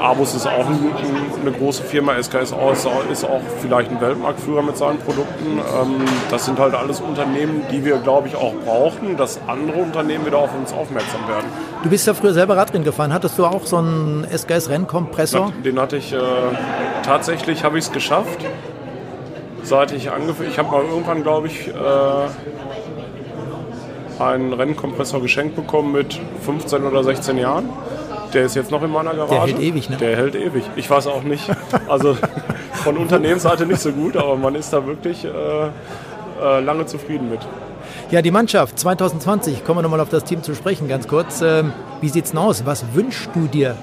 Abus 0.00 0.34
ist 0.34 0.46
auch 0.46 0.66
ein, 0.66 0.92
eine 1.40 1.52
große 1.52 1.82
Firma, 1.82 2.20
SKS 2.20 2.52
ist 3.10 3.24
auch 3.24 3.40
vielleicht 3.60 3.90
ein 3.90 4.00
Weltmarktführer 4.00 4.62
mit 4.62 4.76
seinen 4.76 4.98
Produkten. 4.98 5.58
Ähm, 5.58 6.04
das 6.30 6.44
sind 6.44 6.58
halt 6.58 6.74
alles 6.74 7.00
Unternehmen, 7.00 7.62
die 7.70 7.84
wir, 7.84 7.98
glaube 7.98 8.28
ich, 8.28 8.36
auch 8.36 8.54
brauchen, 8.64 9.16
dass 9.16 9.40
andere 9.46 9.78
Unternehmen 9.78 10.26
wieder 10.26 10.38
auf 10.38 10.54
uns 10.54 10.72
aufmerksam 10.72 11.26
werden. 11.28 11.46
Du 11.82 11.90
bist 11.90 12.06
ja 12.06 12.14
früher 12.14 12.32
selber 12.34 12.56
Radrennen 12.56 12.84
gefahren. 12.84 13.12
Hattest 13.12 13.38
du 13.38 13.46
auch 13.46 13.64
so 13.64 13.78
einen 13.78 14.26
SKS-Rennkompressor? 14.30 15.52
Den 15.64 15.80
hatte 15.80 15.96
ich, 15.96 16.12
äh, 16.12 16.18
tatsächlich 17.02 17.64
habe 17.64 17.78
ich 17.78 17.86
es 17.86 17.92
geschafft. 17.92 18.44
Seit 19.62 19.92
ich 19.92 20.10
angefangen, 20.10 20.50
ich 20.50 20.58
habe 20.58 20.70
mal 20.70 20.84
irgendwann, 20.84 21.22
glaube 21.22 21.48
ich, 21.48 21.68
äh, 21.68 21.72
einen 24.18 24.52
Rennkompressor 24.52 25.20
geschenkt 25.20 25.56
bekommen 25.56 25.92
mit 25.92 26.20
15 26.44 26.84
oder 26.84 27.04
16 27.04 27.38
Jahren. 27.38 27.68
Der 28.32 28.44
ist 28.44 28.56
jetzt 28.56 28.70
noch 28.70 28.82
in 28.82 28.90
meiner 28.90 29.14
Garage. 29.14 29.30
Der 29.30 29.40
hält 29.40 29.60
ewig, 29.60 29.88
ne? 29.88 29.96
Der 29.96 30.16
hält 30.16 30.34
ewig. 30.34 30.64
Ich 30.76 30.90
weiß 30.90 31.06
auch 31.06 31.22
nicht. 31.22 31.48
Also 31.88 32.16
von 32.84 32.96
Unternehmensseite 32.96 33.66
nicht 33.66 33.80
so 33.80 33.92
gut, 33.92 34.16
aber 34.16 34.36
man 34.36 34.54
ist 34.54 34.72
da 34.72 34.86
wirklich 34.86 35.24
äh, 35.24 35.28
äh, 35.28 36.60
lange 36.60 36.86
zufrieden 36.86 37.30
mit. 37.30 37.40
Ja, 38.10 38.22
die 38.22 38.30
Mannschaft 38.30 38.78
2020, 38.78 39.64
kommen 39.64 39.78
wir 39.78 39.82
nochmal 39.82 40.00
auf 40.00 40.08
das 40.08 40.24
Team 40.24 40.42
zu 40.42 40.54
sprechen, 40.54 40.88
ganz 40.88 41.08
kurz. 41.08 41.42
Ähm, 41.42 41.72
wie 42.00 42.08
sieht's 42.08 42.30
denn 42.30 42.38
aus? 42.38 42.64
Was 42.64 42.84
wünschst 42.94 43.30
du 43.34 43.46
dir 43.46 43.76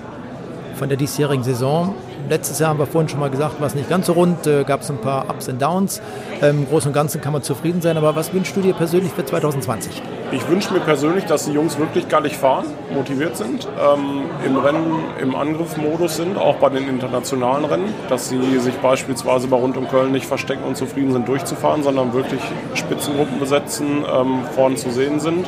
von 0.75 0.89
der 0.89 0.97
diesjährigen 0.97 1.43
Saison? 1.43 1.95
Letztes 2.29 2.59
Jahr 2.59 2.69
haben 2.69 2.79
wir 2.79 2.85
vorhin 2.85 3.09
schon 3.09 3.19
mal 3.19 3.29
gesagt, 3.29 3.59
war 3.59 3.67
es 3.67 3.75
nicht 3.75 3.89
ganz 3.89 4.07
so 4.07 4.13
rund, 4.13 4.47
äh, 4.47 4.63
gab 4.63 4.81
es 4.81 4.89
ein 4.89 4.97
paar 4.97 5.29
Ups 5.29 5.49
und 5.49 5.61
Downs. 5.61 6.01
Ähm, 6.41 6.59
Im 6.59 6.67
Großen 6.67 6.87
und 6.87 6.93
Ganzen 6.93 7.19
kann 7.19 7.33
man 7.33 7.43
zufrieden 7.43 7.81
sein, 7.81 7.97
aber 7.97 8.15
was 8.15 8.33
wünschst 8.33 8.55
du 8.55 8.61
dir 8.61 8.73
persönlich 8.73 9.11
für 9.11 9.25
2020? 9.25 10.01
Ich 10.31 10.47
wünsche 10.47 10.73
mir 10.73 10.79
persönlich, 10.79 11.25
dass 11.25 11.45
die 11.45 11.51
Jungs 11.51 11.77
wirklich 11.77 12.07
gar 12.07 12.21
nicht 12.21 12.35
fahren, 12.35 12.65
motiviert 12.93 13.35
sind, 13.35 13.67
ähm, 13.77 14.23
im 14.45 14.57
Rennen, 14.57 15.03
im 15.21 15.35
Angriffsmodus 15.35 16.15
sind, 16.15 16.37
auch 16.37 16.55
bei 16.55 16.69
den 16.69 16.87
internationalen 16.87 17.65
Rennen, 17.65 17.93
dass 18.07 18.29
sie 18.29 18.59
sich 18.59 18.75
beispielsweise 18.75 19.47
bei 19.47 19.57
Rund 19.57 19.75
um 19.75 19.89
Köln 19.89 20.13
nicht 20.13 20.25
verstecken 20.25 20.63
und 20.63 20.77
zufrieden 20.77 21.11
sind, 21.11 21.27
durchzufahren, 21.27 21.83
sondern 21.83 22.13
wirklich 22.13 22.41
Spitzengruppen 22.73 23.37
besetzen, 23.37 24.05
ähm, 24.09 24.43
vorn 24.55 24.77
zu 24.77 24.91
sehen 24.91 25.19
sind. 25.19 25.45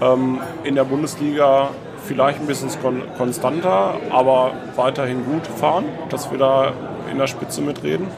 Ähm, 0.00 0.40
in 0.64 0.76
der 0.76 0.84
Bundesliga 0.84 1.68
vielleicht 2.10 2.40
ein 2.40 2.46
bisschen 2.48 2.70
konstanter, 3.16 3.94
aber 4.10 4.50
weiterhin 4.74 5.24
gut 5.24 5.46
fahren, 5.46 5.84
dass 6.08 6.28
wir 6.32 6.38
da 6.38 6.72
in 7.08 7.18
der 7.18 7.28
Spitze 7.28 7.62
mitreden. 7.62 8.08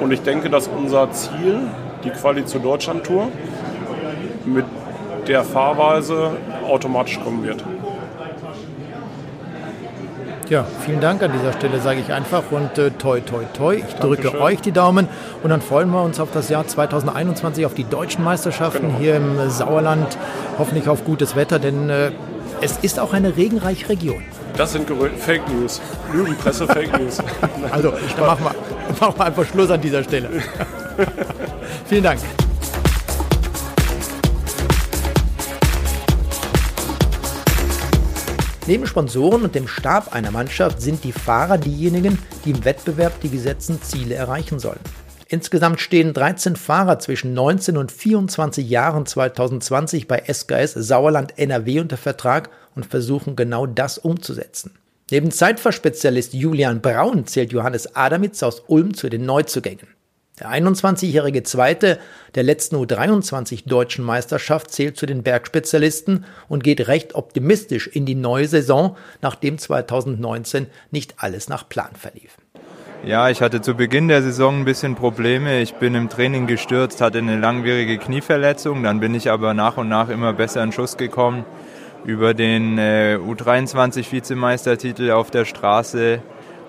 Und 0.00 0.10
ich 0.10 0.22
denke, 0.22 0.50
dass 0.50 0.66
unser 0.66 1.12
Ziel, 1.12 1.60
die 2.02 2.10
Quali 2.10 2.44
zur 2.44 2.60
Deutschland-Tour, 2.60 3.28
mit 4.46 4.64
der 5.28 5.44
Fahrweise 5.44 6.32
automatisch 6.66 7.20
kommen 7.22 7.44
wird. 7.44 7.62
Ja, 10.48 10.64
vielen 10.84 11.00
Dank 11.00 11.22
an 11.22 11.30
dieser 11.32 11.52
Stelle, 11.52 11.78
sage 11.78 12.00
ich 12.00 12.12
einfach. 12.12 12.42
Und 12.50 12.76
äh, 12.78 12.90
toi, 12.90 13.20
toi, 13.20 13.44
toi. 13.52 13.76
Ich 13.76 13.94
drücke 13.94 14.22
Dankeschön. 14.22 14.40
euch 14.40 14.60
die 14.60 14.72
Daumen. 14.72 15.06
Und 15.44 15.50
dann 15.50 15.60
freuen 15.60 15.90
wir 15.90 16.02
uns 16.02 16.18
auf 16.18 16.30
das 16.32 16.48
Jahr 16.48 16.66
2021, 16.66 17.64
auf 17.64 17.74
die 17.74 17.84
deutschen 17.84 18.24
Meisterschaften 18.24 18.88
genau. 18.88 18.98
hier 18.98 19.16
im 19.16 19.50
Sauerland. 19.50 20.18
Hoffentlich 20.58 20.88
auf 20.88 21.04
gutes 21.04 21.36
Wetter, 21.36 21.58
denn 21.60 21.90
äh, 21.90 22.10
es 22.60 22.78
ist 22.78 22.98
auch 22.98 23.12
eine 23.12 23.36
regenreiche 23.36 23.88
Region. 23.88 24.22
Das 24.56 24.72
sind 24.72 24.88
Fake 25.18 25.46
News. 25.48 25.80
Lügenpresse, 26.12 26.66
Fake 26.66 26.98
News. 26.98 27.18
Also, 27.70 27.90
machen 27.90 28.44
wir, 28.44 28.54
machen 29.00 29.14
wir 29.18 29.24
einfach 29.24 29.44
Schluss 29.44 29.70
an 29.70 29.80
dieser 29.80 30.02
Stelle. 30.02 30.30
Vielen 31.86 32.04
Dank. 32.04 32.20
Neben 38.66 38.86
Sponsoren 38.86 39.42
und 39.42 39.54
dem 39.54 39.68
Stab 39.68 40.12
einer 40.12 40.30
Mannschaft 40.30 40.80
sind 40.80 41.04
die 41.04 41.12
Fahrer 41.12 41.58
diejenigen, 41.58 42.18
die 42.44 42.50
im 42.50 42.64
Wettbewerb 42.64 43.20
die 43.20 43.30
gesetzten 43.30 43.80
Ziele 43.80 44.14
erreichen 44.14 44.58
sollen. 44.58 44.80
Insgesamt 45.28 45.80
stehen 45.80 46.12
13 46.12 46.54
Fahrer 46.54 47.00
zwischen 47.00 47.34
19 47.34 47.76
und 47.76 47.90
24 47.90 48.68
Jahren 48.68 49.06
2020 49.06 50.06
bei 50.06 50.22
SKS 50.32 50.74
Sauerland 50.74 51.36
NRW 51.36 51.80
unter 51.80 51.96
Vertrag 51.96 52.50
und 52.76 52.86
versuchen 52.86 53.34
genau 53.34 53.66
das 53.66 53.98
umzusetzen. 53.98 54.78
Neben 55.10 55.32
Zeitfahrspezialist 55.32 56.32
Julian 56.32 56.80
Braun 56.80 57.26
zählt 57.26 57.52
Johannes 57.52 57.96
Adamitz 57.96 58.42
aus 58.42 58.62
Ulm 58.68 58.94
zu 58.94 59.08
den 59.08 59.26
Neuzugängen. 59.26 59.88
Der 60.38 60.50
21-jährige 60.50 61.42
Zweite 61.44 61.98
der 62.34 62.42
letzten 62.42 62.76
U23 62.76 63.66
deutschen 63.66 64.04
Meisterschaft 64.04 64.70
zählt 64.70 64.96
zu 64.96 65.06
den 65.06 65.22
Bergspezialisten 65.22 66.24
und 66.48 66.62
geht 66.62 66.88
recht 66.88 67.14
optimistisch 67.14 67.86
in 67.86 68.04
die 68.04 68.14
neue 68.14 68.46
Saison, 68.46 68.96
nachdem 69.22 69.58
2019 69.58 70.66
nicht 70.90 71.14
alles 71.18 71.48
nach 71.48 71.68
Plan 71.68 71.96
verlief. 71.96 72.35
Ja, 73.06 73.30
ich 73.30 73.40
hatte 73.40 73.60
zu 73.60 73.76
Beginn 73.76 74.08
der 74.08 74.20
Saison 74.20 74.58
ein 74.58 74.64
bisschen 74.64 74.96
Probleme. 74.96 75.60
Ich 75.60 75.76
bin 75.76 75.94
im 75.94 76.08
Training 76.08 76.48
gestürzt, 76.48 77.00
hatte 77.00 77.18
eine 77.18 77.38
langwierige 77.38 77.98
Knieverletzung. 77.98 78.82
Dann 78.82 78.98
bin 78.98 79.14
ich 79.14 79.30
aber 79.30 79.54
nach 79.54 79.76
und 79.76 79.88
nach 79.88 80.08
immer 80.08 80.32
besser 80.32 80.60
in 80.64 80.72
Schuss 80.72 80.96
gekommen. 80.96 81.44
Über 82.04 82.34
den 82.34 82.78
äh, 82.78 83.16
U23-Vizemeistertitel 83.24 85.12
auf 85.12 85.30
der 85.30 85.44
Straße 85.44 86.20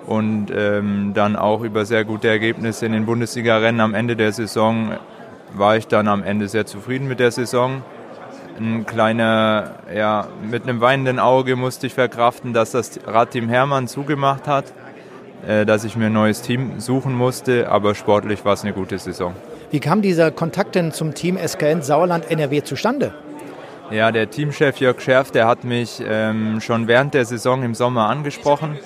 und 0.05 0.51
ähm, 0.55 1.13
dann 1.15 1.37
auch 1.37 1.63
über 1.63 1.85
sehr 1.85 2.05
gute 2.05 2.27
Ergebnisse 2.27 2.85
in 2.85 2.91
den 2.91 3.07
Bundesliga-Rennen 3.07 3.81
am 3.81 3.95
Ende 3.95 4.15
der 4.15 4.31
Saison 4.31 4.91
war 5.53 5.75
ich 5.75 5.87
dann 5.87 6.07
am 6.07 6.21
Ende 6.21 6.49
sehr 6.49 6.67
zufrieden 6.67 7.07
mit 7.07 7.19
der 7.19 7.31
Saison. 7.31 7.81
Ein 8.59 8.85
kleiner, 8.85 9.71
ja, 9.91 10.27
mit 10.47 10.63
einem 10.63 10.81
weinenden 10.81 11.17
Auge 11.17 11.55
musste 11.55 11.87
ich 11.87 11.95
verkraften, 11.95 12.53
dass 12.53 12.73
das 12.73 12.99
Radteam 13.07 13.49
Hermann 13.49 13.87
zugemacht 13.87 14.47
hat 14.47 14.65
dass 15.45 15.83
ich 15.83 15.95
mir 15.95 16.07
ein 16.07 16.13
neues 16.13 16.41
Team 16.41 16.79
suchen 16.79 17.13
musste, 17.13 17.69
aber 17.69 17.95
sportlich 17.95 18.43
war 18.43 18.53
es 18.53 18.63
eine 18.63 18.73
gute 18.73 18.97
Saison. 18.97 19.33
Wie 19.69 19.79
kam 19.79 20.01
dieser 20.01 20.31
Kontakt 20.31 20.75
denn 20.75 20.91
zum 20.91 21.13
Team 21.13 21.37
SKN 21.37 21.81
Sauerland 21.81 22.29
NRW 22.31 22.63
zustande? 22.63 23.13
Ja, 23.91 24.11
der 24.11 24.29
Teamchef 24.29 24.77
Jörg 24.79 24.99
Scherf, 24.99 25.31
der 25.31 25.47
hat 25.47 25.63
mich 25.63 26.03
ähm, 26.05 26.59
schon 26.59 26.87
während 26.87 27.13
der 27.13 27.25
Saison 27.25 27.63
im 27.63 27.73
Sommer 27.73 28.09
angesprochen. 28.09 28.77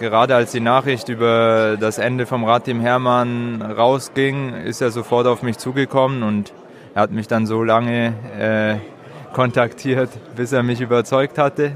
Gerade 0.00 0.34
als 0.34 0.50
die 0.50 0.60
Nachricht 0.60 1.08
über 1.08 1.76
das 1.78 1.98
Ende 1.98 2.26
vom 2.26 2.44
Radteam 2.44 2.80
Hermann 2.80 3.60
rausging, 3.62 4.54
ist 4.54 4.80
er 4.80 4.90
sofort 4.90 5.26
auf 5.26 5.42
mich 5.42 5.58
zugekommen 5.58 6.22
und 6.22 6.52
er 6.94 7.02
hat 7.02 7.12
mich 7.12 7.28
dann 7.28 7.46
so 7.46 7.62
lange 7.62 8.14
äh, 8.38 9.34
kontaktiert, 9.34 10.10
bis 10.34 10.52
er 10.52 10.62
mich 10.62 10.80
überzeugt 10.80 11.38
hatte, 11.38 11.72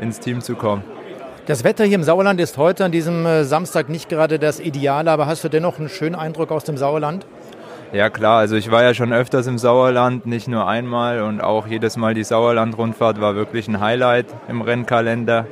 ins 0.00 0.20
Team 0.20 0.42
zu 0.42 0.54
kommen. 0.54 0.84
Das 1.46 1.64
Wetter 1.64 1.84
hier 1.84 1.96
im 1.96 2.04
Sauerland 2.04 2.40
ist 2.40 2.56
heute 2.56 2.84
an 2.84 2.92
diesem 2.92 3.26
äh, 3.26 3.42
Samstag 3.42 3.88
nicht 3.88 4.08
gerade 4.08 4.38
das 4.38 4.60
Ideale, 4.60 5.10
aber 5.10 5.26
hast 5.26 5.42
du 5.42 5.48
dennoch 5.48 5.80
einen 5.80 5.88
schönen 5.88 6.14
Eindruck 6.14 6.52
aus 6.52 6.62
dem 6.62 6.76
Sauerland? 6.76 7.26
Ja 7.92 8.10
klar, 8.10 8.38
also 8.38 8.54
ich 8.54 8.70
war 8.70 8.84
ja 8.84 8.94
schon 8.94 9.12
öfters 9.12 9.48
im 9.48 9.58
Sauerland, 9.58 10.24
nicht 10.24 10.46
nur 10.46 10.68
einmal 10.68 11.20
und 11.20 11.40
auch 11.40 11.66
jedes 11.66 11.96
Mal 11.96 12.14
die 12.14 12.22
Sauerland-Rundfahrt 12.22 13.20
war 13.20 13.34
wirklich 13.34 13.66
ein 13.66 13.80
Highlight 13.80 14.26
im 14.46 14.62
Rennkalender 14.62 15.48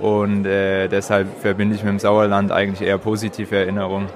und 0.00 0.44
äh, 0.44 0.88
deshalb 0.88 1.28
verbinde 1.40 1.76
ich 1.76 1.84
mit 1.84 1.92
dem 1.92 1.98
Sauerland 2.00 2.50
eigentlich 2.50 2.86
eher 2.86 2.98
positive 2.98 3.54
Erinnerungen. 3.54 4.08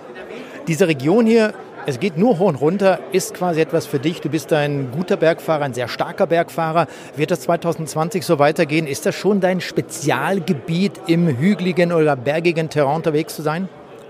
Diese 0.67 0.89
Region 0.89 1.25
hier 1.25 1.55
es 1.87 2.01
geht 2.01 2.19
nur 2.19 2.41
hoch 2.41 2.49
und 2.49 2.57
runter, 2.57 2.99
ist 3.13 3.33
quasi 3.33 3.61
etwas 3.61 3.87
für 3.87 4.01
dich. 4.01 4.21
Du 4.21 4.29
bist 4.29 4.53
ein 4.53 4.91
guter 4.91 5.17
Bergfahrer, 5.17 5.65
ein 5.65 5.73
sehr 5.73 5.87
starker 5.87 6.27
Bergfahrer. 6.27 6.89
Wird 7.15 7.31
das 7.31 7.43
2020 7.43 8.27
so 8.27 8.41
weitergehen? 8.41 8.89
Ist 8.89 9.07
das 9.07 9.15
schon 9.15 9.41
dein 9.41 9.61
Spezialgebiet, 9.61 11.01
im 11.07 11.29
hügeligen 11.29 11.93
oder 11.93 12.17
bergigen 12.17 12.69
Terrain 12.71 12.97
unterwegs 12.97 13.37
zu 13.37 13.43
sein? 13.43 13.69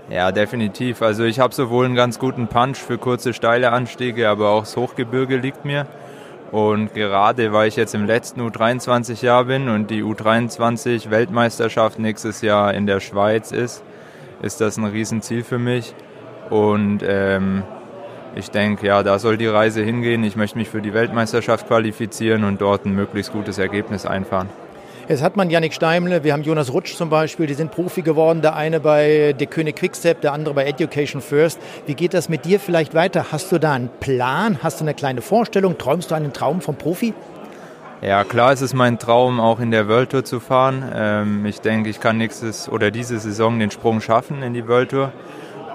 Ja, 0.09 0.31
definitiv. 0.31 1.03
Also 1.03 1.23
ich 1.23 1.39
habe 1.39 1.53
sowohl 1.53 1.85
einen 1.85 1.93
ganz 1.95 2.17
guten 2.17 2.47
Punch 2.47 2.77
für 2.77 2.97
kurze, 2.97 3.35
steile 3.35 3.71
Anstiege, 3.71 4.27
aber 4.27 4.49
auch 4.49 4.61
das 4.61 4.75
Hochgebirge 4.75 5.37
liegt 5.37 5.63
mir. 5.63 5.85
Und 6.51 6.95
gerade 6.95 7.53
weil 7.53 7.67
ich 7.67 7.75
jetzt 7.75 7.93
im 7.93 8.07
letzten 8.07 8.41
U23-Jahr 8.41 9.45
bin 9.45 9.69
und 9.69 9.91
die 9.91 10.01
U23-Weltmeisterschaft 10.01 11.99
nächstes 11.99 12.41
Jahr 12.41 12.73
in 12.73 12.87
der 12.87 13.01
Schweiz 13.01 13.51
ist, 13.51 13.83
ist 14.41 14.61
das 14.61 14.77
ein 14.77 14.85
Riesenziel 14.85 15.43
für 15.43 15.59
mich. 15.59 15.93
Und 16.49 16.99
ähm, 17.05 17.63
ich 18.35 18.51
denke, 18.51 18.87
ja, 18.87 19.03
da 19.03 19.19
soll 19.19 19.37
die 19.37 19.47
Reise 19.47 19.83
hingehen. 19.83 20.23
Ich 20.23 20.35
möchte 20.35 20.57
mich 20.57 20.69
für 20.69 20.81
die 20.81 20.93
Weltmeisterschaft 20.93 21.67
qualifizieren 21.67 22.43
und 22.43 22.61
dort 22.61 22.85
ein 22.85 22.93
möglichst 22.93 23.31
gutes 23.31 23.57
Ergebnis 23.57 24.05
einfahren. 24.05 24.49
Jetzt 25.09 25.23
hat 25.23 25.37
man 25.37 25.49
Yannick 25.49 25.73
Steimle, 25.73 26.25
wir 26.25 26.33
haben 26.33 26.43
Jonas 26.43 26.73
Rutsch 26.73 26.95
zum 26.95 27.09
Beispiel, 27.09 27.47
die 27.47 27.53
sind 27.53 27.71
Profi 27.71 28.01
geworden. 28.01 28.41
Der 28.41 28.57
eine 28.57 28.81
bei 28.81 29.33
Der 29.39 29.47
König 29.47 29.77
Quickstep, 29.77 30.19
der 30.19 30.33
andere 30.33 30.53
bei 30.53 30.65
Education 30.65 31.21
First. 31.21 31.59
Wie 31.85 31.93
geht 31.93 32.13
das 32.13 32.27
mit 32.27 32.43
dir 32.43 32.59
vielleicht 32.59 32.93
weiter? 32.93 33.27
Hast 33.31 33.49
du 33.53 33.57
da 33.57 33.71
einen 33.71 33.89
Plan? 34.01 34.59
Hast 34.61 34.81
du 34.81 34.83
eine 34.83 34.93
kleine 34.93 35.21
Vorstellung? 35.21 35.77
Träumst 35.77 36.11
du 36.11 36.15
einen 36.15 36.33
Traum 36.33 36.59
vom 36.59 36.75
Profi? 36.75 37.13
Ja, 38.01 38.25
klar 38.25 38.51
ist 38.51 38.61
es 38.61 38.73
mein 38.73 38.99
Traum, 38.99 39.39
auch 39.39 39.61
in 39.61 39.71
der 39.71 39.87
World 39.87 40.09
Tour 40.09 40.25
zu 40.25 40.41
fahren. 40.41 40.83
Ähm, 40.93 41.45
ich 41.45 41.61
denke, 41.61 41.89
ich 41.89 42.01
kann 42.01 42.17
nächstes 42.17 42.69
oder 42.69 42.91
diese 42.91 43.17
Saison 43.17 43.59
den 43.59 43.71
Sprung 43.71 44.01
schaffen 44.01 44.43
in 44.43 44.53
die 44.53 44.67
World 44.67 44.91
Tour. 44.91 45.13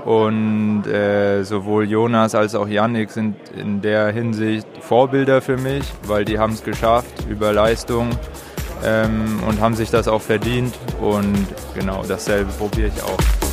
Und 0.04 0.86
äh, 0.86 1.44
sowohl 1.44 1.88
Jonas 1.88 2.34
als 2.34 2.54
auch 2.54 2.66
Yannick 2.66 3.10
sind 3.10 3.36
in 3.56 3.80
der 3.80 4.08
Hinsicht 4.08 4.66
Vorbilder 4.80 5.40
für 5.40 5.56
mich, 5.56 5.84
weil 6.06 6.24
die 6.24 6.38
haben 6.38 6.54
es 6.54 6.64
geschafft 6.64 7.26
über 7.28 7.52
Leistung 7.52 8.10
ähm, 8.84 9.40
und 9.46 9.60
haben 9.60 9.74
sich 9.74 9.90
das 9.90 10.08
auch 10.08 10.22
verdient. 10.22 10.74
Und 11.00 11.46
genau 11.74 12.02
dasselbe 12.06 12.50
probiere 12.52 12.88
ich 12.88 13.02
auch. 13.02 13.51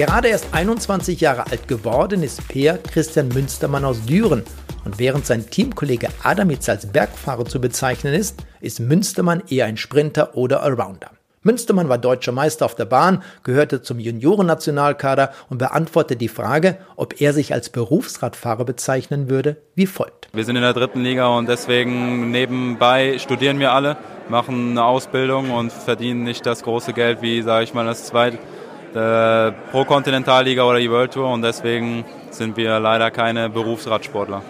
Gerade 0.00 0.28
erst 0.28 0.54
21 0.54 1.20
Jahre 1.20 1.46
alt 1.50 1.68
geworden 1.68 2.22
ist 2.22 2.48
Peer 2.48 2.78
Christian 2.78 3.28
Münstermann 3.28 3.84
aus 3.84 4.02
Düren. 4.06 4.44
Und 4.86 4.98
während 4.98 5.26
sein 5.26 5.50
Teamkollege 5.50 6.08
Adamitz 6.22 6.70
als 6.70 6.90
Bergfahrer 6.90 7.44
zu 7.44 7.60
bezeichnen 7.60 8.14
ist, 8.14 8.42
ist 8.62 8.80
Münstermann 8.80 9.42
eher 9.50 9.66
ein 9.66 9.76
Sprinter 9.76 10.38
oder 10.38 10.62
Allrounder. 10.62 11.10
Münstermann 11.42 11.90
war 11.90 11.98
deutscher 11.98 12.32
Meister 12.32 12.64
auf 12.64 12.74
der 12.74 12.86
Bahn, 12.86 13.22
gehörte 13.42 13.82
zum 13.82 13.98
Juniorennationalkader 13.98 15.32
und 15.50 15.58
beantwortete 15.58 16.16
die 16.16 16.28
Frage, 16.28 16.78
ob 16.96 17.20
er 17.20 17.34
sich 17.34 17.52
als 17.52 17.68
Berufsradfahrer 17.68 18.64
bezeichnen 18.64 19.28
würde, 19.28 19.58
wie 19.74 19.86
folgt. 19.86 20.28
Wir 20.32 20.44
sind 20.46 20.56
in 20.56 20.62
der 20.62 20.72
dritten 20.72 21.02
Liga 21.02 21.26
und 21.36 21.46
deswegen 21.46 22.30
nebenbei 22.30 23.18
studieren 23.18 23.58
wir 23.58 23.72
alle, 23.72 23.98
machen 24.30 24.70
eine 24.70 24.84
Ausbildung 24.84 25.50
und 25.50 25.70
verdienen 25.70 26.22
nicht 26.22 26.46
das 26.46 26.62
große 26.62 26.94
Geld 26.94 27.20
wie, 27.20 27.42
sage 27.42 27.64
ich 27.64 27.74
mal, 27.74 27.84
das 27.84 28.06
zweite 28.06 28.38
der 28.94 29.54
Pro-Kontinentalliga 29.70 30.64
oder 30.64 30.78
die 30.78 30.90
World 30.90 31.12
Tour 31.12 31.28
und 31.30 31.42
deswegen 31.42 32.04
sind 32.30 32.56
wir 32.56 32.80
leider 32.80 33.10
keine 33.10 33.48
Berufsradsportler. 33.48 34.42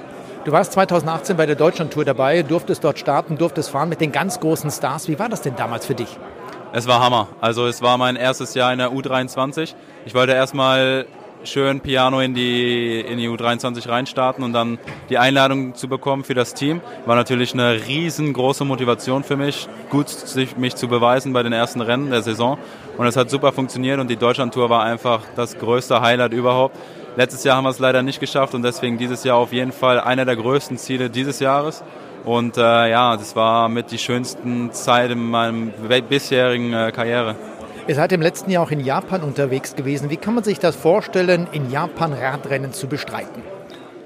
Du 0.45 0.53
warst 0.53 0.73
2018 0.73 1.37
bei 1.37 1.45
der 1.45 1.57
Deutschlandtour 1.57 2.05
dabei, 2.05 2.43
durftest 2.43 2.83
dort 2.83 2.99
starten, 2.99 3.37
durftest 3.37 3.71
fahren 3.71 3.91
mit 3.91 4.01
den 4.01 4.11
ganz 4.11 4.41
großen 4.41 4.71
Stars. 4.71 5.07
Wie 5.09 5.19
war 5.19 5.29
das 5.29 5.43
denn 5.43 5.55
damals 5.57 5.85
für 5.85 5.95
dich? 5.95 6.17
Es 6.73 6.87
war 6.87 7.03
Hammer. 7.03 7.29
Also 7.41 7.67
es 7.67 7.83
war 7.83 7.99
mein 7.99 8.17
erstes 8.17 8.55
Jahr 8.55 8.73
in 8.73 8.79
der 8.79 8.91
U23. 8.91 9.75
Ich 10.07 10.15
wollte 10.15 10.33
erstmal 10.33 11.07
schön 11.45 11.81
Piano 11.81 12.21
in 12.21 12.35
die, 12.35 13.01
in 13.01 13.19
die 13.19 13.29
U23 13.29 13.89
reinstarten 13.89 14.45
und 14.45 14.53
dann 14.53 14.79
die 15.09 15.19
Einladung 15.19 15.75
zu 15.75 15.89
bekommen 15.89 16.25
für 16.25 16.35
das 16.35 16.55
Team, 16.55 16.81
war 17.07 17.17
natürlich 17.17 17.55
eine 17.55 17.87
riesengroße 17.87 18.65
Motivation 18.65 19.25
für 19.25 19.37
mich, 19.37 19.69
gut 19.91 20.09
sich, 20.09 20.57
mich 20.57 20.77
zu 20.77 20.89
beweisen 20.89 21.33
bei 21.33 21.43
den 21.43 21.53
ersten 21.53 21.81
Rennen 21.81 22.11
der 22.11 22.23
Saison. 22.23 22.59
Und 22.97 23.07
es 23.07 23.17
hat 23.17 23.31
super 23.31 23.53
funktioniert 23.53 24.01
und 24.01 24.09
die 24.09 24.17
Deutschlandtour 24.17 24.71
war 24.71 24.83
einfach 24.83 25.23
das 25.37 25.59
größte 25.59 26.01
Highlight 26.01 26.33
überhaupt. 26.33 26.77
Letztes 27.17 27.43
Jahr 27.45 27.57
haben 27.57 27.65
wir 27.65 27.71
es 27.71 27.79
leider 27.79 28.03
nicht 28.03 28.21
geschafft 28.21 28.55
und 28.55 28.63
deswegen 28.63 28.99
dieses 28.99 29.25
Jahr 29.25 29.37
auf 29.37 29.53
jeden 29.53 29.73
Fall 29.73 30.01
einer 30.01 30.25
der 30.25 30.37
größten 30.37 30.79
Ziele 30.79 31.11
dieses 31.11 31.41
Jahres. 31.41 31.83
Und 32.25 32.57
äh, 32.59 32.91
ja, 32.91 33.17
das 33.17 33.35
war 33.35 33.69
mit 33.69 33.91
die 33.91 33.99
schönsten 33.99 34.73
Zeit 34.73 35.11
in 35.11 35.31
meinem 35.31 35.73
bisherigen 36.09 36.73
äh, 36.73 36.93
Karriere. 36.93 37.35
Ihr 37.91 37.97
seid 37.97 38.13
im 38.13 38.23
letzten 38.23 38.53
Jahr 38.53 38.63
auch 38.63 38.71
in 38.71 38.79
Japan 38.79 39.25
unterwegs 39.25 39.75
gewesen. 39.75 40.11
Wie 40.11 40.17
kann 40.17 40.33
man 40.33 40.45
sich 40.45 40.61
das 40.61 40.77
vorstellen, 40.77 41.49
in 41.51 41.73
Japan 41.73 42.13
Radrennen 42.13 42.73
zu 42.73 42.87
bestreiten? 42.87 43.43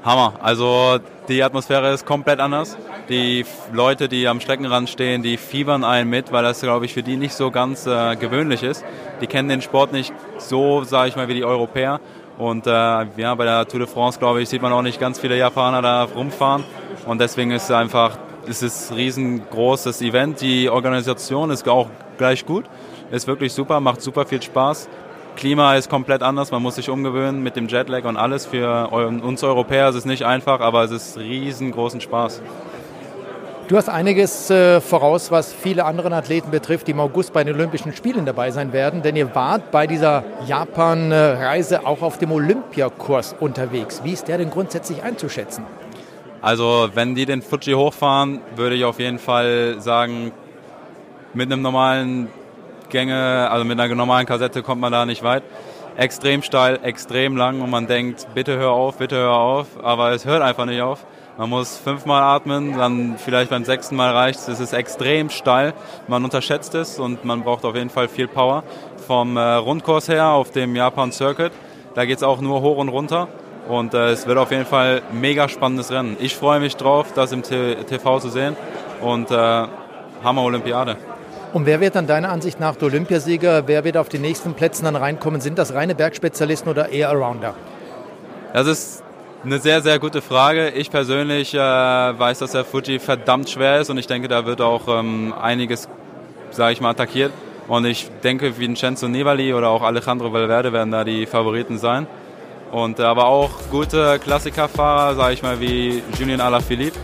Hammer. 0.03 0.37
Also 0.41 1.01
die 1.29 1.43
Atmosphäre 1.43 1.93
ist 1.93 2.07
komplett 2.07 2.41
anders. 2.41 2.79
Die 3.11 3.45
Leute, 3.75 4.09
die 4.09 4.27
am 4.27 4.41
Streckenrand 4.41 4.89
stehen, 4.89 5.23
die 5.23 5.37
fiebern 5.37 5.85
einen 5.85 6.09
mit, 6.09 6.33
weil 6.33 6.43
das, 6.43 6.63
glaube 6.63 6.87
ich, 6.87 6.95
für 6.95 7.03
die 7.03 7.19
nicht 7.19 7.35
so 7.35 7.51
ganz 7.51 7.87
äh, 7.87 8.17
gewöhnlich 8.17 8.63
ist. 8.63 8.83
Die 9.21 9.27
kennen 9.27 9.51
den 9.51 9.61
Sport 9.61 9.93
nicht 9.93 10.15
so, 10.39 10.83
sage 10.85 11.11
ich 11.11 11.17
mal, 11.17 11.29
wie 11.29 11.35
die 11.35 11.45
Europäer. 11.45 12.01
Und 12.39 12.67
äh, 12.67 12.71
ja, 12.71 13.35
bei 13.35 13.45
der 13.45 13.69
Tour 13.69 13.81
de 13.81 13.87
France, 13.87 14.19
glaube 14.19 14.41
ich, 14.41 14.49
sieht 14.49 14.63
man 14.63 14.73
auch 14.73 14.81
nicht 14.81 14.99
ganz 14.99 15.21
viele 15.21 15.37
Japaner 15.37 15.83
da 15.83 16.05
rumfahren. 16.05 16.65
Und 17.05 17.21
deswegen 17.21 17.51
ist 17.51 17.65
es 17.65 17.71
einfach, 17.71 18.17
es 18.49 18.63
ist 18.63 18.95
riesengroßes 18.97 20.01
Event. 20.01 20.41
Die 20.41 20.71
Organisation 20.71 21.51
ist 21.51 21.69
auch 21.69 21.91
gleich 22.17 22.47
gut. 22.47 22.65
Ist 23.15 23.29
wirklich 23.29 23.53
super, 23.53 23.79
macht 23.79 24.03
super 24.03 24.27
viel 24.27 24.43
Spaß. 24.43 24.89
Klima 25.37 25.77
ist 25.77 25.89
komplett 25.89 26.21
anders, 26.23 26.51
man 26.51 26.61
muss 26.61 26.75
sich 26.75 26.91
umgewöhnen 26.91 27.45
mit 27.45 27.55
dem 27.55 27.69
Jetlag 27.69 28.05
und 28.05 28.17
alles. 28.17 28.47
Für 28.47 28.89
uns 28.89 29.45
Europäer 29.45 29.89
ist 29.91 29.95
es 29.95 30.05
nicht 30.05 30.25
einfach, 30.25 30.59
aber 30.59 30.83
es 30.83 30.91
ist 30.91 31.17
riesengroßen 31.17 32.01
Spaß. 32.01 32.43
Du 33.69 33.77
hast 33.77 33.89
einiges 33.89 34.51
äh, 34.51 34.81
voraus, 34.81 35.31
was 35.31 35.53
viele 35.53 35.85
anderen 35.85 36.13
Athleten 36.13 36.51
betrifft, 36.51 36.89
die 36.89 36.91
im 36.91 36.99
August 36.99 37.33
bei 37.33 37.45
den 37.45 37.55
Olympischen 37.55 37.95
Spielen 37.95 38.27
dabei 38.27 38.51
sein 38.51 38.73
werden, 38.73 39.01
denn 39.03 39.15
ihr 39.15 39.33
wart 39.33 39.71
bei 39.71 39.87
dieser 39.87 40.25
Japan-Reise 40.47 41.87
auch 41.87 42.03
auf 42.03 42.19
dem 42.19 42.33
Olympiakurs 42.33 43.37
unterwegs. 43.39 44.01
Wie 44.03 44.13
ist 44.13 44.27
der 44.27 44.39
denn 44.39 44.51
grundsätzlich 44.51 45.05
einzuschätzen? 45.05 45.65
Also, 46.43 46.89
wenn 46.95 47.15
die 47.15 47.27
den 47.27 47.43
Fuji 47.43 47.75
hochfahren, 47.75 48.41
würde 48.57 48.75
ich 48.75 48.85
auf 48.85 48.99
jeden 48.99 49.21
Fall 49.21 49.77
sagen, 49.79 50.33
mit 51.33 51.51
einem 51.51 51.63
normalen 51.63 52.29
Gänge, 52.95 53.51
also 53.51 53.65
mit 53.65 53.81
einer 53.81 53.93
normalen 53.97 54.25
Kassette 54.25 54.63
kommt 54.63 54.81
man 54.81 54.93
da 54.93 55.05
nicht 55.05 55.25
weit. 55.25 55.43
Extrem 55.97 56.43
steil, 56.43 56.79
extrem 56.85 57.37
lang 57.37 57.61
und 57.61 57.69
man 57.69 57.89
denkt, 57.89 58.29
bitte 58.35 58.57
hör 58.57 58.71
auf, 58.71 58.99
bitte 58.99 59.17
hör 59.17 59.33
auf, 59.33 59.67
aber 59.83 60.13
es 60.13 60.25
hört 60.25 60.43
einfach 60.43 60.65
nicht 60.65 60.81
auf. 60.81 61.05
Man 61.37 61.51
muss 61.51 61.77
fünfmal 61.77 62.23
atmen, 62.23 62.79
dann 62.79 63.17
vielleicht 63.19 63.51
beim 63.51 63.65
sechsten 63.65 63.97
Mal 63.97 64.13
reicht 64.13 64.39
es. 64.39 64.47
Es 64.47 64.61
ist 64.61 64.73
extrem 64.73 65.29
steil, 65.29 65.75
man 66.07 66.23
unterschätzt 66.23 66.77
es 66.77 67.01
und 67.01 67.25
man 67.25 67.43
braucht 67.43 67.65
auf 67.65 67.75
jeden 67.75 67.91
Fall 67.91 68.07
viel 68.07 68.29
Power. 68.29 68.63
Vom 69.09 69.37
äh, 69.37 69.41
Rundkurs 69.41 70.09
her 70.09 70.29
auf 70.29 70.53
dem 70.53 70.77
Japan 70.77 71.11
Circuit, 71.11 71.51
da 71.97 72.05
geht 72.05 72.19
es 72.19 72.23
auch 72.23 72.41
nur 72.41 72.63
hoch 72.63 72.79
und 72.79 72.91
runter. 72.91 73.27
Und 73.69 73.95
äh, 73.95 74.11
es 74.11 74.29
wird 74.29 74.39
auf 74.39 74.53
jeden 74.53 74.67
Fall 74.67 75.03
mega 75.11 75.49
spannendes 75.49 75.91
Rennen. 75.91 76.17
Ich 76.21 76.37
freue 76.37 76.61
mich 76.61 76.77
drauf, 76.77 77.09
das 77.13 77.33
im 77.33 77.43
TV 77.43 78.21
zu 78.21 78.29
sehen 78.29 78.57
und 79.01 79.33
äh, 79.33 79.67
Hammer 80.23 80.43
Olympiade. 80.43 80.97
Und 81.55 81.67
wer 81.67 81.81
wird 81.81 81.95
dann 81.95 82.09
deiner 82.09 82.31
Ansicht 82.31 82.59
nach 82.59 82.75
der 82.75 82.89
Olympiasieger? 82.89 83.69
Wer 83.69 83.85
wird 83.85 83.97
auf 83.97 84.09
die 84.09 84.19
nächsten 84.19 84.55
Plätzen 84.55 84.87
dann 84.87 84.97
reinkommen? 84.97 85.41
Sind 85.41 85.57
das 85.57 85.73
reine 85.73 85.95
Bergspezialisten 85.95 86.69
oder 86.69 86.89
eher 86.89 87.11
Arounder? 87.11 87.55
Das 88.53 88.67
ist 88.67 89.05
Eine 89.45 89.61
sehr, 89.61 89.81
sehr 89.81 90.01
gute 90.01 90.21
Frage. 90.21 90.71
Ich 90.71 90.91
persönlich 90.91 91.55
äh, 91.55 91.59
weiß, 91.59 92.41
dass 92.41 92.53
der 92.53 92.65
Fuji 92.65 92.99
verdammt 92.99 93.49
schwer 93.51 93.79
ist 93.79 93.89
und 93.89 93.99
ich 93.99 94.09
denke, 94.09 94.27
da 94.27 94.47
wird 94.47 94.61
auch 94.61 94.89
ähm, 94.89 95.33
einiges, 95.41 95.89
sage 96.51 96.73
ich 96.73 96.81
mal, 96.81 96.91
attackiert. 96.91 97.31
Und 97.69 97.85
ich 97.85 98.11
denke, 98.25 98.59
Vincenzo 98.59 99.07
Nibali 99.07 99.55
oder 99.55 99.69
auch 99.69 99.83
Alejandro 99.83 100.33
Valverde 100.33 100.73
werden 100.73 100.91
da 100.91 101.05
die 101.05 101.25
Favoriten 101.25 101.79
sein. 101.79 102.09
Und 102.73 102.99
äh, 102.99 103.05
aber 103.05 103.27
auch 103.27 103.51
gute 103.71 104.19
Klassikerfahrer, 104.19 105.15
sage 105.15 105.35
ich 105.35 105.43
mal, 105.45 105.61
wie 105.61 106.03
Julien 106.19 106.41
Alaphilippe, 106.41 106.99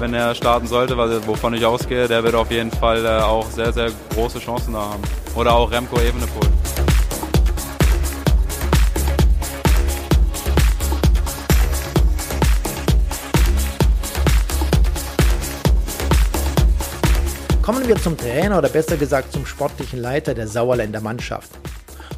wenn 0.00 0.14
er 0.14 0.34
starten 0.34 0.66
sollte, 0.66 0.96
wovon 1.26 1.54
ich 1.54 1.64
ausgehe, 1.64 2.06
der 2.06 2.22
wird 2.22 2.34
auf 2.34 2.50
jeden 2.50 2.70
Fall 2.70 3.04
äh, 3.04 3.20
auch 3.20 3.46
sehr, 3.50 3.72
sehr 3.72 3.90
große 4.14 4.38
Chancen 4.38 4.74
da 4.74 4.80
haben. 4.80 5.02
Oder 5.34 5.54
auch 5.54 5.70
Remco 5.70 5.96
Evenepoel. 5.96 6.48
Kommen 17.62 17.86
wir 17.86 17.96
zum 17.96 18.16
Trainer 18.16 18.58
oder 18.58 18.68
besser 18.68 18.96
gesagt 18.96 19.32
zum 19.32 19.44
sportlichen 19.44 20.00
Leiter 20.00 20.32
der 20.32 20.48
Sauerländer 20.48 21.00
Mannschaft. 21.00 21.50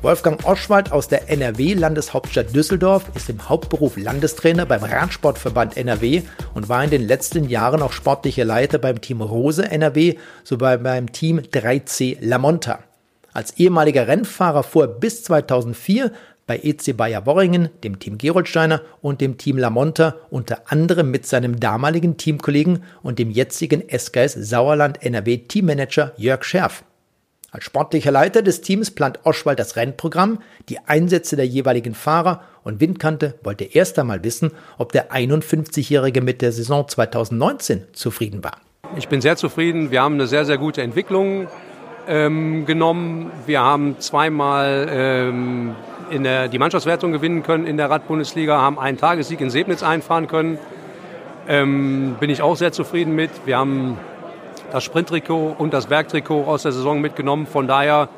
Wolfgang 0.03 0.43
Oschwald 0.47 0.93
aus 0.93 1.09
der 1.09 1.29
NRW-Landeshauptstadt 1.29 2.57
Düsseldorf 2.57 3.05
ist 3.15 3.29
im 3.29 3.51
Hauptberuf 3.51 3.99
Landestrainer 3.99 4.65
beim 4.65 4.83
Radsportverband 4.83 5.77
NRW 5.77 6.23
und 6.55 6.71
war 6.71 6.83
in 6.83 6.89
den 6.89 7.07
letzten 7.07 7.47
Jahren 7.51 7.83
auch 7.83 7.93
sportlicher 7.93 8.47
Leiter 8.47 8.79
beim 8.79 9.03
Team 9.03 9.21
Rose 9.21 9.63
NRW 9.71 10.17
sowie 10.43 10.79
beim 10.79 11.13
Team 11.13 11.41
3C 11.41 12.17
La 12.23 12.39
Monta. 12.39 12.79
Als 13.35 13.59
ehemaliger 13.59 14.09
Rennfahrer 14.09 14.63
fuhr 14.63 14.87
bis 14.87 15.23
2004 15.25 16.13
bei 16.47 16.57
EC 16.57 16.97
Bayer 16.97 17.27
Worringen, 17.27 17.69
dem 17.85 17.99
Team 17.99 18.17
Geroldsteiner 18.17 18.81
und 19.03 19.21
dem 19.21 19.37
Team 19.37 19.59
Lamonta 19.59 20.17
unter 20.31 20.63
anderem 20.73 21.11
mit 21.11 21.27
seinem 21.27 21.61
damaligen 21.61 22.17
Teamkollegen 22.17 22.85
und 23.03 23.19
dem 23.19 23.31
jetzigen 23.31 23.85
SKS 23.87 24.33
Sauerland 24.33 25.03
NRW 25.03 25.37
Teammanager 25.37 26.13
Jörg 26.17 26.43
Scherf. 26.43 26.85
Als 27.53 27.65
sportlicher 27.65 28.13
Leiter 28.13 28.43
des 28.43 28.61
Teams 28.61 28.93
plant 28.93 29.21
Oschwald 29.25 29.59
das 29.59 29.75
Rennprogramm, 29.75 30.39
die 30.69 30.79
Einsätze 30.87 31.35
der 31.35 31.47
jeweiligen 31.47 31.95
Fahrer 31.95 32.43
und 32.63 32.81
Windkante 32.81 33.35
wollte 33.43 33.65
erst 33.65 33.99
einmal 33.99 34.23
wissen, 34.23 34.53
ob 34.79 34.93
der 34.93 35.11
51-Jährige 35.11 36.21
mit 36.21 36.43
der 36.43 36.53
Saison 36.53 36.87
2019 36.87 37.89
zufrieden 37.93 38.45
war. 38.45 38.59
Ich 38.97 39.09
bin 39.09 39.21
sehr 39.21 39.37
zufrieden. 39.37 39.91
Wir 39.91 40.03
haben 40.03 40.15
eine 40.15 40.29
sehr, 40.29 40.45
sehr 40.45 40.59
gute 40.59 40.83
Entwicklung 40.83 41.49
ähm, 42.07 42.67
genommen. 42.67 43.33
Wir 43.47 43.61
haben 43.61 43.97
zweimal 43.99 44.87
ähm, 44.89 45.75
in 46.11 46.23
der, 46.23 46.47
die 46.47 46.59
Mannschaftswertung 46.59 47.11
gewinnen 47.11 47.43
können 47.43 47.67
in 47.67 47.77
der 47.77 47.91
Radbundesliga, 47.91 48.61
haben 48.61 48.79
einen 48.79 48.99
Tagessieg 48.99 49.41
in 49.41 49.51
Sebnitz 49.51 49.83
einfahren 49.83 50.29
können. 50.29 50.59
Ähm, 51.49 52.17
bin 52.21 52.31
ich 52.31 52.43
auch 52.43 52.57
sehr 52.57 52.71
zufrieden 52.71 53.17
mit. 53.17 53.31
Wir 53.45 53.59
haben 53.59 53.99
das 54.73 54.85
Sprinttrikot 54.85 55.57
und 55.59 55.75
das 55.75 55.87
Bergtrikot 55.87 56.45
aus 56.45 56.63
der 56.63 56.73
Saison 56.73 57.01
mitgenommen. 57.01 57.47
Von 57.47 57.67
daher 57.67 58.09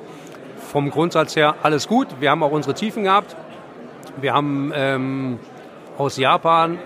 vom 0.70 0.90
Grundsatz 0.90 1.36
her 1.36 1.56
alles 1.62 1.88
gut. 1.88 2.08
Wir 2.20 2.30
haben 2.30 2.42
auch 2.42 2.50
unsere 2.50 2.74
Tiefen 2.74 3.04
gehabt. 3.04 3.36
Wir 4.20 4.34
haben 4.34 4.72
ähm, 4.74 5.38
aus 5.98 6.16
Japan, 6.16 6.78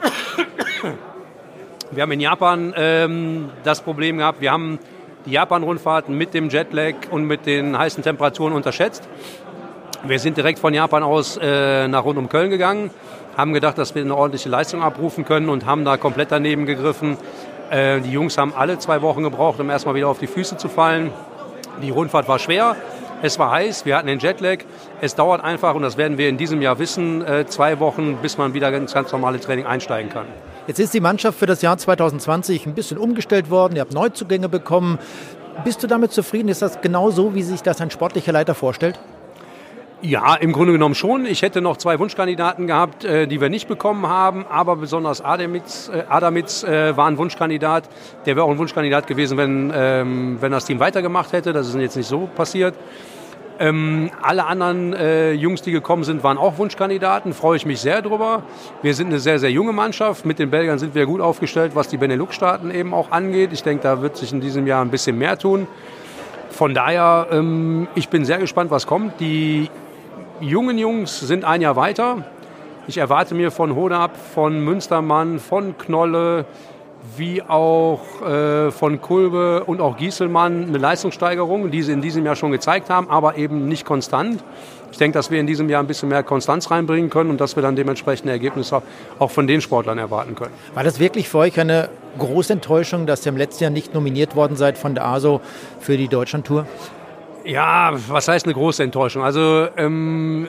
wir 1.90 2.02
haben 2.02 2.12
in 2.12 2.20
Japan 2.20 2.74
ähm, 2.76 3.50
das 3.64 3.80
Problem 3.80 4.18
gehabt, 4.18 4.40
wir 4.40 4.52
haben 4.52 4.78
die 5.26 5.32
Japan-Rundfahrten 5.32 6.16
mit 6.16 6.32
dem 6.32 6.48
Jetlag 6.48 6.94
und 7.10 7.24
mit 7.24 7.46
den 7.46 7.76
heißen 7.76 8.02
Temperaturen 8.02 8.52
unterschätzt. 8.52 9.08
Wir 10.04 10.18
sind 10.18 10.36
direkt 10.36 10.58
von 10.58 10.72
Japan 10.72 11.02
aus 11.02 11.38
äh, 11.42 11.86
nach 11.88 12.04
rund 12.04 12.18
um 12.18 12.28
Köln 12.28 12.50
gegangen, 12.50 12.90
haben 13.36 13.52
gedacht, 13.52 13.76
dass 13.78 13.94
wir 13.94 14.02
eine 14.02 14.16
ordentliche 14.16 14.48
Leistung 14.48 14.82
abrufen 14.82 15.24
können 15.24 15.48
und 15.48 15.66
haben 15.66 15.84
da 15.84 15.96
komplett 15.96 16.32
daneben 16.32 16.66
gegriffen. 16.66 17.18
Äh, 17.70 18.00
die 18.00 18.10
Jungs 18.10 18.36
haben 18.36 18.52
alle 18.54 18.78
zwei 18.78 19.00
Wochen 19.00 19.22
gebraucht, 19.22 19.60
um 19.60 19.70
erstmal 19.70 19.94
wieder 19.94 20.08
auf 20.08 20.18
die 20.18 20.26
Füße 20.26 20.56
zu 20.56 20.68
fallen. 20.68 21.12
Die 21.82 21.90
Rundfahrt 21.90 22.26
war 22.28 22.38
schwer, 22.38 22.76
es 23.22 23.38
war 23.38 23.50
heiß, 23.50 23.84
wir 23.84 23.96
hatten 23.96 24.08
den 24.08 24.18
Jetlag. 24.18 24.58
Es 25.00 25.14
dauert 25.14 25.44
einfach, 25.44 25.74
und 25.74 25.82
das 25.82 25.96
werden 25.96 26.18
wir 26.18 26.28
in 26.28 26.36
diesem 26.36 26.60
Jahr 26.62 26.78
wissen, 26.78 27.24
äh, 27.24 27.46
zwei 27.46 27.78
Wochen, 27.78 28.16
bis 28.16 28.38
man 28.38 28.54
wieder 28.54 28.72
ins 28.72 28.92
ganz 28.92 29.12
normale 29.12 29.38
Training 29.38 29.66
einsteigen 29.66 30.10
kann. 30.10 30.26
Jetzt 30.66 30.80
ist 30.80 30.94
die 30.94 31.00
Mannschaft 31.00 31.38
für 31.38 31.46
das 31.46 31.62
Jahr 31.62 31.78
2020 31.78 32.66
ein 32.66 32.74
bisschen 32.74 32.98
umgestellt 32.98 33.50
worden. 33.50 33.76
Ihr 33.76 33.82
habt 33.82 33.92
Neuzugänge 33.92 34.48
bekommen. 34.48 34.98
Bist 35.64 35.82
du 35.82 35.86
damit 35.86 36.12
zufrieden? 36.12 36.48
Ist 36.48 36.62
das 36.62 36.80
genau 36.80 37.10
so, 37.10 37.34
wie 37.34 37.42
sich 37.42 37.62
das 37.62 37.80
ein 37.80 37.90
sportlicher 37.90 38.32
Leiter 38.32 38.54
vorstellt? 38.54 38.98
Ja, 40.02 40.34
im 40.34 40.52
Grunde 40.52 40.72
genommen 40.72 40.94
schon. 40.94 41.26
Ich 41.26 41.42
hätte 41.42 41.60
noch 41.60 41.76
zwei 41.76 41.98
Wunschkandidaten 41.98 42.66
gehabt, 42.66 43.04
äh, 43.04 43.26
die 43.26 43.38
wir 43.38 43.50
nicht 43.50 43.68
bekommen 43.68 44.06
haben, 44.06 44.46
aber 44.48 44.76
besonders 44.76 45.22
Adamitz, 45.22 45.90
äh, 45.92 46.04
Adamitz 46.08 46.64
äh, 46.64 46.96
war 46.96 47.06
ein 47.06 47.18
Wunschkandidat. 47.18 47.86
Der 48.24 48.34
wäre 48.34 48.46
auch 48.46 48.50
ein 48.50 48.56
Wunschkandidat 48.56 49.06
gewesen, 49.06 49.36
wenn, 49.36 49.70
ähm, 49.74 50.38
wenn 50.40 50.52
das 50.52 50.64
Team 50.64 50.80
weitergemacht 50.80 51.34
hätte. 51.34 51.52
Das 51.52 51.68
ist 51.68 51.74
jetzt 51.74 51.96
nicht 51.96 52.06
so 52.06 52.30
passiert. 52.34 52.74
Ähm, 53.58 54.10
alle 54.22 54.46
anderen 54.46 54.94
äh, 54.94 55.32
Jungs, 55.32 55.60
die 55.60 55.70
gekommen 55.70 56.04
sind, 56.04 56.24
waren 56.24 56.38
auch 56.38 56.56
Wunschkandidaten. 56.56 57.34
Freue 57.34 57.58
ich 57.58 57.66
mich 57.66 57.82
sehr 57.82 58.00
drüber. 58.00 58.42
Wir 58.80 58.94
sind 58.94 59.08
eine 59.08 59.18
sehr, 59.18 59.38
sehr 59.38 59.50
junge 59.50 59.74
Mannschaft. 59.74 60.24
Mit 60.24 60.38
den 60.38 60.48
Belgiern 60.48 60.78
sind 60.78 60.94
wir 60.94 61.04
gut 61.04 61.20
aufgestellt, 61.20 61.72
was 61.74 61.88
die 61.88 61.98
Benelux-Staaten 61.98 62.70
eben 62.70 62.94
auch 62.94 63.10
angeht. 63.10 63.50
Ich 63.52 63.62
denke, 63.62 63.82
da 63.82 64.00
wird 64.00 64.16
sich 64.16 64.32
in 64.32 64.40
diesem 64.40 64.66
Jahr 64.66 64.82
ein 64.82 64.90
bisschen 64.90 65.18
mehr 65.18 65.36
tun. 65.36 65.66
Von 66.48 66.72
daher, 66.72 67.26
ähm, 67.32 67.86
ich 67.94 68.08
bin 68.08 68.24
sehr 68.24 68.38
gespannt, 68.38 68.70
was 68.70 68.86
kommt. 68.86 69.20
Die 69.20 69.68
jungen 70.40 70.78
Jungs 70.78 71.20
sind 71.20 71.44
ein 71.44 71.60
Jahr 71.60 71.76
weiter. 71.76 72.24
Ich 72.86 72.98
erwarte 72.98 73.34
mir 73.34 73.50
von 73.50 73.76
Hodab, 73.76 74.16
von 74.16 74.64
Münstermann, 74.64 75.38
von 75.38 75.76
Knolle, 75.78 76.46
wie 77.16 77.42
auch 77.42 78.00
äh, 78.22 78.70
von 78.70 79.00
Kulbe 79.00 79.64
und 79.64 79.80
auch 79.80 79.96
Gieselmann 79.96 80.68
eine 80.68 80.78
Leistungssteigerung, 80.78 81.70
die 81.70 81.82
sie 81.82 81.92
in 81.92 82.02
diesem 82.02 82.26
Jahr 82.26 82.36
schon 82.36 82.52
gezeigt 82.52 82.90
haben, 82.90 83.08
aber 83.08 83.36
eben 83.36 83.68
nicht 83.68 83.84
konstant. 83.84 84.42
Ich 84.92 84.98
denke, 84.98 85.16
dass 85.16 85.30
wir 85.30 85.40
in 85.40 85.46
diesem 85.46 85.68
Jahr 85.68 85.82
ein 85.82 85.86
bisschen 85.86 86.08
mehr 86.08 86.22
Konstanz 86.22 86.70
reinbringen 86.70 87.10
können 87.10 87.30
und 87.30 87.40
dass 87.40 87.56
wir 87.56 87.62
dann 87.62 87.76
dementsprechende 87.76 88.32
Ergebnisse 88.32 88.82
auch 89.18 89.30
von 89.30 89.46
den 89.46 89.60
Sportlern 89.60 89.98
erwarten 89.98 90.34
können. 90.34 90.52
War 90.74 90.84
das 90.84 90.98
wirklich 90.98 91.28
für 91.28 91.38
euch 91.38 91.58
eine 91.60 91.88
große 92.18 92.52
Enttäuschung, 92.52 93.06
dass 93.06 93.24
ihr 93.24 93.30
im 93.30 93.38
letzten 93.38 93.64
Jahr 93.64 93.70
nicht 93.70 93.94
nominiert 93.94 94.34
worden 94.36 94.56
seid 94.56 94.76
von 94.76 94.94
der 94.94 95.06
ASO 95.06 95.40
für 95.78 95.96
die 95.96 96.08
Deutschlandtour? 96.08 96.66
Ja, 97.44 97.92
was 98.08 98.28
heißt 98.28 98.44
eine 98.44 98.54
große 98.54 98.82
Enttäuschung? 98.82 99.22
Also 99.22 99.68
ähm, 99.76 100.48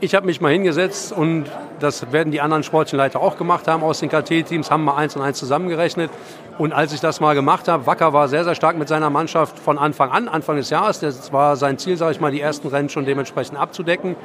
ich 0.00 0.14
habe 0.14 0.26
mich 0.26 0.40
mal 0.40 0.52
hingesetzt 0.52 1.12
und 1.12 1.44
das 1.78 2.10
werden 2.12 2.32
die 2.32 2.40
anderen 2.40 2.62
sportlichen 2.64 2.98
Leiter 2.98 3.20
auch 3.20 3.36
gemacht 3.36 3.68
haben 3.68 3.84
aus 3.84 4.00
den 4.00 4.08
KT-Teams, 4.08 4.70
haben 4.70 4.84
mal 4.84 4.96
eins 4.96 5.14
und 5.14 5.22
eins 5.22 5.38
zusammengerechnet. 5.38 6.10
Und 6.58 6.72
als 6.72 6.92
ich 6.92 7.00
das 7.00 7.20
mal 7.20 7.34
gemacht 7.34 7.68
habe, 7.68 7.86
Wacker 7.86 8.12
war 8.12 8.28
sehr, 8.28 8.44
sehr 8.44 8.54
stark 8.54 8.76
mit 8.76 8.88
seiner 8.88 9.08
Mannschaft 9.08 9.58
von 9.58 9.78
Anfang 9.78 10.10
an, 10.10 10.28
Anfang 10.28 10.56
des 10.56 10.70
Jahres. 10.70 11.00
Das 11.00 11.32
war 11.32 11.56
sein 11.56 11.78
Ziel, 11.78 11.96
sage 11.96 12.12
ich 12.12 12.20
mal, 12.20 12.32
die 12.32 12.40
ersten 12.40 12.68
Rennen 12.68 12.88
schon 12.88 13.04
dementsprechend 13.04 13.58
abzudecken. 13.58 14.16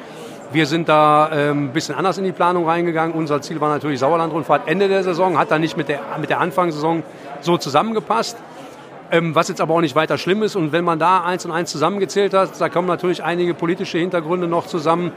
Wir 0.51 0.65
sind 0.65 0.89
da 0.89 1.29
ähm, 1.31 1.65
ein 1.65 1.73
bisschen 1.73 1.93
anders 1.93 2.17
in 2.17 2.23
die 2.23 2.31
Planung 2.31 2.67
reingegangen. 2.67 3.15
Unser 3.15 3.41
Ziel 3.41 3.61
war 3.61 3.69
natürlich 3.69 3.99
Sauerland-Rundfahrt 3.99 4.67
Ende 4.67 4.87
der 4.87 5.03
Saison, 5.03 5.37
hat 5.37 5.51
dann 5.51 5.61
nicht 5.61 5.77
mit 5.77 5.87
der, 5.87 6.01
mit 6.19 6.31
der 6.31 6.39
Anfangssaison 6.39 7.03
so 7.41 7.57
zusammengepasst. 7.57 8.37
Ähm, 9.11 9.33
was 9.33 9.47
jetzt 9.47 9.59
aber 9.59 9.73
auch 9.73 9.81
nicht 9.81 9.95
weiter 9.95 10.17
schlimm 10.17 10.43
ist. 10.43 10.55
Und 10.55 10.71
wenn 10.71 10.83
man 10.83 10.99
da 10.99 11.23
eins 11.23 11.45
und 11.45 11.51
eins 11.51 11.71
zusammengezählt 11.71 12.33
hat, 12.33 12.59
da 12.59 12.69
kommen 12.69 12.87
natürlich 12.87 13.23
einige 13.23 13.53
politische 13.55 13.97
Hintergründe 13.97 14.47
noch 14.47 14.67
zusammen. 14.67 15.11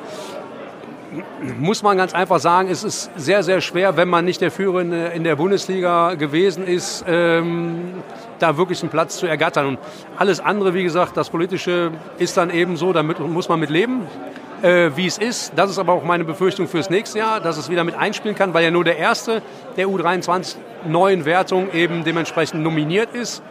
Muss 1.59 1.83
man 1.83 1.99
ganz 1.99 2.15
einfach 2.15 2.41
sagen, 2.41 2.71
es 2.71 2.85
ist 2.85 3.11
sehr, 3.17 3.43
sehr 3.43 3.61
schwer, 3.61 3.99
wenn 3.99 4.09
man 4.09 4.25
nicht 4.25 4.41
der 4.41 4.51
Führende 4.51 5.09
in 5.09 5.25
der 5.25 5.37
Bundesliga 5.37 6.15
gewesen 6.15 6.67
ist, 6.67 7.05
ähm, 7.07 8.03
da 8.39 8.57
wirklich 8.57 8.81
einen 8.81 8.91
Platz 8.91 9.19
zu 9.19 9.27
ergattern. 9.27 9.67
Und 9.67 9.79
alles 10.17 10.41
andere, 10.41 10.73
wie 10.73 10.85
gesagt, 10.85 11.19
das 11.19 11.29
Politische 11.29 11.91
ist 12.17 12.39
dann 12.39 12.49
eben 12.49 12.79
so, 12.79 12.95
damit 12.95 13.21
muss 13.21 13.51
man 13.51 13.61
mit 13.61 13.69
leben. 13.69 14.07
Äh, 14.63 14.93
wie 14.95 15.09
es 15.09 15.19
ist. 15.19 15.55
Das 15.57 15.71
ist 15.71 15.81
aber 15.81 15.93
auch 15.93 16.05
meine 16.05 16.23
Befürchtung 16.23 16.69
fürs 16.69 16.89
nächste 16.89 17.19
Jahr, 17.19 17.41
dass 17.41 17.59
es 17.59 17.69
wieder 17.69 17.83
mit 17.83 17.97
einspielen 17.97 18.37
kann, 18.37 18.55
weil 18.55 18.63
ja 18.63 18.71
nur 18.71 18.85
der 18.85 18.97
erste 18.97 19.43
der 19.77 19.89
U23 19.89 20.55
neuen 20.87 21.25
Wertung 21.25 21.73
eben 21.73 22.05
dementsprechend 22.05 22.63
nominiert 22.63 23.13
ist 23.13 23.43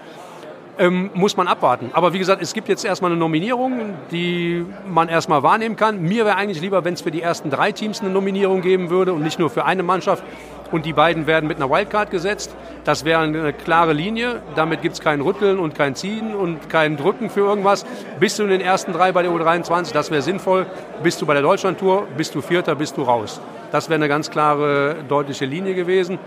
ähm, 0.82 1.11
muss 1.13 1.38
man 1.38 1.47
abwarten. 1.47 1.91
Aber 1.93 2.11
wie 2.11 2.19
gesagt, 2.19 2.41
es 2.41 2.53
gibt 2.53 2.67
jetzt 2.67 2.84
erstmal 2.84 3.11
eine 3.11 3.19
Nominierung, 3.19 3.93
die 4.09 4.65
man 4.89 5.09
erstmal 5.09 5.43
wahrnehmen 5.43 5.75
kann. 5.75 6.01
Mir 6.01 6.25
wäre 6.25 6.36
eigentlich 6.36 6.59
lieber, 6.59 6.84
wenn 6.84 6.95
es 6.95 7.01
für 7.01 7.11
die 7.11 7.21
ersten 7.21 7.51
drei 7.51 7.71
Teams 7.71 8.01
eine 8.01 8.09
Nominierung 8.09 8.61
geben 8.61 8.89
würde 8.89 9.13
und 9.13 9.21
nicht 9.21 9.38
nur 9.38 9.51
für 9.51 9.63
eine 9.65 9.84
Mannschaft. 9.84 10.23
Und 10.71 10.86
die 10.86 10.93
beiden 10.93 11.27
werden 11.27 11.47
mit 11.47 11.57
einer 11.57 11.69
Wildcard 11.69 12.09
gesetzt. 12.09 12.55
Das 12.84 13.05
wäre 13.05 13.21
eine 13.21 13.53
klare 13.53 13.93
Linie. 13.93 14.41
Damit 14.55 14.82
gibt 14.82 14.95
es 14.95 15.01
kein 15.01 15.21
Rütteln 15.21 15.59
und 15.59 15.75
kein 15.75 15.95
Ziehen 15.95 16.34
und 16.34 16.69
kein 16.69 16.97
Drücken 16.97 17.29
für 17.29 17.41
irgendwas. 17.41 17.86
Bist 18.19 18.39
du 18.39 18.43
in 18.43 18.49
den 18.49 18.61
ersten 18.61 18.91
drei 18.91 19.11
bei 19.11 19.21
der 19.21 19.32
U23, 19.32 19.93
das 19.93 20.09
wäre 20.09 20.23
sinnvoll. 20.23 20.65
Bist 21.03 21.21
du 21.21 21.27
bei 21.27 21.34
der 21.34 21.43
Deutschlandtour, 21.43 22.07
bist 22.17 22.34
du 22.34 22.41
Vierter, 22.41 22.73
bist 22.73 22.97
du 22.97 23.03
raus. 23.03 23.39
Das 23.71 23.89
wäre 23.89 23.95
eine 23.95 24.07
ganz 24.07 24.32
klare, 24.32 24.95
deutliche 25.07 25.45
Linie 25.45 25.75
gewesen 25.75 26.17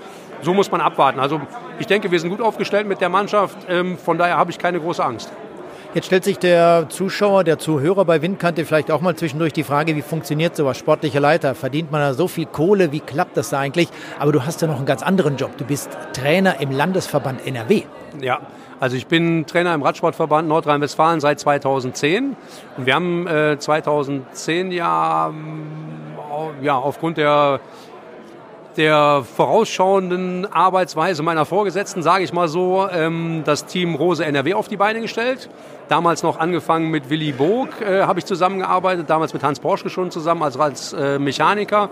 so 0.43 0.55
muss 0.55 0.71
man 0.71 0.81
abwarten. 0.81 1.21
Also 1.21 1.41
ich 1.79 1.87
denke, 1.87 2.11
wir 2.11 2.21
sind 2.21 2.31
gut 2.31 2.41
aufgestellt 2.41 2.87
mit 2.87 3.01
der 3.01 3.09
Mannschaft. 3.09 3.57
Ähm, 3.69 3.99
von 3.99 4.19
daher 4.19 4.37
habe 4.37 4.51
ich 4.51 4.59
keine 4.59 4.81
große 4.81 5.05
Angst. 5.05 5.33
Jetzt 5.95 6.07
stellt 6.07 6.25
sich 6.25 6.41
der 6.41 6.89
Zuschauer, 6.89 7.45
der 7.45 7.61
Zuhörer 7.61 8.05
bei 8.05 8.21
Windkante 8.21 8.65
vielleicht 8.65 8.91
auch 8.91 9.01
mal 9.01 9.15
zwischendurch 9.15 9.53
die 9.53 9.63
Frage, 9.63 9.95
wie 9.95 10.03
funktioniert 10.03 10.57
sowas? 10.57 10.77
Sportlicher 10.77 11.21
Leiter, 11.21 11.55
verdient 11.55 11.93
man 11.93 12.01
da 12.01 12.15
so 12.15 12.27
viel 12.27 12.47
Kohle? 12.47 12.91
Wie 12.91 12.99
klappt 12.99 13.37
das 13.37 13.51
da 13.51 13.61
eigentlich? 13.61 13.89
Aber 14.19 14.33
du 14.33 14.45
hast 14.45 14.61
ja 14.61 14.67
noch 14.67 14.79
einen 14.79 14.87
ganz 14.87 15.05
anderen 15.05 15.37
Job. 15.37 15.57
Du 15.57 15.65
bist 15.65 15.89
Trainer 16.13 16.61
im 16.61 16.73
Landesverband 16.73 17.47
NRW. 17.47 17.85
Ja, 18.21 18.41
also 18.81 18.97
ich 18.97 19.07
bin 19.07 19.47
Trainer 19.47 19.73
im 19.73 19.83
Radsportverband 19.83 20.49
Nordrhein-Westfalen 20.49 21.21
seit 21.21 21.39
2010. 21.39 22.35
Und 22.77 22.87
wir 22.87 22.95
haben 22.97 23.29
äh, 23.29 23.57
2010 23.57 24.73
ja, 24.73 25.33
ja 26.61 26.77
aufgrund 26.77 27.19
der 27.19 27.61
der 28.77 29.25
vorausschauenden 29.37 30.53
Arbeitsweise 30.53 31.23
meiner 31.23 31.45
Vorgesetzten, 31.45 32.03
sage 32.03 32.25
ich 32.25 32.33
mal 32.33 32.49
so, 32.49 32.89
ähm, 32.91 33.43
das 33.45 33.67
Team 33.67 33.95
Rose 33.95 34.25
NRW 34.25 34.55
auf 34.55 34.69
die 34.69 34.77
Beine 34.77 35.01
gestellt. 35.01 35.49
Damals 35.89 36.23
noch 36.23 36.39
angefangen 36.39 36.91
mit 36.91 37.11
Willy 37.11 37.33
Bog, 37.33 37.69
äh, 37.81 38.03
habe 38.03 38.19
ich 38.19 38.25
zusammengearbeitet, 38.25 39.09
damals 39.11 39.35
mit 39.35 39.43
Hans 39.43 39.61
Borschke 39.61 39.91
schon 39.91 40.11
zusammen, 40.11 40.43
also 40.43 40.61
als 40.61 40.93
äh, 40.93 41.19
Mechaniker. 41.19 41.91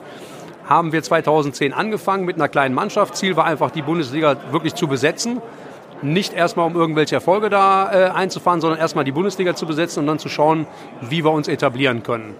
Haben 0.66 0.93
wir 0.93 1.03
2010 1.03 1.72
angefangen 1.72 2.24
mit 2.24 2.37
einer 2.37 2.49
kleinen 2.49 2.74
Mannschaft. 2.74 3.16
Ziel 3.16 3.37
war 3.37 3.45
einfach, 3.45 3.70
die 3.70 3.83
Bundesliga 3.83 4.37
wirklich 4.51 4.74
zu 4.74 4.87
besetzen. 4.87 5.43
Nicht 6.03 6.33
erstmal, 6.33 6.66
um 6.66 6.74
irgendwelche 6.74 7.14
Erfolge 7.14 7.51
da 7.51 7.93
äh, 7.93 8.11
einzufahren, 8.11 8.61
sondern 8.61 8.80
erstmal 8.80 9.05
die 9.05 9.12
Bundesliga 9.12 9.55
zu 9.55 9.66
besetzen 9.66 10.01
und 10.01 10.07
dann 10.07 10.18
zu 10.18 10.28
schauen, 10.28 10.66
wie 11.01 11.24
wir 11.24 11.30
uns 11.30 11.49
etablieren 11.49 12.03
können. 12.03 12.35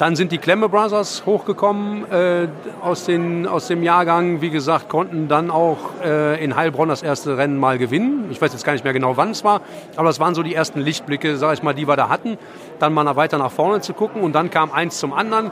Dann 0.00 0.16
sind 0.16 0.32
die 0.32 0.38
Klemme 0.38 0.70
Brothers 0.70 1.24
hochgekommen 1.26 2.10
äh, 2.10 2.48
aus, 2.80 3.04
den, 3.04 3.46
aus 3.46 3.66
dem 3.66 3.82
Jahrgang. 3.82 4.40
Wie 4.40 4.48
gesagt, 4.48 4.88
konnten 4.88 5.28
dann 5.28 5.50
auch 5.50 5.76
äh, 6.02 6.42
in 6.42 6.56
Heilbronn 6.56 6.88
das 6.88 7.02
erste 7.02 7.36
Rennen 7.36 7.58
mal 7.58 7.76
gewinnen. 7.76 8.24
Ich 8.30 8.40
weiß 8.40 8.50
jetzt 8.54 8.64
gar 8.64 8.72
nicht 8.72 8.82
mehr 8.82 8.94
genau, 8.94 9.18
wann 9.18 9.32
es 9.32 9.44
war, 9.44 9.60
aber 9.96 10.08
das 10.08 10.18
waren 10.18 10.34
so 10.34 10.42
die 10.42 10.54
ersten 10.54 10.80
Lichtblicke, 10.80 11.36
sage 11.36 11.52
ich 11.52 11.62
mal, 11.62 11.74
die 11.74 11.86
wir 11.86 11.96
da 11.96 12.08
hatten. 12.08 12.38
Dann 12.78 12.94
mal 12.94 13.14
weiter 13.14 13.36
nach 13.36 13.52
vorne 13.52 13.82
zu 13.82 13.92
gucken 13.92 14.22
und 14.22 14.32
dann 14.32 14.48
kam 14.48 14.72
eins 14.72 14.98
zum 14.98 15.12
anderen. 15.12 15.50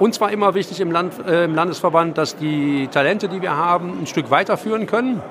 Uns 0.00 0.20
war 0.20 0.32
immer 0.32 0.54
wichtig 0.54 0.80
im, 0.80 0.90
Land, 0.90 1.24
äh, 1.24 1.44
im 1.44 1.54
Landesverband, 1.54 2.18
dass 2.18 2.34
die 2.34 2.88
Talente, 2.90 3.28
die 3.28 3.42
wir 3.42 3.56
haben, 3.56 4.00
ein 4.00 4.06
Stück 4.08 4.32
weiterführen 4.32 4.88
können 4.88 5.22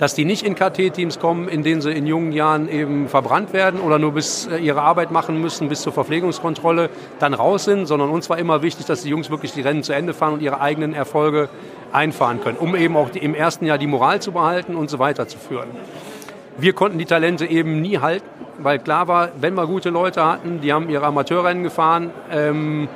dass 0.00 0.14
die 0.14 0.24
nicht 0.24 0.44
in 0.46 0.54
KT-Teams 0.54 1.20
kommen, 1.20 1.46
in 1.46 1.62
denen 1.62 1.82
sie 1.82 1.92
in 1.92 2.06
jungen 2.06 2.32
Jahren 2.32 2.70
eben 2.70 3.06
verbrannt 3.06 3.52
werden 3.52 3.80
oder 3.80 3.98
nur 3.98 4.12
bis 4.12 4.46
äh, 4.46 4.56
ihre 4.56 4.80
Arbeit 4.80 5.10
machen 5.10 5.38
müssen, 5.40 5.68
bis 5.68 5.82
zur 5.82 5.92
Verpflegungskontrolle 5.92 6.88
dann 7.18 7.34
raus 7.34 7.64
sind, 7.64 7.84
sondern 7.84 8.08
uns 8.08 8.30
war 8.30 8.38
immer 8.38 8.62
wichtig, 8.62 8.86
dass 8.86 9.02
die 9.02 9.10
Jungs 9.10 9.30
wirklich 9.30 9.52
die 9.52 9.60
Rennen 9.60 9.82
zu 9.82 9.92
Ende 9.92 10.14
fahren 10.14 10.32
und 10.32 10.42
ihre 10.42 10.60
eigenen 10.60 10.94
Erfolge 10.94 11.50
einfahren 11.92 12.40
können, 12.40 12.56
um 12.56 12.74
eben 12.74 12.96
auch 12.96 13.10
im 13.14 13.34
ersten 13.34 13.66
Jahr 13.66 13.76
die 13.76 13.86
Moral 13.86 14.22
zu 14.22 14.32
behalten 14.32 14.74
und 14.74 14.88
so 14.88 14.98
weiter 14.98 15.28
zu 15.28 15.36
führen. 15.36 15.68
Wir 16.56 16.72
konnten 16.72 16.98
die 16.98 17.04
Talente 17.04 17.44
eben 17.44 17.82
nie 17.82 17.98
halten, 17.98 18.26
weil 18.58 18.78
klar 18.78 19.06
war, 19.06 19.28
wenn 19.38 19.54
wir 19.54 19.66
gute 19.66 19.90
Leute 19.90 20.24
hatten, 20.24 20.62
die 20.62 20.72
haben 20.72 20.88
ihre 20.88 21.04
Amateurrennen 21.04 21.62
gefahren, 21.62 22.10
ähm, 22.32 22.88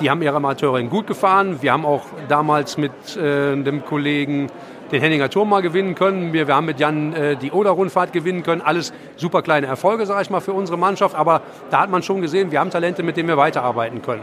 die 0.00 0.10
haben 0.10 0.20
ihre 0.20 0.36
Amateurrennen 0.36 0.90
gut 0.90 1.06
gefahren. 1.06 1.58
Wir 1.62 1.72
haben 1.72 1.86
auch 1.86 2.04
damals 2.28 2.76
mit 2.76 2.92
äh, 3.16 3.56
dem 3.56 3.84
Kollegen 3.84 4.48
den 4.92 5.00
Henninger 5.00 5.28
Turm 5.30 5.50
mal 5.50 5.62
gewinnen 5.62 5.94
können. 5.94 6.32
Wir, 6.32 6.46
wir 6.46 6.54
haben 6.54 6.66
mit 6.66 6.80
Jan 6.80 7.12
äh, 7.12 7.36
die 7.36 7.50
Oder-Rundfahrt 7.50 8.12
gewinnen 8.12 8.42
können. 8.42 8.62
Alles 8.62 8.92
super 9.16 9.42
kleine 9.42 9.66
Erfolge, 9.66 10.06
sage 10.06 10.22
ich 10.22 10.30
mal, 10.30 10.40
für 10.40 10.52
unsere 10.52 10.78
Mannschaft. 10.78 11.14
Aber 11.14 11.42
da 11.70 11.80
hat 11.80 11.90
man 11.90 12.02
schon 12.02 12.20
gesehen, 12.20 12.50
wir 12.50 12.60
haben 12.60 12.70
Talente, 12.70 13.02
mit 13.02 13.16
denen 13.16 13.28
wir 13.28 13.36
weiterarbeiten 13.36 14.02
können. 14.02 14.22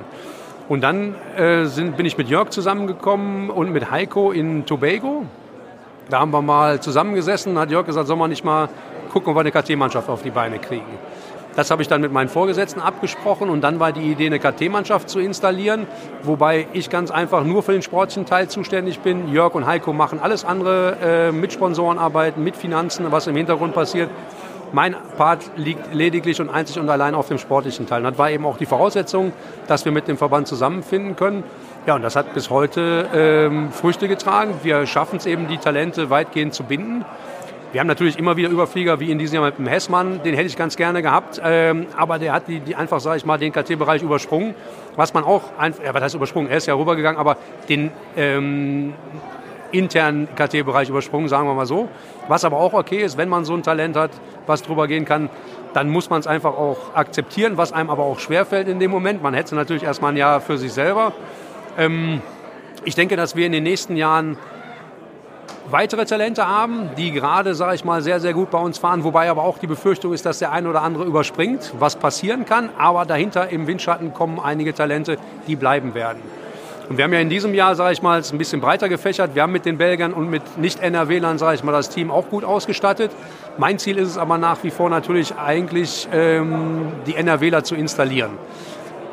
Und 0.67 0.81
dann 0.81 1.15
äh, 1.37 1.65
sind, 1.65 1.95
bin 1.95 2.05
ich 2.05 2.17
mit 2.17 2.27
Jörg 2.27 2.49
zusammengekommen 2.49 3.49
und 3.49 3.71
mit 3.71 3.91
Heiko 3.91 4.31
in 4.31 4.65
Tobago. 4.65 5.25
Da 6.09 6.19
haben 6.19 6.31
wir 6.31 6.41
mal 6.41 6.79
zusammengesessen, 6.79 7.57
hat 7.57 7.71
Jörg 7.71 7.85
gesagt, 7.85 8.07
soll 8.07 8.17
man 8.17 8.29
nicht 8.29 8.43
mal 8.43 8.69
gucken, 9.11 9.29
ob 9.29 9.35
wir 9.35 9.41
eine 9.41 9.51
KT-Mannschaft 9.51 10.09
auf 10.09 10.23
die 10.23 10.31
Beine 10.31 10.59
kriegen. 10.59 10.85
Das 11.55 11.71
habe 11.71 11.81
ich 11.81 11.87
dann 11.87 12.01
mit 12.01 12.11
meinen 12.11 12.27
Vorgesetzten 12.27 12.81
abgesprochen 12.81 13.49
und 13.49 13.61
dann 13.61 13.79
war 13.79 13.93
die 13.93 14.11
Idee, 14.11 14.25
eine 14.25 14.39
KT-Mannschaft 14.39 15.09
zu 15.09 15.19
installieren, 15.19 15.87
wobei 16.23 16.67
ich 16.73 16.89
ganz 16.89 17.11
einfach 17.11 17.43
nur 17.43 17.63
für 17.63 17.71
den 17.71 17.81
sportlichen 17.81 18.25
Teil 18.25 18.49
zuständig 18.49 18.99
bin. 18.99 19.31
Jörg 19.31 19.55
und 19.55 19.65
Heiko 19.65 19.93
machen 19.93 20.19
alles 20.19 20.43
andere 20.43 20.97
äh, 21.01 21.31
mit 21.31 21.53
Sponsorenarbeiten, 21.53 22.43
mit 22.43 22.57
Finanzen, 22.57 23.09
was 23.09 23.27
im 23.27 23.35
Hintergrund 23.37 23.73
passiert. 23.73 24.09
Mein 24.73 24.95
Part 25.15 25.51
liegt 25.55 25.93
lediglich 25.93 26.41
und 26.41 26.49
einzig 26.49 26.79
und 26.79 26.89
allein 26.89 27.15
auf 27.15 27.29
dem 27.29 27.37
sportlichen 27.37 27.87
Teil. 27.87 27.99
Und 27.99 28.11
das 28.11 28.17
war 28.17 28.29
eben 28.29 28.45
auch 28.45 28.57
die 28.57 28.65
Voraussetzung, 28.65 29.31
dass 29.67 29.85
wir 29.85 29.93
mit 29.93 30.09
dem 30.09 30.17
Verband 30.17 30.47
zusammenfinden 30.47 31.15
können. 31.15 31.43
Ja, 31.85 31.95
und 31.95 32.01
das 32.01 32.17
hat 32.17 32.33
bis 32.33 32.49
heute 32.49 33.07
ähm, 33.13 33.71
Früchte 33.71 34.09
getragen. 34.09 34.55
Wir 34.63 34.85
schaffen 34.85 35.17
es 35.17 35.25
eben, 35.25 35.47
die 35.47 35.59
Talente 35.59 36.09
weitgehend 36.09 36.53
zu 36.53 36.63
binden. 36.63 37.05
Wir 37.75 37.81
haben 37.81 37.87
natürlich 37.87 38.17
immer 38.17 38.37
wieder 38.37 38.47
Überflieger, 38.47 39.01
wie 39.01 39.11
in 39.11 39.19
diesem 39.19 39.35
Jahr 39.35 39.43
mit 39.47 39.57
dem 39.57 39.67
Hessmann, 39.67 40.23
den 40.23 40.33
hätte 40.33 40.47
ich 40.47 40.55
ganz 40.55 40.77
gerne 40.77 41.01
gehabt, 41.01 41.41
ähm, 41.43 41.87
aber 41.97 42.19
der 42.19 42.31
hat 42.31 42.47
die, 42.47 42.61
die 42.61 42.73
einfach, 42.73 43.01
sage 43.01 43.17
ich 43.17 43.25
mal, 43.25 43.37
den 43.37 43.51
KT-Bereich 43.51 44.01
übersprungen, 44.01 44.55
was 44.95 45.13
man 45.13 45.25
auch, 45.25 45.41
ja, 45.59 45.93
was 45.93 46.01
heißt 46.01 46.15
übersprungen, 46.15 46.49
er 46.49 46.55
ist 46.55 46.67
ja 46.67 46.73
rübergegangen, 46.73 47.19
aber 47.19 47.35
den 47.67 47.91
ähm, 48.15 48.93
internen 49.73 50.29
KT-Bereich 50.37 50.87
übersprungen, 50.87 51.27
sagen 51.27 51.49
wir 51.49 51.53
mal 51.53 51.65
so. 51.65 51.89
Was 52.29 52.45
aber 52.45 52.55
auch 52.55 52.71
okay 52.71 53.03
ist, 53.03 53.17
wenn 53.17 53.27
man 53.27 53.43
so 53.43 53.53
ein 53.53 53.61
Talent 53.61 53.97
hat, 53.97 54.11
was 54.47 54.61
drüber 54.61 54.87
gehen 54.87 55.03
kann, 55.03 55.29
dann 55.73 55.89
muss 55.89 56.09
man 56.09 56.21
es 56.21 56.27
einfach 56.27 56.53
auch 56.53 56.95
akzeptieren, 56.95 57.57
was 57.57 57.73
einem 57.73 57.89
aber 57.89 58.03
auch 58.03 58.19
schwerfällt 58.19 58.69
in 58.69 58.79
dem 58.79 58.89
Moment. 58.89 59.21
Man 59.21 59.33
hätte 59.33 59.53
natürlich 59.53 59.83
erstmal 59.83 60.13
ein 60.13 60.17
Jahr 60.17 60.39
für 60.39 60.57
sich 60.57 60.71
selber. 60.71 61.11
Ähm, 61.77 62.21
ich 62.85 62.95
denke, 62.95 63.17
dass 63.17 63.35
wir 63.35 63.45
in 63.45 63.51
den 63.51 63.63
nächsten 63.63 63.97
Jahren 63.97 64.37
weitere 65.69 66.05
Talente 66.05 66.47
haben, 66.47 66.89
die 66.97 67.11
gerade, 67.11 67.55
sage 67.55 67.75
ich 67.75 67.85
mal, 67.85 68.01
sehr, 68.01 68.19
sehr 68.19 68.33
gut 68.33 68.51
bei 68.51 68.59
uns 68.59 68.77
fahren. 68.77 69.03
Wobei 69.03 69.29
aber 69.29 69.43
auch 69.43 69.57
die 69.57 69.67
Befürchtung 69.67 70.13
ist, 70.13 70.25
dass 70.25 70.39
der 70.39 70.51
eine 70.51 70.69
oder 70.69 70.81
andere 70.81 71.05
überspringt, 71.05 71.73
was 71.79 71.95
passieren 71.95 72.45
kann. 72.45 72.69
Aber 72.77 73.05
dahinter 73.05 73.49
im 73.49 73.67
Windschatten 73.67 74.13
kommen 74.13 74.39
einige 74.39 74.73
Talente, 74.73 75.17
die 75.47 75.55
bleiben 75.55 75.93
werden. 75.93 76.21
Und 76.89 76.97
wir 76.97 77.03
haben 77.03 77.13
ja 77.13 77.19
in 77.19 77.29
diesem 77.29 77.55
Jahr, 77.55 77.75
sage 77.75 77.93
ich 77.93 78.03
mal, 78.03 78.19
es 78.19 78.31
ein 78.31 78.37
bisschen 78.37 78.61
breiter 78.61 78.89
gefächert. 78.89 79.33
Wir 79.33 79.41
haben 79.41 79.51
mit 79.51 79.65
den 79.65 79.77
Belgern 79.77 80.13
und 80.13 80.29
mit 80.29 80.57
Nicht-NRWlern, 80.57 81.39
sage 81.39 81.55
ich 81.55 81.63
mal, 81.63 81.71
das 81.71 81.89
Team 81.89 82.11
auch 82.11 82.29
gut 82.29 82.43
ausgestattet. 82.43 83.11
Mein 83.57 83.79
Ziel 83.79 83.97
ist 83.97 84.09
es 84.09 84.17
aber 84.19 84.37
nach 84.37 84.63
wie 84.63 84.69
vor 84.69 84.89
natürlich 84.89 85.35
eigentlich, 85.35 86.07
ähm, 86.13 86.91
die 87.07 87.15
NRWler 87.15 87.63
zu 87.63 87.73
installieren. 87.73 88.31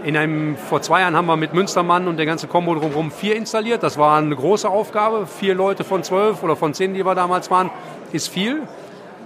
In 0.05 0.17
einem, 0.17 0.57
vor 0.57 0.83
zwei 0.83 1.01
Jahren 1.01 1.15
haben 1.15 1.27
wir 1.27 1.37
mit 1.37 1.55
Münstermann 1.55 2.09
und 2.09 2.17
der 2.17 2.27
ganze 2.27 2.49
Kombo 2.49 2.75
drumherum 2.75 3.13
vier 3.13 3.37
installiert. 3.37 3.85
Das 3.85 3.99
war 3.99 4.19
eine 4.19 4.35
große 4.35 4.69
Aufgabe. 4.69 5.27
Vier 5.27 5.55
Leute 5.55 5.85
von 5.85 6.03
zwölf 6.03 6.43
oder 6.43 6.57
von 6.57 6.75
zehn, 6.75 6.93
die 6.93 7.05
wir 7.05 7.15
damals 7.15 7.51
waren, 7.51 7.71
ist 8.11 8.29
viel. 8.29 8.63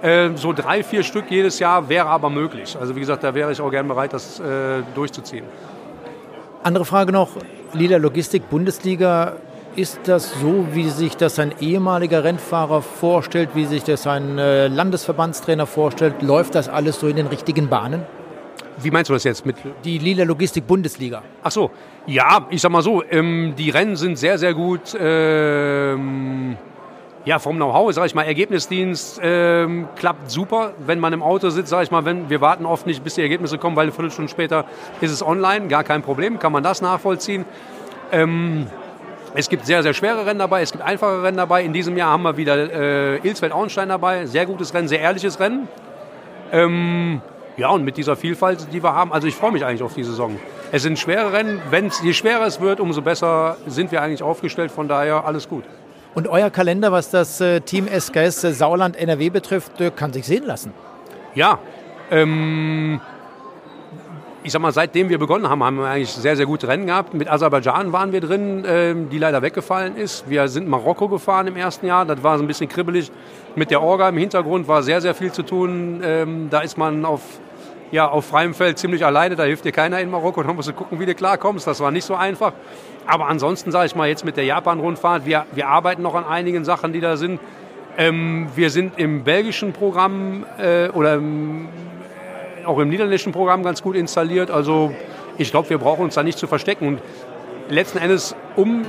Äh, 0.03 0.31
so 0.35 0.53
drei, 0.53 0.83
vier 0.83 1.03
Stück 1.03 1.31
jedes 1.31 1.59
Jahr 1.59 1.89
wäre 1.89 2.09
aber 2.09 2.29
möglich. 2.29 2.77
Also 2.79 2.95
wie 2.95 3.01
gesagt, 3.01 3.25
da 3.25 3.35
wäre 3.35 3.53
ich 3.53 3.61
auch 3.61 3.71
gern 3.71 3.89
bereit, 3.89 4.13
das 4.13 4.39
äh, 4.39 4.83
durchzuziehen. 4.95 5.45
Andere 6.63 6.85
Frage 6.85 7.13
noch, 7.13 7.31
Lila 7.73 7.97
Logistik 7.97 8.51
Bundesliga. 8.51 9.37
Ist 9.77 10.01
das 10.05 10.33
so, 10.41 10.69
wie 10.73 10.89
sich 10.89 11.19
das 11.19 11.39
ein 11.39 11.55
ehemaliger 11.61 12.25
Rennfahrer 12.25 12.81
vorstellt, 12.81 13.51
wie 13.55 13.67
sich 13.67 13.85
das 13.85 14.07
ein 14.07 14.39
äh, 14.39 14.69
Landesverbandstrainer 14.69 15.67
vorstellt? 15.67 16.23
Läuft 16.23 16.55
das 16.55 16.69
alles 16.69 16.99
so 16.99 17.09
in 17.09 17.17
den 17.17 17.27
richtigen 17.27 17.69
Bahnen? 17.69 18.03
Wie 18.79 18.91
meinst 18.91 19.09
du 19.09 19.15
das 19.15 19.25
jetzt 19.25 19.47
mit? 19.47 19.57
Die 19.85 19.99
Lila 19.99 20.25
Logistik 20.25 20.67
Bundesliga. 20.67 21.23
Ach 21.43 21.51
so, 21.51 21.71
ja, 22.07 22.47
ich 22.51 22.61
sag 22.61 22.71
mal 22.71 22.83
so, 22.83 23.03
ähm, 23.11 23.55
die 23.57 23.71
Rennen 23.71 23.97
sind 23.97 24.19
sehr, 24.19 24.39
sehr 24.39 24.55
gut. 24.55 24.97
Ähm, 24.99 26.57
ja, 27.25 27.41
vom 27.41 27.57
Know-how, 27.57 27.93
sag 27.93 28.07
ich 28.07 28.15
mal, 28.15 28.23
Ergebnisdienst 28.23 29.21
ähm, 29.23 29.89
klappt 29.97 30.31
super. 30.31 30.75
Wenn 30.79 31.01
man 31.01 31.13
im 31.13 31.23
Auto 31.23 31.51
sitzt, 31.51 31.71
sag 31.71 31.83
ich 31.83 31.91
mal, 31.91 32.05
wenn, 32.05 32.31
wir 32.31 32.41
warten 32.41 32.67
oft 32.67 32.87
nicht, 32.87 33.03
bis 33.03 33.15
die 33.15 33.23
Ergebnisse 33.23 33.59
kommen, 33.59 33.75
weil 33.75 33.85
eine 33.85 33.93
Viertelstunde 33.93 34.31
später 34.31 34.65
ist 35.01 35.11
es 35.11 35.27
online, 35.27 35.67
gar 35.67 35.83
kein 35.83 36.03
Problem, 36.03 36.39
kann 36.39 36.53
man 36.53 36.63
das 36.63 36.83
nachvollziehen. 36.83 37.45
Ähm, 38.13 38.69
es 39.35 39.49
gibt 39.49 39.67
sehr, 39.67 39.83
sehr 39.83 39.93
schwere 39.93 40.25
Rennen 40.25 40.39
dabei, 40.39 40.63
es 40.63 40.71
gibt 40.71 40.85
einfache 40.85 41.23
Rennen 41.23 41.37
dabei. 41.37 41.65
In 41.65 41.73
diesem 41.73 41.97
Jahr 41.97 42.11
haben 42.11 42.23
wir 42.23 42.37
wieder 42.37 42.73
äh, 42.73 43.17
Ilsfeld-Auenstein 43.27 43.89
dabei, 43.89 44.27
sehr 44.27 44.47
gutes 44.47 44.73
Rennen, 44.73 44.87
sehr 44.87 45.01
ehrliches 45.01 45.41
Rennen. 45.41 45.69
Ja, 47.57 47.71
und 47.71 47.85
mit 47.85 47.97
dieser 47.97 48.17
Vielfalt, 48.17 48.69
die 48.73 48.83
wir 48.83 48.93
haben, 48.93 49.13
also 49.13 49.27
ich 49.27 49.35
freue 49.35 49.51
mich 49.51 49.65
eigentlich 49.65 49.83
auf 49.83 49.95
die 49.95 50.05
Saison. 50.05 50.39
Es 50.73 50.83
sind 50.83 50.99
schwere 50.99 51.33
Rennen. 51.33 51.63
Wenn's, 51.71 52.03
je 52.03 52.13
schwerer 52.13 52.47
es 52.47 52.61
wird, 52.61 52.81
umso 52.81 53.01
besser 53.01 53.57
sind 53.67 53.93
wir 53.93 54.03
eigentlich 54.03 54.23
aufgestellt. 54.23 54.71
Von 54.71 54.89
daher 54.89 55.25
alles 55.25 55.49
gut. 55.49 55.65
Und 56.15 56.29
euer 56.29 56.51
Kalender, 56.51 56.93
was 56.93 57.11
das 57.11 57.41
äh, 57.41 57.61
Team 57.61 57.89
SKS 57.89 58.45
äh, 58.45 58.53
Sauerland 58.53 58.97
NRW 58.97 59.31
betrifft, 59.31 59.81
äh, 59.81 59.91
kann 59.91 60.13
sich 60.13 60.27
sehen 60.27 60.45
lassen. 60.45 60.73
Ja, 61.35 61.59
ähm, 62.11 63.01
ich 64.43 64.53
sag 64.53 64.63
mal, 64.63 64.73
seitdem 64.73 65.09
wir 65.09 65.19
begonnen 65.19 65.49
haben, 65.49 65.65
haben 65.65 65.79
wir 65.79 65.87
eigentlich 65.87 66.13
sehr, 66.13 66.37
sehr 66.37 66.47
gute 66.47 66.69
Rennen 66.69 66.87
gehabt. 66.87 67.15
Mit 67.15 67.29
Aserbaidschan 67.29 67.93
waren 67.93 68.13
wir 68.13 68.21
drin, 68.21 68.65
ähm, 68.67 69.09
die 69.09 69.19
leider 69.19 69.43
weggefallen 69.43 69.97
ist. 69.97 70.29
Wir 70.31 70.49
sind 70.49 70.69
Marokko 70.69 71.09
gefahren 71.09 71.47
im 71.49 71.57
ersten 71.57 71.87
Jahr. 71.87 72.05
Das 72.05 72.23
war 72.23 72.39
so 72.39 72.45
ein 72.45 72.47
bisschen 72.47 72.69
kribbelig. 72.69 73.11
Mit 73.55 73.71
der 73.71 73.83
Orga 73.83 74.09
im 74.09 74.17
Hintergrund 74.17 74.69
war 74.69 74.83
sehr, 74.83 75.01
sehr 75.01 75.15
viel 75.15 75.33
zu 75.33 75.43
tun. 75.43 76.01
Ähm, 76.05 76.49
da 76.49 76.61
ist 76.61 76.79
man 76.79 77.05
auf 77.05 77.23
ja, 77.91 78.09
auf 78.09 78.27
freiem 78.27 78.55
Feld 78.55 78.79
ziemlich 78.79 79.05
alleine, 79.05 79.37
da 79.37 79.45
hilft 79.45 79.65
dir 79.65 79.73
keiner 79.73 80.01
in 80.01 80.11
Marokko, 80.11 80.43
da 80.43 80.53
musst 80.53 80.69
du 80.69 80.73
gucken, 80.73 80.99
wie 80.99 81.07
du 81.07 81.15
klarkommst. 81.15 81.67
Das 81.67 81.81
war 81.81 81.91
nicht 81.91 82.05
so 82.05 82.15
einfach. 82.15 82.53
Aber 83.07 83.29
ansonsten 83.29 83.71
sage 83.71 83.87
ich 83.87 83.95
mal 83.95 84.09
jetzt 84.09 84.25
mit 84.25 84.37
der 84.37 84.45
Japan-Rundfahrt, 84.45 85.27
wir, 85.27 85.47
wir 85.53 85.69
arbeiten 85.69 86.03
noch 86.03 86.15
an 86.15 86.25
einigen 86.25 86.65
Sachen, 86.65 86.93
die 86.93 87.01
da 87.01 87.17
sind. 87.17 87.41
Ähm, 87.97 88.49
wir 88.55 88.71
sind 88.71 88.99
im 88.99 89.25
belgischen 89.25 89.73
Programm 89.73 90.45
äh, 90.59 90.89
oder 90.89 91.15
im, 91.15 91.69
äh, 92.63 92.67
auch 92.67 92.79
im 92.79 92.89
niederländischen 92.89 93.33
Programm 93.33 93.63
ganz 93.63 93.83
gut 93.83 93.97
installiert. 93.97 94.51
Also 94.51 94.93
ich 95.39 95.51
glaube, 95.51 95.71
wir 95.71 95.79
brauchen 95.79 96.05
uns 96.05 96.15
da 96.15 96.23
nicht 96.23 96.39
zu 96.39 96.47
verstecken. 96.47 96.89
Und 96.89 97.01
letzten 97.69 97.99
Endes, 97.99 98.35
um 98.57 98.85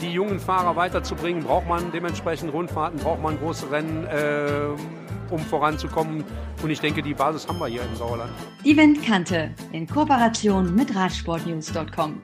die 0.00 0.10
jungen 0.10 0.40
Fahrer 0.40 0.76
weiterzubringen, 0.76 1.44
braucht 1.44 1.68
man 1.68 1.92
dementsprechend 1.92 2.52
Rundfahrten, 2.52 2.98
braucht 3.00 3.22
man 3.22 3.38
große 3.38 3.70
Rennen, 3.70 4.06
äh, 4.06 5.07
um 5.30 5.40
voranzukommen. 5.40 6.24
Und 6.62 6.70
ich 6.70 6.80
denke, 6.80 7.02
die 7.02 7.14
Basis 7.14 7.46
haben 7.48 7.58
wir 7.58 7.66
hier 7.66 7.82
im 7.82 7.96
Sauerland. 7.96 8.30
Event 8.64 9.04
Kante 9.04 9.50
in 9.72 9.86
Kooperation 9.86 10.74
mit 10.74 10.94
Radsportnews.com. 10.94 12.22